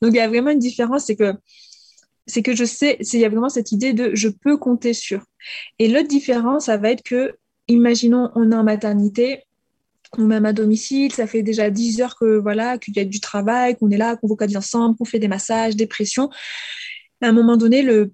Donc 0.00 0.12
il 0.12 0.16
y 0.16 0.20
a 0.20 0.28
vraiment 0.28 0.50
une 0.50 0.60
différence, 0.60 1.06
c'est 1.06 1.16
que 1.16 1.34
c'est 2.26 2.42
que 2.42 2.54
je 2.54 2.64
sais, 2.64 2.96
il 3.00 3.18
y 3.18 3.24
a 3.24 3.28
vraiment 3.28 3.48
cette 3.48 3.72
idée 3.72 3.92
de 3.92 4.14
je 4.14 4.28
peux 4.28 4.56
compter 4.56 4.94
sur. 4.94 5.24
Et 5.80 5.88
l'autre 5.88 6.06
différence, 6.06 6.66
ça 6.66 6.76
va 6.76 6.90
être 6.90 7.02
que, 7.02 7.34
imaginons, 7.72 8.30
on 8.34 8.52
est 8.52 8.54
en 8.54 8.64
maternité, 8.64 9.44
ou 10.18 10.24
même 10.24 10.44
à 10.44 10.52
domicile, 10.52 11.12
ça 11.12 11.26
fait 11.26 11.42
déjà 11.42 11.70
10 11.70 12.00
heures 12.00 12.16
que 12.18 12.38
voilà 12.38 12.78
qu'il 12.78 12.96
y 12.96 13.00
a 13.00 13.04
du 13.04 13.20
travail, 13.20 13.76
qu'on 13.76 13.90
est 13.90 13.96
là, 13.96 14.16
qu'on 14.16 14.26
vocalise 14.26 14.56
ensemble, 14.56 14.96
qu'on 14.96 15.04
fait 15.04 15.18
des 15.18 15.28
massages, 15.28 15.76
des 15.76 15.86
pressions. 15.86 16.30
À 17.22 17.28
un 17.28 17.32
moment 17.32 17.56
donné, 17.56 17.82
le, 17.82 18.12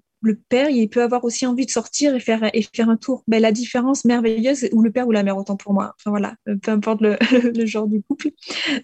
père, 0.49 0.69
il 0.69 0.89
peut 0.89 1.01
avoir 1.01 1.23
aussi 1.23 1.45
envie 1.45 1.65
de 1.65 1.71
sortir 1.71 2.13
et 2.13 2.19
faire, 2.19 2.43
un 2.43 2.97
tour. 2.97 3.23
Ben, 3.27 3.41
la 3.41 3.51
différence 3.51 4.03
merveilleuse, 4.05 4.67
ou 4.73 4.81
le 4.81 4.91
père 4.91 5.07
ou 5.07 5.11
la 5.11 5.23
mère, 5.23 5.37
autant 5.37 5.55
pour 5.55 5.73
moi, 5.73 5.95
enfin 5.97 6.09
voilà, 6.11 6.35
peu 6.61 6.71
importe 6.71 7.01
le, 7.01 7.17
le 7.57 7.65
genre 7.65 7.87
du 7.87 8.03
couple, 8.03 8.29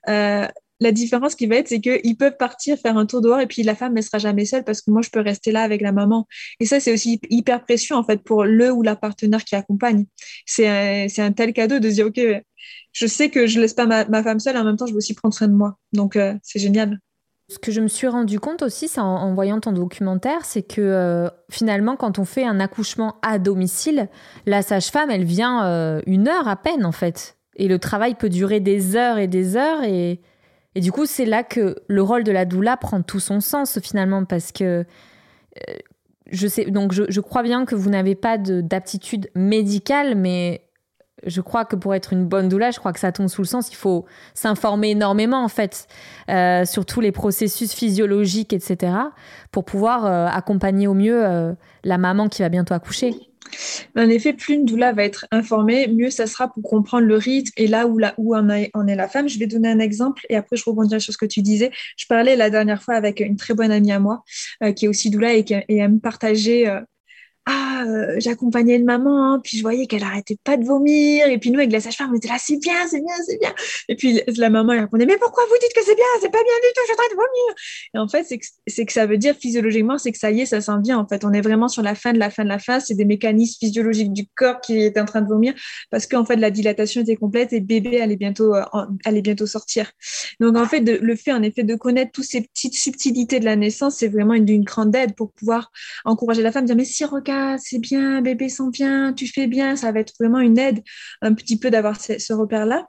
euh, 0.09 0.47
la 0.83 0.91
différence 0.91 1.35
qui 1.35 1.47
va 1.47 1.55
être, 1.55 1.69
c'est 1.69 1.79
qu'ils 1.79 2.17
peuvent 2.17 2.37
partir 2.37 2.77
faire 2.77 2.97
un 2.97 3.05
tour 3.05 3.21
dehors 3.21 3.39
et 3.39 3.47
puis 3.47 3.63
la 3.63 3.73
femme 3.73 3.93
ne 3.93 4.01
sera 4.01 4.17
jamais 4.17 4.45
seule 4.45 4.63
parce 4.63 4.81
que 4.81 4.91
moi, 4.91 5.01
je 5.01 5.09
peux 5.09 5.21
rester 5.21 5.51
là 5.51 5.63
avec 5.63 5.81
la 5.81 5.91
maman. 5.91 6.27
Et 6.59 6.65
ça, 6.65 6.79
c'est 6.79 6.93
aussi 6.93 7.19
hyper 7.29 7.63
précieux 7.63 7.95
en 7.95 8.03
fait 8.03 8.21
pour 8.21 8.43
le 8.43 8.71
ou 8.71 8.81
la 8.81 8.95
partenaire 8.95 9.43
qui 9.43 9.55
accompagne. 9.55 10.05
C'est 10.45 10.67
un, 10.67 11.07
un, 11.23 11.31
tel 11.31 11.53
cadeau 11.53 11.79
de 11.79 11.89
se 11.89 11.95
dire, 11.95 12.07
OK, 12.07 12.19
je 12.91 13.07
sais 13.07 13.29
que 13.29 13.47
je 13.47 13.59
laisse 13.59 13.73
pas 13.73 13.85
ma, 13.85 14.23
femme 14.23 14.39
seule, 14.39 14.57
en 14.57 14.63
même 14.63 14.75
temps, 14.75 14.85
je 14.85 14.91
veux 14.91 14.97
aussi 14.97 15.13
prendre 15.13 15.33
soin 15.33 15.47
de 15.47 15.53
moi. 15.53 15.77
Donc, 15.93 16.15
euh, 16.15 16.35
c'est 16.43 16.59
génial. 16.59 16.99
Ce 17.49 17.59
que 17.59 17.71
je 17.71 17.81
me 17.81 17.87
suis 17.87 18.07
rendu 18.07 18.39
compte 18.39 18.61
aussi, 18.61 18.89
en, 18.97 19.03
en, 19.03 19.33
voyant 19.33 19.59
ton 19.59 19.71
documentaire, 19.71 20.45
c'est 20.45 20.63
que 20.63 20.81
euh, 20.81 21.29
finalement, 21.49 21.95
quand 21.95 22.19
on 22.19 22.25
fait 22.25 22.45
un 22.45 22.59
accouchement 22.59 23.15
à 23.21 23.39
domicile, 23.39 24.09
la 24.45 24.61
sage-femme, 24.61 25.09
elle 25.09 25.25
vient 25.25 25.65
euh, 25.65 26.01
une 26.05 26.27
heure 26.27 26.47
à 26.47 26.55
peine, 26.55 26.85
en 26.85 26.91
fait. 26.91 27.37
Et 27.55 27.67
le 27.67 27.79
travail 27.79 28.15
peut 28.15 28.29
durer 28.29 28.59
des 28.59 28.95
heures 28.95 29.17
et 29.17 29.27
des 29.27 29.57
heures. 29.57 29.83
Et, 29.83 30.21
et 30.75 30.81
du 30.81 30.91
coup, 30.91 31.05
c'est 31.05 31.25
là 31.25 31.43
que 31.43 31.75
le 31.87 32.01
rôle 32.01 32.23
de 32.23 32.31
la 32.31 32.45
doula 32.45 32.77
prend 32.77 33.01
tout 33.01 33.19
son 33.19 33.39
sens, 33.39 33.79
finalement, 33.79 34.25
parce 34.25 34.51
que 34.51 34.85
je 36.31 36.47
sais, 36.47 36.65
donc 36.65 36.93
je, 36.93 37.19
crois 37.21 37.43
bien 37.43 37.65
que 37.65 37.75
vous 37.75 37.89
n'avez 37.89 38.15
pas 38.15 38.37
d'aptitude 38.37 39.29
médicale, 39.35 40.15
mais 40.15 40.61
je 41.25 41.41
crois 41.41 41.63
que 41.63 41.75
pour 41.75 41.93
être 41.93 42.13
une 42.13 42.25
bonne 42.25 42.49
doula, 42.49 42.71
je 42.71 42.79
crois 42.79 42.91
que 42.91 42.99
ça 42.99 43.11
tombe 43.11 43.27
sous 43.27 43.41
le 43.41 43.47
sens, 43.47 43.71
il 43.71 43.75
faut 43.75 44.05
s'informer 44.33 44.91
énormément 44.91 45.43
en 45.43 45.47
fait 45.47 45.87
euh, 46.29 46.65
sur 46.65 46.85
tous 46.85 47.01
les 47.01 47.11
processus 47.11 47.73
physiologiques, 47.73 48.53
etc., 48.53 48.93
pour 49.51 49.63
pouvoir 49.63 50.05
euh, 50.05 50.27
accompagner 50.27 50.87
au 50.87 50.93
mieux 50.93 51.25
euh, 51.25 51.53
la 51.83 51.97
maman 51.97 52.27
qui 52.29 52.41
va 52.41 52.49
bientôt 52.49 52.73
accoucher. 52.73 53.15
En 53.95 54.09
effet, 54.09 54.33
plus 54.33 54.55
une 54.55 54.65
doula 54.65 54.93
va 54.93 55.03
être 55.03 55.25
informée, 55.31 55.87
mieux 55.87 56.09
ça 56.09 56.27
sera 56.27 56.47
pour 56.51 56.63
comprendre 56.63 57.05
le 57.05 57.17
rythme 57.17 57.51
et 57.57 57.67
là 57.67 57.87
où, 57.87 57.99
où 58.17 58.35
en, 58.35 58.49
est, 58.49 58.71
la 58.73 59.07
femme. 59.07 59.29
Je 59.29 59.39
vais 59.39 59.47
donner 59.47 59.69
un 59.69 59.79
exemple 59.79 60.25
et 60.29 60.35
après 60.35 60.55
je 60.55 60.63
rebondirai 60.65 60.99
sur 60.99 61.13
ce 61.13 61.17
que 61.17 61.25
tu 61.25 61.41
disais. 61.41 61.71
Je 61.97 62.05
parlais 62.07 62.35
la 62.35 62.49
dernière 62.49 62.81
fois 62.81 62.95
avec 62.95 63.19
une 63.19 63.37
très 63.37 63.53
bonne 63.53 63.71
amie 63.71 63.91
à 63.91 63.99
moi 63.99 64.23
qui 64.75 64.85
est 64.85 64.87
aussi 64.87 65.09
doula 65.09 65.33
et 65.33 65.43
qui 65.43 65.55
aime 65.69 65.99
partager 65.99 66.67
ah, 67.45 67.83
euh, 67.85 68.15
j'accompagnais 68.19 68.75
une 68.77 68.85
maman, 68.85 69.33
hein, 69.33 69.41
puis 69.43 69.57
je 69.57 69.61
voyais 69.61 69.85
qu'elle 69.85 70.03
arrêtait 70.03 70.37
pas 70.43 70.55
de 70.55 70.63
vomir, 70.63 71.27
et 71.27 71.37
puis 71.37 71.51
nous, 71.51 71.59
avec 71.59 71.71
la 71.71 71.81
sage-femme, 71.81 72.09
on 72.13 72.15
était 72.15 72.29
là, 72.29 72.37
c'est 72.39 72.57
bien, 72.57 72.87
c'est 72.87 73.01
bien, 73.01 73.15
c'est 73.25 73.37
bien. 73.37 73.53
Et 73.89 73.95
puis 73.95 74.21
la 74.37 74.49
maman, 74.49 74.73
elle 74.73 74.81
répondait, 74.81 75.05
mais 75.05 75.17
pourquoi 75.17 75.43
vous 75.49 75.55
dites 75.59 75.73
que 75.75 75.83
c'est 75.83 75.95
bien, 75.95 76.05
c'est 76.21 76.31
pas 76.31 76.43
bien 76.43 76.53
du 76.61 76.67
tout, 76.73 76.81
je 76.81 76.85
suis 76.85 76.93
en 76.93 76.95
train 76.95 77.09
de 77.09 77.15
vomir. 77.15 77.55
Et 77.95 77.97
en 77.97 78.07
fait, 78.07 78.23
c'est 78.23 78.37
que, 78.37 78.85
que, 78.85 78.93
ça 78.93 79.05
veut 79.05 79.17
dire 79.17 79.35
physiologiquement, 79.35 79.97
c'est 79.97 80.11
que 80.11 80.17
ça 80.17 80.31
y 80.31 80.41
est, 80.41 80.45
ça 80.45 80.61
s'en 80.61 80.79
vient. 80.79 80.97
En 80.97 81.07
fait, 81.07 81.25
on 81.25 81.33
est 81.33 81.41
vraiment 81.41 81.67
sur 81.67 81.81
la 81.81 81.95
fin 81.95 82.13
de 82.13 82.19
la 82.19 82.29
fin 82.29 82.43
de 82.43 82.49
la 82.49 82.59
fin, 82.59 82.79
c'est 82.79 82.95
des 82.95 83.05
mécanismes 83.05 83.57
physiologiques 83.59 84.13
du 84.13 84.25
corps 84.35 84.61
qui 84.61 84.79
est 84.79 84.97
en 84.97 85.05
train 85.05 85.21
de 85.21 85.27
vomir, 85.27 85.53
parce 85.91 86.07
qu'en 86.07 86.23
fait, 86.23 86.37
la 86.37 86.51
dilatation 86.51 87.01
était 87.01 87.17
complète 87.17 87.51
et 87.51 87.59
bébé 87.59 87.99
allait 87.99 88.15
bientôt, 88.15 88.55
euh, 88.55 88.63
allait 89.03 89.21
bientôt 89.21 89.47
sortir. 89.47 89.91
Donc, 90.39 90.55
en 90.55 90.65
fait, 90.65 90.79
le 90.79 91.15
fait, 91.15 91.33
en 91.33 91.43
effet, 91.43 91.63
de 91.63 91.75
connaître 91.75 92.11
toutes 92.11 92.25
ces 92.25 92.41
petites 92.41 92.75
subtilités 92.75 93.39
de 93.39 93.45
la 93.45 93.57
naissance, 93.57 93.97
c'est 93.97 94.07
vraiment 94.07 94.33
une, 94.33 94.63
grande 94.63 94.95
aide 94.95 95.15
pour 95.15 95.31
pouvoir 95.31 95.71
encourager 96.05 96.41
la 96.41 96.51
femme, 96.51 96.65
dire, 96.65 96.75
mais 96.75 96.85
si, 96.85 97.03
regarde, 97.05 97.32
c'est 97.59 97.79
bien, 97.79 98.21
bébé 98.21 98.49
sent 98.49 98.69
bien, 98.71 99.13
tu 99.13 99.27
fais 99.27 99.47
bien, 99.47 99.75
ça 99.75 99.91
va 99.91 99.99
être 99.99 100.13
vraiment 100.19 100.39
une 100.39 100.57
aide 100.57 100.83
un 101.21 101.33
petit 101.33 101.57
peu 101.57 101.69
d'avoir 101.69 101.99
ce, 101.99 102.33
repère-là. 102.33 102.87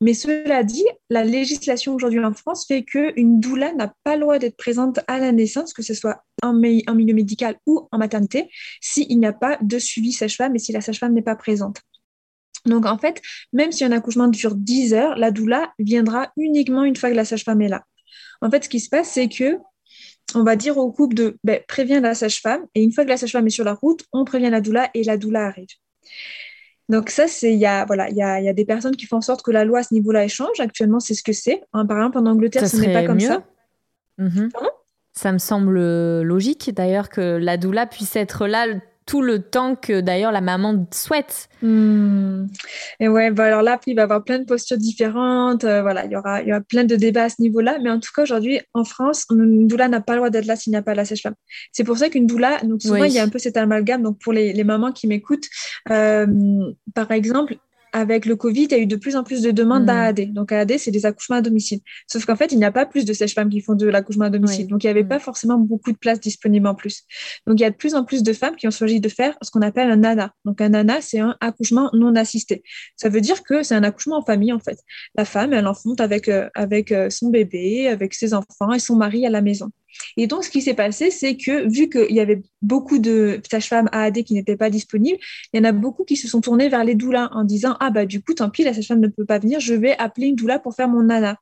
Mais 0.00 0.14
cela 0.14 0.62
dit, 0.64 0.84
la 1.10 1.24
législation 1.24 1.94
aujourd'hui 1.94 2.24
en 2.24 2.34
France 2.34 2.66
fait 2.66 2.84
qu'une 2.84 3.40
doula 3.40 3.72
n'a 3.74 3.92
pas 4.04 4.16
le 4.16 4.22
droit 4.22 4.38
d'être 4.38 4.56
présente 4.56 5.00
à 5.06 5.18
la 5.18 5.32
naissance, 5.32 5.72
que 5.72 5.82
ce 5.82 5.94
soit 5.94 6.24
en, 6.42 6.52
milieu 6.52 7.14
médical 7.14 7.56
ou 7.66 7.88
en 7.90 7.98
maternité, 7.98 8.50
s'il 8.80 9.18
n'y 9.18 9.26
a 9.26 9.32
pas 9.32 9.58
de 9.62 9.78
suivi 9.78 10.12
sage-femme 10.12 10.54
et 10.56 10.58
si 10.58 10.72
la 10.72 10.80
sage-femme 10.80 11.14
n'est 11.14 11.22
pas 11.22 11.36
présente. 11.36 11.80
Donc 12.66 12.86
en 12.86 12.98
fait, 12.98 13.20
même 13.52 13.72
si 13.72 13.84
un 13.84 13.92
accouchement 13.92 14.28
dure 14.28 14.54
10 14.54 14.94
heures, 14.94 15.16
la 15.16 15.30
doula 15.30 15.72
viendra 15.78 16.32
uniquement 16.36 16.84
une 16.84 16.96
fois 16.96 17.10
que 17.10 17.16
la 17.16 17.24
sage-femme 17.24 17.62
est 17.62 17.68
là. 17.68 17.84
En 18.40 18.50
fait, 18.50 18.64
ce 18.64 18.68
qui 18.68 18.80
se 18.80 18.88
passe, 18.88 19.10
c'est 19.10 19.28
que 19.28 19.58
on 20.36 20.44
va 20.44 20.56
dire 20.56 20.78
au 20.78 20.90
couple 20.92 21.14
de 21.14 21.36
ben, 21.44 21.60
préviens 21.66 22.00
la 22.00 22.14
sage-femme 22.14 22.66
et 22.74 22.82
une 22.82 22.92
fois 22.92 23.04
que 23.04 23.10
la 23.10 23.16
sage-femme 23.16 23.46
est 23.46 23.50
sur 23.50 23.64
la 23.64 23.74
route, 23.74 24.04
on 24.12 24.24
prévient 24.24 24.50
la 24.50 24.60
doula 24.60 24.90
et 24.94 25.04
la 25.04 25.16
doula 25.16 25.46
arrive. 25.46 25.68
Donc 26.88 27.10
ça, 27.10 27.28
c'est 27.28 27.52
il 27.52 27.58
y 27.58 27.66
a 27.66 27.84
voilà, 27.84 28.10
il 28.10 28.16
y 28.16 28.22
a, 28.22 28.52
des 28.52 28.64
personnes 28.64 28.96
qui 28.96 29.06
font 29.06 29.16
en 29.16 29.22
sorte 29.22 29.42
que 29.42 29.50
la 29.50 29.64
loi 29.64 29.80
à 29.80 29.82
ce 29.82 29.94
niveau-là 29.94 30.24
échange. 30.24 30.60
Actuellement, 30.60 31.00
c'est 31.00 31.14
ce 31.14 31.22
que 31.22 31.32
c'est. 31.32 31.62
Par 31.72 31.82
exemple, 31.82 32.18
en 32.18 32.26
Angleterre, 32.26 32.68
ce 32.68 32.76
n'est 32.76 32.92
pas 32.92 33.04
comme 33.04 33.20
ça. 33.20 33.44
Mhm. 34.18 34.50
ça 35.14 35.32
me 35.32 35.38
semble 35.38 35.80
logique 36.20 36.70
d'ailleurs 36.74 37.08
que 37.08 37.38
la 37.38 37.56
doula 37.56 37.86
puisse 37.86 38.14
être 38.14 38.46
là 38.46 38.66
tout 39.06 39.22
le 39.22 39.40
temps 39.40 39.74
que 39.74 40.00
d'ailleurs 40.00 40.32
la 40.32 40.40
maman 40.40 40.86
souhaite. 40.92 41.48
Hmm. 41.62 42.46
Et 43.00 43.08
ouais, 43.08 43.30
bah 43.30 43.44
alors 43.44 43.62
là, 43.62 43.78
il 43.86 43.94
va 43.94 44.02
y 44.02 44.04
avoir 44.04 44.24
plein 44.24 44.38
de 44.38 44.44
postures 44.44 44.78
différentes. 44.78 45.64
Euh, 45.64 45.82
voilà, 45.82 46.04
il 46.04 46.12
y, 46.12 46.16
aura, 46.16 46.42
il 46.42 46.48
y 46.48 46.52
aura 46.52 46.60
plein 46.60 46.84
de 46.84 46.96
débats 46.96 47.24
à 47.24 47.28
ce 47.28 47.40
niveau-là. 47.40 47.78
Mais 47.82 47.90
en 47.90 48.00
tout 48.00 48.10
cas, 48.14 48.22
aujourd'hui, 48.22 48.60
en 48.74 48.84
France, 48.84 49.26
une 49.30 49.66
doula 49.66 49.88
n'a 49.88 50.00
pas 50.00 50.12
le 50.12 50.18
droit 50.18 50.30
d'être 50.30 50.46
là 50.46 50.56
s'il 50.56 50.72
n'y 50.72 50.76
a 50.76 50.82
pas 50.82 50.94
la 50.94 51.04
sage-femme. 51.04 51.34
C'est 51.72 51.84
pour 51.84 51.98
ça 51.98 52.08
qu'une 52.08 52.26
doula, 52.26 52.60
donc 52.62 52.82
souvent, 52.82 53.04
il 53.04 53.12
y 53.12 53.18
a 53.18 53.22
un 53.22 53.28
peu 53.28 53.38
cet 53.38 53.56
amalgame. 53.56 54.02
Donc 54.02 54.18
pour 54.18 54.32
les, 54.32 54.52
les 54.52 54.64
mamans 54.64 54.92
qui 54.92 55.06
m'écoutent, 55.06 55.48
euh, 55.90 56.26
par 56.94 57.10
exemple, 57.10 57.56
avec 57.92 58.26
le 58.26 58.36
Covid, 58.36 58.64
il 58.64 58.70
y 58.70 58.74
a 58.74 58.78
eu 58.78 58.86
de 58.86 58.96
plus 58.96 59.16
en 59.16 59.22
plus 59.22 59.42
de 59.42 59.50
demandes 59.50 59.84
d'AAD. 59.84 60.28
Hmm. 60.28 60.32
Donc, 60.32 60.52
AAD, 60.52 60.78
c'est 60.78 60.90
des 60.90 61.06
accouchements 61.06 61.36
à 61.36 61.42
domicile. 61.42 61.80
Sauf 62.06 62.24
qu'en 62.24 62.36
fait, 62.36 62.52
il 62.52 62.58
n'y 62.58 62.64
a 62.64 62.72
pas 62.72 62.86
plus 62.86 63.04
de 63.04 63.12
sages-femmes 63.12 63.50
qui 63.50 63.60
font 63.60 63.74
de 63.74 63.86
l'accouchement 63.86 64.24
à 64.24 64.30
domicile. 64.30 64.66
Donc, 64.66 64.84
il 64.84 64.86
n'y 64.86 64.90
avait 64.90 65.04
hmm. 65.04 65.08
pas 65.08 65.18
forcément 65.18 65.58
beaucoup 65.58 65.92
de 65.92 65.98
places 65.98 66.20
disponibles 66.20 66.66
en 66.66 66.74
plus. 66.74 67.02
Donc, 67.46 67.60
il 67.60 67.62
y 67.62 67.66
a 67.66 67.70
de 67.70 67.76
plus 67.76 67.94
en 67.94 68.04
plus 68.04 68.22
de 68.22 68.32
femmes 68.32 68.56
qui 68.56 68.66
ont 68.66 68.70
choisi 68.70 69.00
de 69.00 69.08
faire 69.08 69.36
ce 69.42 69.50
qu'on 69.50 69.62
appelle 69.62 69.90
un 69.90 69.96
NANA. 69.96 70.32
Donc, 70.44 70.60
un 70.60 70.70
NANA, 70.70 71.00
c'est 71.00 71.20
un 71.20 71.36
accouchement 71.40 71.90
non 71.92 72.14
assisté. 72.16 72.62
Ça 72.96 73.08
veut 73.08 73.20
dire 73.20 73.42
que 73.42 73.62
c'est 73.62 73.74
un 73.74 73.84
accouchement 73.84 74.18
en 74.18 74.22
famille, 74.24 74.52
en 74.52 74.60
fait. 74.60 74.78
La 75.16 75.24
femme, 75.24 75.52
elle 75.52 75.66
enfante 75.66 76.00
avec, 76.00 76.28
euh, 76.28 76.48
avec 76.54 76.92
euh, 76.92 77.10
son 77.10 77.28
bébé, 77.28 77.88
avec 77.88 78.14
ses 78.14 78.34
enfants 78.34 78.72
et 78.72 78.78
son 78.78 78.96
mari 78.96 79.26
à 79.26 79.30
la 79.30 79.42
maison. 79.42 79.70
Et 80.16 80.26
donc, 80.26 80.44
ce 80.44 80.50
qui 80.50 80.62
s'est 80.62 80.74
passé, 80.74 81.10
c'est 81.10 81.36
que 81.36 81.68
vu 81.68 81.88
qu'il 81.88 82.14
y 82.14 82.20
avait 82.20 82.42
beaucoup 82.60 82.98
de 82.98 83.40
sages-femmes 83.50 83.88
AAD 83.92 84.22
qui 84.24 84.34
n'étaient 84.34 84.56
pas 84.56 84.70
disponibles, 84.70 85.18
il 85.52 85.58
y 85.58 85.60
en 85.60 85.64
a 85.64 85.72
beaucoup 85.72 86.04
qui 86.04 86.16
se 86.16 86.28
sont 86.28 86.40
tournés 86.40 86.68
vers 86.68 86.84
les 86.84 86.94
doulas 86.94 87.28
en 87.32 87.44
disant 87.44 87.76
Ah, 87.80 87.90
bah, 87.90 88.06
du 88.06 88.22
coup, 88.22 88.34
tant 88.34 88.50
pis, 88.50 88.64
la 88.64 88.74
sage-femme 88.74 89.00
ne 89.00 89.08
peut 89.08 89.24
pas 89.24 89.38
venir, 89.38 89.60
je 89.60 89.74
vais 89.74 89.96
appeler 89.98 90.28
une 90.28 90.36
doula 90.36 90.58
pour 90.58 90.74
faire 90.74 90.88
mon 90.88 91.02
nana. 91.02 91.36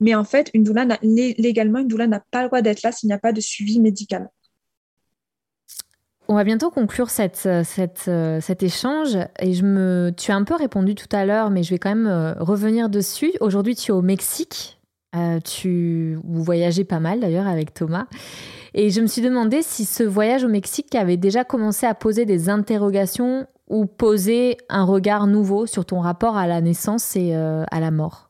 Mais 0.00 0.14
en 0.14 0.24
fait, 0.24 0.50
une 0.54 0.62
doula 0.62 0.86
légalement, 1.02 1.80
une 1.80 1.88
doula 1.88 2.06
n'a 2.06 2.22
pas 2.30 2.42
le 2.42 2.48
droit 2.48 2.62
d'être 2.62 2.82
là 2.82 2.92
s'il 2.92 3.08
n'y 3.08 3.14
a 3.14 3.18
pas 3.18 3.32
de 3.32 3.40
suivi 3.40 3.80
médical. 3.80 4.28
On 6.30 6.34
va 6.34 6.44
bientôt 6.44 6.70
conclure 6.70 7.08
cette, 7.08 7.48
cette, 7.64 8.10
cet 8.40 8.62
échange 8.62 9.16
et 9.40 9.54
je 9.54 9.64
me, 9.64 10.12
tu 10.14 10.30
as 10.30 10.36
un 10.36 10.44
peu 10.44 10.54
répondu 10.54 10.94
tout 10.94 11.08
à 11.10 11.24
l'heure, 11.24 11.48
mais 11.48 11.62
je 11.62 11.70
vais 11.70 11.78
quand 11.78 11.88
même 11.88 12.06
euh, 12.06 12.34
revenir 12.34 12.90
dessus. 12.90 13.32
Aujourd'hui, 13.40 13.74
tu 13.74 13.92
es 13.92 13.94
au 13.94 14.02
Mexique 14.02 14.77
euh, 15.16 15.40
tu, 15.40 16.18
vous 16.24 16.42
voyagez 16.42 16.84
pas 16.84 17.00
mal 17.00 17.20
d'ailleurs 17.20 17.46
avec 17.46 17.72
Thomas. 17.72 18.06
Et 18.74 18.90
je 18.90 19.00
me 19.00 19.06
suis 19.06 19.22
demandé 19.22 19.62
si 19.62 19.84
ce 19.84 20.02
voyage 20.02 20.44
au 20.44 20.48
Mexique 20.48 20.94
avait 20.94 21.16
déjà 21.16 21.44
commencé 21.44 21.86
à 21.86 21.94
poser 21.94 22.26
des 22.26 22.48
interrogations 22.48 23.46
ou 23.68 23.86
poser 23.86 24.56
un 24.68 24.84
regard 24.84 25.26
nouveau 25.26 25.66
sur 25.66 25.84
ton 25.84 26.00
rapport 26.00 26.36
à 26.36 26.46
la 26.46 26.60
naissance 26.60 27.16
et 27.16 27.34
euh, 27.34 27.64
à 27.70 27.80
la 27.80 27.90
mort 27.90 28.28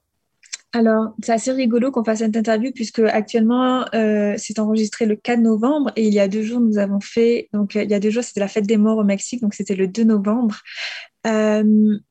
alors, 0.75 1.14
c'est 1.23 1.33
assez 1.33 1.51
rigolo 1.51 1.91
qu'on 1.91 2.05
fasse 2.05 2.19
cette 2.19 2.37
interview 2.37 2.73
puisque 2.75 2.99
actuellement, 2.99 3.87
euh, 3.95 4.35
c'est 4.37 4.59
enregistré 4.59 5.07
le 5.07 5.17
4 5.17 5.41
novembre 5.41 5.91
et 5.97 6.07
il 6.07 6.12
y 6.12 6.21
a 6.21 6.29
deux 6.29 6.43
jours, 6.43 6.61
nous 6.61 6.77
avons 6.77 7.01
fait, 7.01 7.49
donc 7.55 7.75
il 7.75 7.91
y 7.91 7.95
a 7.95 8.01
deux 8.01 8.11
jours, 8.11 8.23
c'était 8.23 8.41
la 8.41 8.49
fête 8.49 8.67
des 8.67 8.77
morts 8.77 8.99
au 8.99 9.05
Mexique, 9.05 9.41
donc 9.41 9.55
c'était 9.55 9.75
le 9.75 9.88
2 9.88 10.05
novembre. 10.05 10.57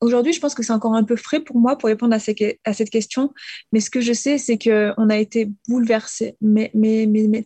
Aujourd'hui, 0.00 0.32
je 0.32 0.40
pense 0.40 0.54
que 0.54 0.62
c'est 0.62 0.72
encore 0.72 0.94
un 0.94 1.04
peu 1.04 1.16
frais 1.16 1.40
pour 1.40 1.58
moi 1.58 1.76
pour 1.76 1.88
répondre 1.88 2.14
à, 2.14 2.18
cette 2.18 2.90
question, 2.90 3.32
mais 3.72 3.80
ce 3.80 3.90
que 3.90 4.00
je 4.00 4.12
sais, 4.12 4.38
c'est 4.38 4.58
qu'on 4.58 5.10
a 5.10 5.16
été 5.16 5.50
bouleversés, 5.68 6.36
mais 6.40 6.70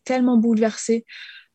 tellement 0.05 0.37
bouleversés. 0.37 1.05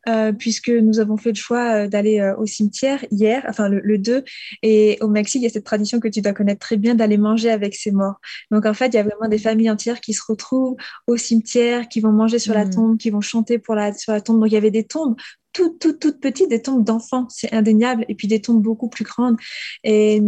Euh, 0.07 0.31
puisque 0.31 0.69
nous 0.69 0.99
avons 0.99 1.17
fait 1.17 1.29
le 1.29 1.35
choix 1.35 1.73
euh, 1.73 1.87
d'aller 1.87 2.19
euh, 2.19 2.35
au 2.37 2.45
cimetière 2.45 3.03
hier, 3.11 3.43
enfin 3.47 3.67
le, 3.67 3.97
2. 3.97 4.23
Et 4.63 4.97
au 5.01 5.07
Mexique, 5.07 5.41
il 5.41 5.43
y 5.43 5.47
a 5.47 5.49
cette 5.49 5.65
tradition 5.65 5.99
que 5.99 6.07
tu 6.07 6.21
dois 6.21 6.33
connaître 6.33 6.59
très 6.59 6.77
bien 6.77 6.95
d'aller 6.95 7.17
manger 7.17 7.49
avec 7.49 7.75
ses 7.75 7.91
morts. 7.91 8.15
Donc 8.51 8.65
en 8.65 8.73
fait, 8.73 8.87
il 8.87 8.95
y 8.95 8.99
a 8.99 9.03
vraiment 9.03 9.27
des 9.27 9.37
familles 9.37 9.69
entières 9.69 9.99
qui 9.99 10.13
se 10.13 10.21
retrouvent 10.25 10.77
au 11.07 11.17
cimetière, 11.17 11.89
qui 11.89 11.99
vont 11.99 12.11
manger 12.11 12.39
sur 12.39 12.53
la 12.53 12.65
mm. 12.65 12.69
tombe, 12.69 12.97
qui 12.97 13.09
vont 13.09 13.21
chanter 13.21 13.59
pour 13.59 13.75
la, 13.75 13.93
sur 13.93 14.13
la 14.13 14.21
tombe. 14.21 14.39
Donc 14.39 14.49
il 14.49 14.53
y 14.53 14.57
avait 14.57 14.71
des 14.71 14.85
tombes 14.85 15.15
toutes, 15.53 15.79
toutes, 15.79 15.99
toutes 15.99 16.19
petites, 16.19 16.49
des 16.49 16.61
tombes 16.61 16.83
d'enfants, 16.83 17.25
c'est 17.29 17.51
indéniable, 17.51 18.05
et 18.09 18.13
puis 18.13 18.27
des 18.27 18.41
tombes 18.41 18.61
beaucoup 18.61 18.89
plus 18.89 19.03
grandes. 19.03 19.37
Et 19.83 20.21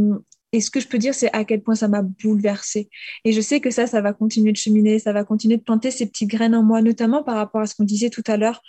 et 0.52 0.62
ce 0.62 0.72
que 0.72 0.80
je 0.80 0.88
peux 0.88 0.98
dire, 0.98 1.14
c'est 1.14 1.32
à 1.32 1.46
quel 1.46 1.62
point 1.62 1.76
ça 1.76 1.88
m'a 1.88 2.02
bouleversée. 2.02 2.90
Et 3.24 3.34
je 3.34 3.42
sais 3.42 3.60
que 3.60 3.70
ça, 3.70 3.86
ça 3.86 4.02
va 4.02 4.14
continuer 4.14 4.52
de 4.52 4.58
cheminer, 4.58 4.98
ça 4.98 5.14
va 5.14 5.24
continuer 5.24 5.58
de 5.58 5.62
planter 5.62 5.92
ces 5.92 6.08
petites 6.08 6.30
graines 6.30 6.56
en 6.56 6.64
moi, 6.64 6.82
notamment 6.82 7.24
par 7.24 7.36
rapport 7.36 7.62
à 7.62 7.68
ce 7.68 7.76
qu'on 7.76 7.84
disait 7.84 8.10
tout 8.10 8.24
à 8.26 8.36
l'heure, 8.36 8.62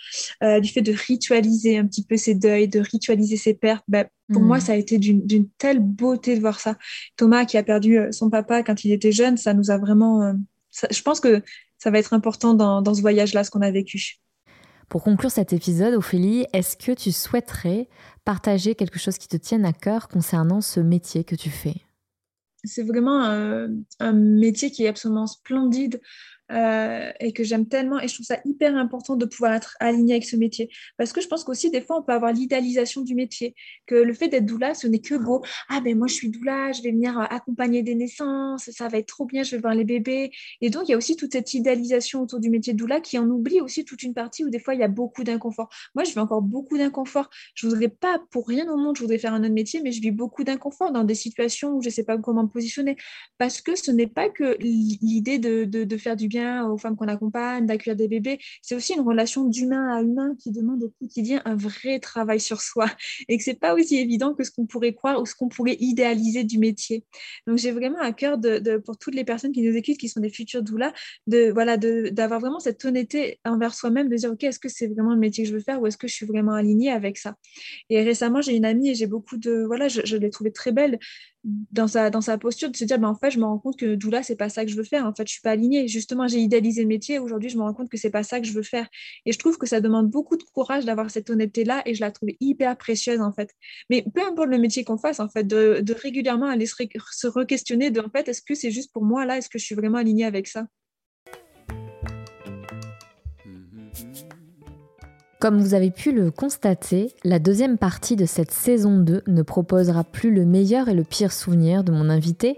euh, 0.43 0.59
du 0.59 0.69
fait 0.69 0.81
de 0.81 0.93
ritualiser 0.93 1.77
un 1.77 1.87
petit 1.87 2.03
peu 2.03 2.17
ces 2.17 2.35
deuils, 2.35 2.67
de 2.67 2.79
ritualiser 2.79 3.35
ces 3.35 3.55
pertes. 3.55 3.83
Ben, 3.87 4.05
pour 4.31 4.43
moi, 4.43 4.57
mm. 4.57 4.61
ça 4.61 4.73
a 4.73 4.75
été 4.75 4.99
d'une 4.99 5.49
telle 5.57 5.79
beauté 5.79 6.35
de 6.35 6.41
voir 6.41 6.59
ça. 6.59 6.77
Thomas, 7.17 7.45
qui 7.45 7.57
a 7.57 7.63
perdu 7.63 7.97
euh, 7.97 8.11
son 8.11 8.29
papa 8.29 8.61
quand 8.61 8.83
il 8.85 8.91
était 8.91 9.11
jeune, 9.11 9.37
ça 9.37 9.53
nous 9.53 9.71
a 9.71 9.77
vraiment... 9.77 10.21
Euh, 10.21 10.33
je 10.91 11.01
pense 11.01 11.19
que 11.19 11.41
ça 11.79 11.89
va 11.89 11.97
être 11.97 12.13
important 12.13 12.53
dans, 12.53 12.81
dans 12.81 12.93
ce 12.93 13.01
voyage-là, 13.01 13.43
ce 13.43 13.49
qu'on 13.49 13.61
a 13.61 13.71
vécu. 13.71 14.21
Pour 14.91 15.03
conclure 15.03 15.31
cet 15.31 15.53
épisode, 15.53 15.93
Ophélie, 15.93 16.45
est-ce 16.51 16.75
que 16.75 16.91
tu 16.91 17.13
souhaiterais 17.13 17.87
partager 18.25 18.75
quelque 18.75 18.99
chose 18.99 19.17
qui 19.17 19.27
te 19.27 19.37
tienne 19.37 19.65
à 19.65 19.73
cœur 19.73 20.07
concernant 20.07 20.61
ce 20.61 20.79
métier 20.79 21.23
que 21.23 21.35
tu 21.35 21.49
fais? 21.49 21.75
C'est 22.63 22.83
vraiment 22.83 23.23
un, 23.23 24.13
métier 24.13 24.71
qui 24.71 24.85
est 24.85 24.87
absolument 24.87 25.27
splendide. 25.27 25.99
Euh, 26.51 27.11
et 27.19 27.31
que 27.31 27.43
j'aime 27.43 27.67
tellement. 27.67 27.99
Et 27.99 28.07
je 28.07 28.15
trouve 28.15 28.25
ça 28.25 28.39
hyper 28.45 28.75
important 28.75 29.15
de 29.15 29.25
pouvoir 29.25 29.53
être 29.53 29.75
aligné 29.79 30.13
avec 30.15 30.25
ce 30.25 30.35
métier. 30.35 30.69
Parce 30.97 31.13
que 31.13 31.21
je 31.21 31.27
pense 31.27 31.43
qu'aussi, 31.43 31.71
des 31.71 31.81
fois, 31.81 31.99
on 31.99 32.03
peut 32.03 32.11
avoir 32.11 32.33
l'idéalisation 32.33 33.01
du 33.01 33.15
métier. 33.15 33.55
Que 33.85 33.95
le 33.95 34.13
fait 34.13 34.27
d'être 34.27 34.45
doula, 34.45 34.73
ce 34.73 34.87
n'est 34.87 34.99
que 34.99 35.15
beau. 35.15 35.41
Ah, 35.69 35.79
ben 35.81 35.97
moi, 35.97 36.07
je 36.07 36.13
suis 36.13 36.29
doula, 36.29 36.71
je 36.73 36.81
vais 36.81 36.91
venir 36.91 37.17
euh, 37.17 37.23
accompagner 37.29 37.83
des 37.83 37.95
naissances, 37.95 38.69
ça 38.71 38.87
va 38.89 38.97
être 38.97 39.07
trop 39.07 39.25
bien, 39.25 39.43
je 39.43 39.55
vais 39.55 39.61
voir 39.61 39.75
les 39.75 39.85
bébés. 39.85 40.31
Et 40.59 40.69
donc, 40.69 40.87
il 40.87 40.91
y 40.91 40.93
a 40.93 40.97
aussi 40.97 41.15
toute 41.15 41.31
cette 41.31 41.53
idéalisation 41.53 42.21
autour 42.21 42.39
du 42.39 42.49
métier 42.49 42.73
de 42.73 42.77
doula 42.77 42.99
qui 42.99 43.17
en 43.17 43.29
oublie 43.29 43.61
aussi 43.61 43.85
toute 43.85 44.03
une 44.03 44.13
partie 44.13 44.43
où 44.43 44.49
des 44.49 44.59
fois, 44.59 44.73
il 44.73 44.81
y 44.81 44.83
a 44.83 44.89
beaucoup 44.89 45.23
d'inconfort. 45.23 45.69
Moi, 45.95 46.03
je 46.03 46.11
vis 46.11 46.19
encore 46.19 46.41
beaucoup 46.41 46.77
d'inconfort. 46.77 47.29
Je 47.55 47.65
ne 47.65 47.71
voudrais 47.71 47.89
pas, 47.89 48.21
pour 48.29 48.47
rien 48.47 48.69
au 48.71 48.77
monde, 48.77 48.97
je 48.97 49.01
voudrais 49.01 49.19
faire 49.19 49.33
un 49.33 49.43
autre 49.43 49.53
métier, 49.53 49.81
mais 49.81 49.91
je 49.91 50.01
vis 50.01 50.11
beaucoup 50.11 50.43
d'inconfort 50.43 50.91
dans 50.91 51.03
des 51.05 51.15
situations 51.15 51.75
où 51.75 51.81
je 51.81 51.87
ne 51.87 51.93
sais 51.93 52.03
pas 52.03 52.17
comment 52.17 52.43
me 52.43 52.49
positionner. 52.49 52.97
Parce 53.37 53.61
que 53.61 53.75
ce 53.75 53.91
n'est 53.91 54.07
pas 54.07 54.29
que 54.29 54.57
l'idée 54.59 55.39
de, 55.39 55.97
faire 55.97 56.15
du 56.15 56.27
bien 56.27 56.40
aux 56.69 56.77
femmes 56.77 56.95
qu'on 56.95 57.07
accompagne, 57.07 57.65
d'accueillir 57.65 57.95
des 57.95 58.07
bébés. 58.07 58.39
C'est 58.61 58.75
aussi 58.75 58.93
une 58.93 59.01
relation 59.01 59.45
d'humain 59.45 59.95
à 59.95 60.01
humain 60.01 60.35
qui 60.39 60.51
demande 60.51 60.83
au 60.83 60.89
quotidien 60.99 61.41
un 61.45 61.55
vrai 61.55 61.99
travail 61.99 62.39
sur 62.39 62.61
soi 62.61 62.85
et 63.27 63.37
que 63.37 63.43
c'est 63.43 63.59
pas 63.59 63.73
aussi 63.73 63.97
évident 63.97 64.33
que 64.33 64.43
ce 64.43 64.51
qu'on 64.51 64.65
pourrait 64.65 64.93
croire 64.93 65.21
ou 65.21 65.25
ce 65.25 65.35
qu'on 65.35 65.49
pourrait 65.49 65.77
idéaliser 65.79 66.43
du 66.43 66.59
métier. 66.59 67.03
Donc 67.47 67.57
j'ai 67.57 67.71
vraiment 67.71 67.99
à 67.99 68.11
cœur 68.11 68.39
pour 68.85 68.97
toutes 68.97 69.15
les 69.15 69.23
personnes 69.23 69.51
qui 69.51 69.61
nous 69.61 69.75
écoutent, 69.75 69.97
qui 69.97 70.09
sont 70.09 70.19
des 70.19 70.29
futurs 70.29 70.63
doulas, 70.63 70.93
de 71.27 71.51
voilà, 71.51 71.77
d'avoir 71.77 72.39
vraiment 72.39 72.59
cette 72.59 72.83
honnêteté 72.85 73.39
envers 73.45 73.73
soi-même, 73.73 74.09
de 74.09 74.15
dire 74.15 74.31
ok, 74.31 74.43
est-ce 74.43 74.59
que 74.59 74.69
c'est 74.69 74.87
vraiment 74.87 75.13
le 75.13 75.19
métier 75.19 75.43
que 75.43 75.49
je 75.49 75.55
veux 75.55 75.61
faire 75.61 75.81
ou 75.81 75.87
est-ce 75.87 75.97
que 75.97 76.07
je 76.07 76.13
suis 76.13 76.25
vraiment 76.25 76.53
alignée 76.53 76.91
avec 76.91 77.17
ça? 77.17 77.35
Et 77.89 78.03
récemment 78.03 78.41
j'ai 78.41 78.55
une 78.55 78.65
amie 78.65 78.89
et 78.89 78.95
j'ai 78.95 79.07
beaucoup 79.07 79.37
de 79.37 79.63
voilà, 79.65 79.87
je 79.87 80.17
l'ai 80.17 80.29
trouvée 80.29 80.51
très 80.51 80.71
belle 80.71 80.99
dans 81.43 81.87
sa, 81.87 82.09
dans 82.09 82.21
sa 82.21 82.37
posture 82.37 82.69
de 82.69 82.77
se 82.77 82.85
dire, 82.85 82.99
ben, 82.99 83.07
en 83.09 83.15
fait, 83.15 83.31
je 83.31 83.39
me 83.39 83.45
rends 83.45 83.57
compte 83.57 83.77
que 83.77 83.95
doula, 83.95 84.23
c'est 84.23 84.35
pas 84.35 84.49
ça 84.49 84.63
que 84.63 84.71
je 84.71 84.75
veux 84.75 84.83
faire. 84.83 85.05
En 85.05 85.13
fait, 85.13 85.27
je 85.27 85.33
suis 85.33 85.41
pas 85.41 85.51
alignée. 85.51 85.87
Justement, 85.87 86.27
j'ai 86.27 86.39
idéalisé 86.39 86.81
le 86.83 86.87
métier. 86.87 87.19
Aujourd'hui, 87.19 87.49
je 87.49 87.57
me 87.57 87.63
rends 87.63 87.73
compte 87.73 87.89
que 87.89 87.97
c'est 87.97 88.11
pas 88.11 88.23
ça 88.23 88.39
que 88.39 88.47
je 88.47 88.53
veux 88.53 88.63
faire. 88.63 88.87
Et 89.25 89.31
je 89.31 89.39
trouve 89.39 89.57
que 89.57 89.65
ça 89.67 89.81
demande 89.81 90.09
beaucoup 90.09 90.37
de 90.37 90.43
courage 90.53 90.85
d'avoir 90.85 91.09
cette 91.09 91.29
honnêteté-là 91.29 91.81
et 91.85 91.95
je 91.95 92.01
la 92.01 92.11
trouve 92.11 92.29
hyper 92.39 92.77
précieuse, 92.77 93.21
en 93.21 93.31
fait. 93.33 93.49
Mais 93.89 94.05
peu 94.13 94.21
importe 94.21 94.49
le 94.49 94.57
métier 94.59 94.83
qu'on 94.83 94.97
fasse, 94.97 95.19
en 95.19 95.29
fait, 95.29 95.43
de, 95.45 95.79
de 95.81 95.93
régulièrement 95.93 96.47
aller 96.47 96.65
se, 96.65 96.75
se 97.11 97.27
re-questionner 97.27 97.91
de, 97.91 98.01
en 98.01 98.09
fait, 98.09 98.27
est-ce 98.27 98.41
que 98.41 98.55
c'est 98.55 98.71
juste 98.71 98.91
pour 98.93 99.03
moi 99.03 99.25
là? 99.25 99.37
Est-ce 99.37 99.49
que 99.49 99.57
je 99.59 99.65
suis 99.65 99.75
vraiment 99.75 99.97
alignée 99.97 100.25
avec 100.25 100.47
ça? 100.47 100.67
Comme 105.41 105.59
vous 105.59 105.73
avez 105.73 105.89
pu 105.89 106.11
le 106.11 106.29
constater, 106.29 107.15
la 107.23 107.39
deuxième 107.39 107.79
partie 107.79 108.15
de 108.15 108.27
cette 108.27 108.51
saison 108.51 108.99
2 108.99 109.23
ne 109.25 109.41
proposera 109.41 110.03
plus 110.03 110.31
le 110.31 110.45
meilleur 110.45 110.87
et 110.87 110.93
le 110.93 111.03
pire 111.03 111.31
souvenir 111.31 111.83
de 111.83 111.91
mon 111.91 112.11
invité, 112.11 112.57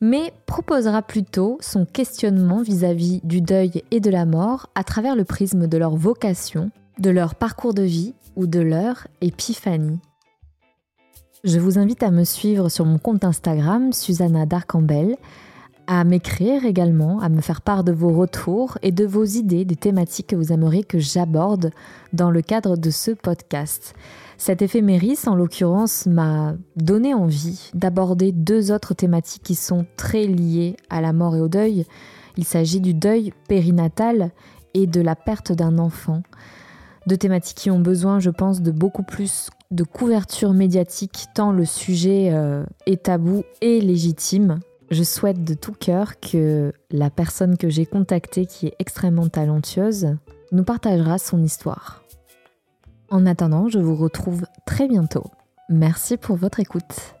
mais 0.00 0.32
proposera 0.46 1.02
plutôt 1.02 1.58
son 1.60 1.84
questionnement 1.84 2.62
vis-à-vis 2.62 3.20
du 3.24 3.40
deuil 3.40 3.82
et 3.90 3.98
de 3.98 4.10
la 4.10 4.26
mort 4.26 4.68
à 4.76 4.84
travers 4.84 5.16
le 5.16 5.24
prisme 5.24 5.66
de 5.66 5.76
leur 5.76 5.96
vocation, 5.96 6.70
de 7.00 7.10
leur 7.10 7.34
parcours 7.34 7.74
de 7.74 7.82
vie 7.82 8.14
ou 8.36 8.46
de 8.46 8.60
leur 8.60 9.08
épiphanie. 9.20 9.98
Je 11.42 11.58
vous 11.58 11.80
invite 11.80 12.04
à 12.04 12.12
me 12.12 12.22
suivre 12.22 12.68
sur 12.68 12.84
mon 12.84 12.98
compte 12.98 13.24
Instagram, 13.24 13.92
Susanna 13.92 14.46
Darcambel, 14.46 15.16
à 15.86 16.04
m'écrire 16.04 16.64
également, 16.64 17.20
à 17.20 17.28
me 17.28 17.40
faire 17.40 17.60
part 17.60 17.84
de 17.84 17.92
vos 17.92 18.12
retours 18.12 18.78
et 18.82 18.92
de 18.92 19.04
vos 19.04 19.24
idées 19.24 19.64
des 19.64 19.76
thématiques 19.76 20.28
que 20.28 20.36
vous 20.36 20.52
aimeriez 20.52 20.84
que 20.84 20.98
j'aborde 20.98 21.70
dans 22.12 22.30
le 22.30 22.42
cadre 22.42 22.76
de 22.76 22.90
ce 22.90 23.10
podcast. 23.10 23.94
Cet 24.36 24.62
éphéméris, 24.62 25.20
en 25.26 25.34
l'occurrence, 25.34 26.06
m'a 26.06 26.54
donné 26.76 27.14
envie 27.14 27.70
d'aborder 27.74 28.32
deux 28.32 28.72
autres 28.72 28.94
thématiques 28.94 29.42
qui 29.42 29.54
sont 29.54 29.86
très 29.96 30.26
liées 30.26 30.76
à 30.90 31.00
la 31.00 31.12
mort 31.12 31.36
et 31.36 31.40
au 31.40 31.48
deuil. 31.48 31.86
Il 32.36 32.44
s'agit 32.44 32.80
du 32.80 32.94
deuil 32.94 33.32
périnatal 33.48 34.32
et 34.74 34.86
de 34.86 35.00
la 35.00 35.14
perte 35.14 35.52
d'un 35.52 35.78
enfant. 35.78 36.22
Deux 37.06 37.16
thématiques 37.16 37.58
qui 37.58 37.70
ont 37.70 37.80
besoin, 37.80 38.18
je 38.18 38.30
pense, 38.30 38.62
de 38.62 38.70
beaucoup 38.70 39.02
plus 39.02 39.50
de 39.70 39.84
couverture 39.84 40.52
médiatique, 40.52 41.26
tant 41.34 41.52
le 41.52 41.64
sujet 41.64 42.30
euh, 42.32 42.64
est 42.86 43.04
tabou 43.04 43.44
et 43.60 43.80
légitime, 43.80 44.60
je 44.90 45.02
souhaite 45.02 45.44
de 45.44 45.54
tout 45.54 45.72
cœur 45.72 46.20
que 46.20 46.72
la 46.90 47.10
personne 47.10 47.56
que 47.56 47.68
j'ai 47.68 47.86
contactée, 47.86 48.46
qui 48.46 48.66
est 48.66 48.76
extrêmement 48.78 49.28
talentueuse, 49.28 50.16
nous 50.52 50.64
partagera 50.64 51.18
son 51.18 51.42
histoire. 51.42 52.04
En 53.10 53.26
attendant, 53.26 53.68
je 53.68 53.78
vous 53.78 53.96
retrouve 53.96 54.44
très 54.66 54.88
bientôt. 54.88 55.24
Merci 55.68 56.16
pour 56.16 56.36
votre 56.36 56.60
écoute. 56.60 57.14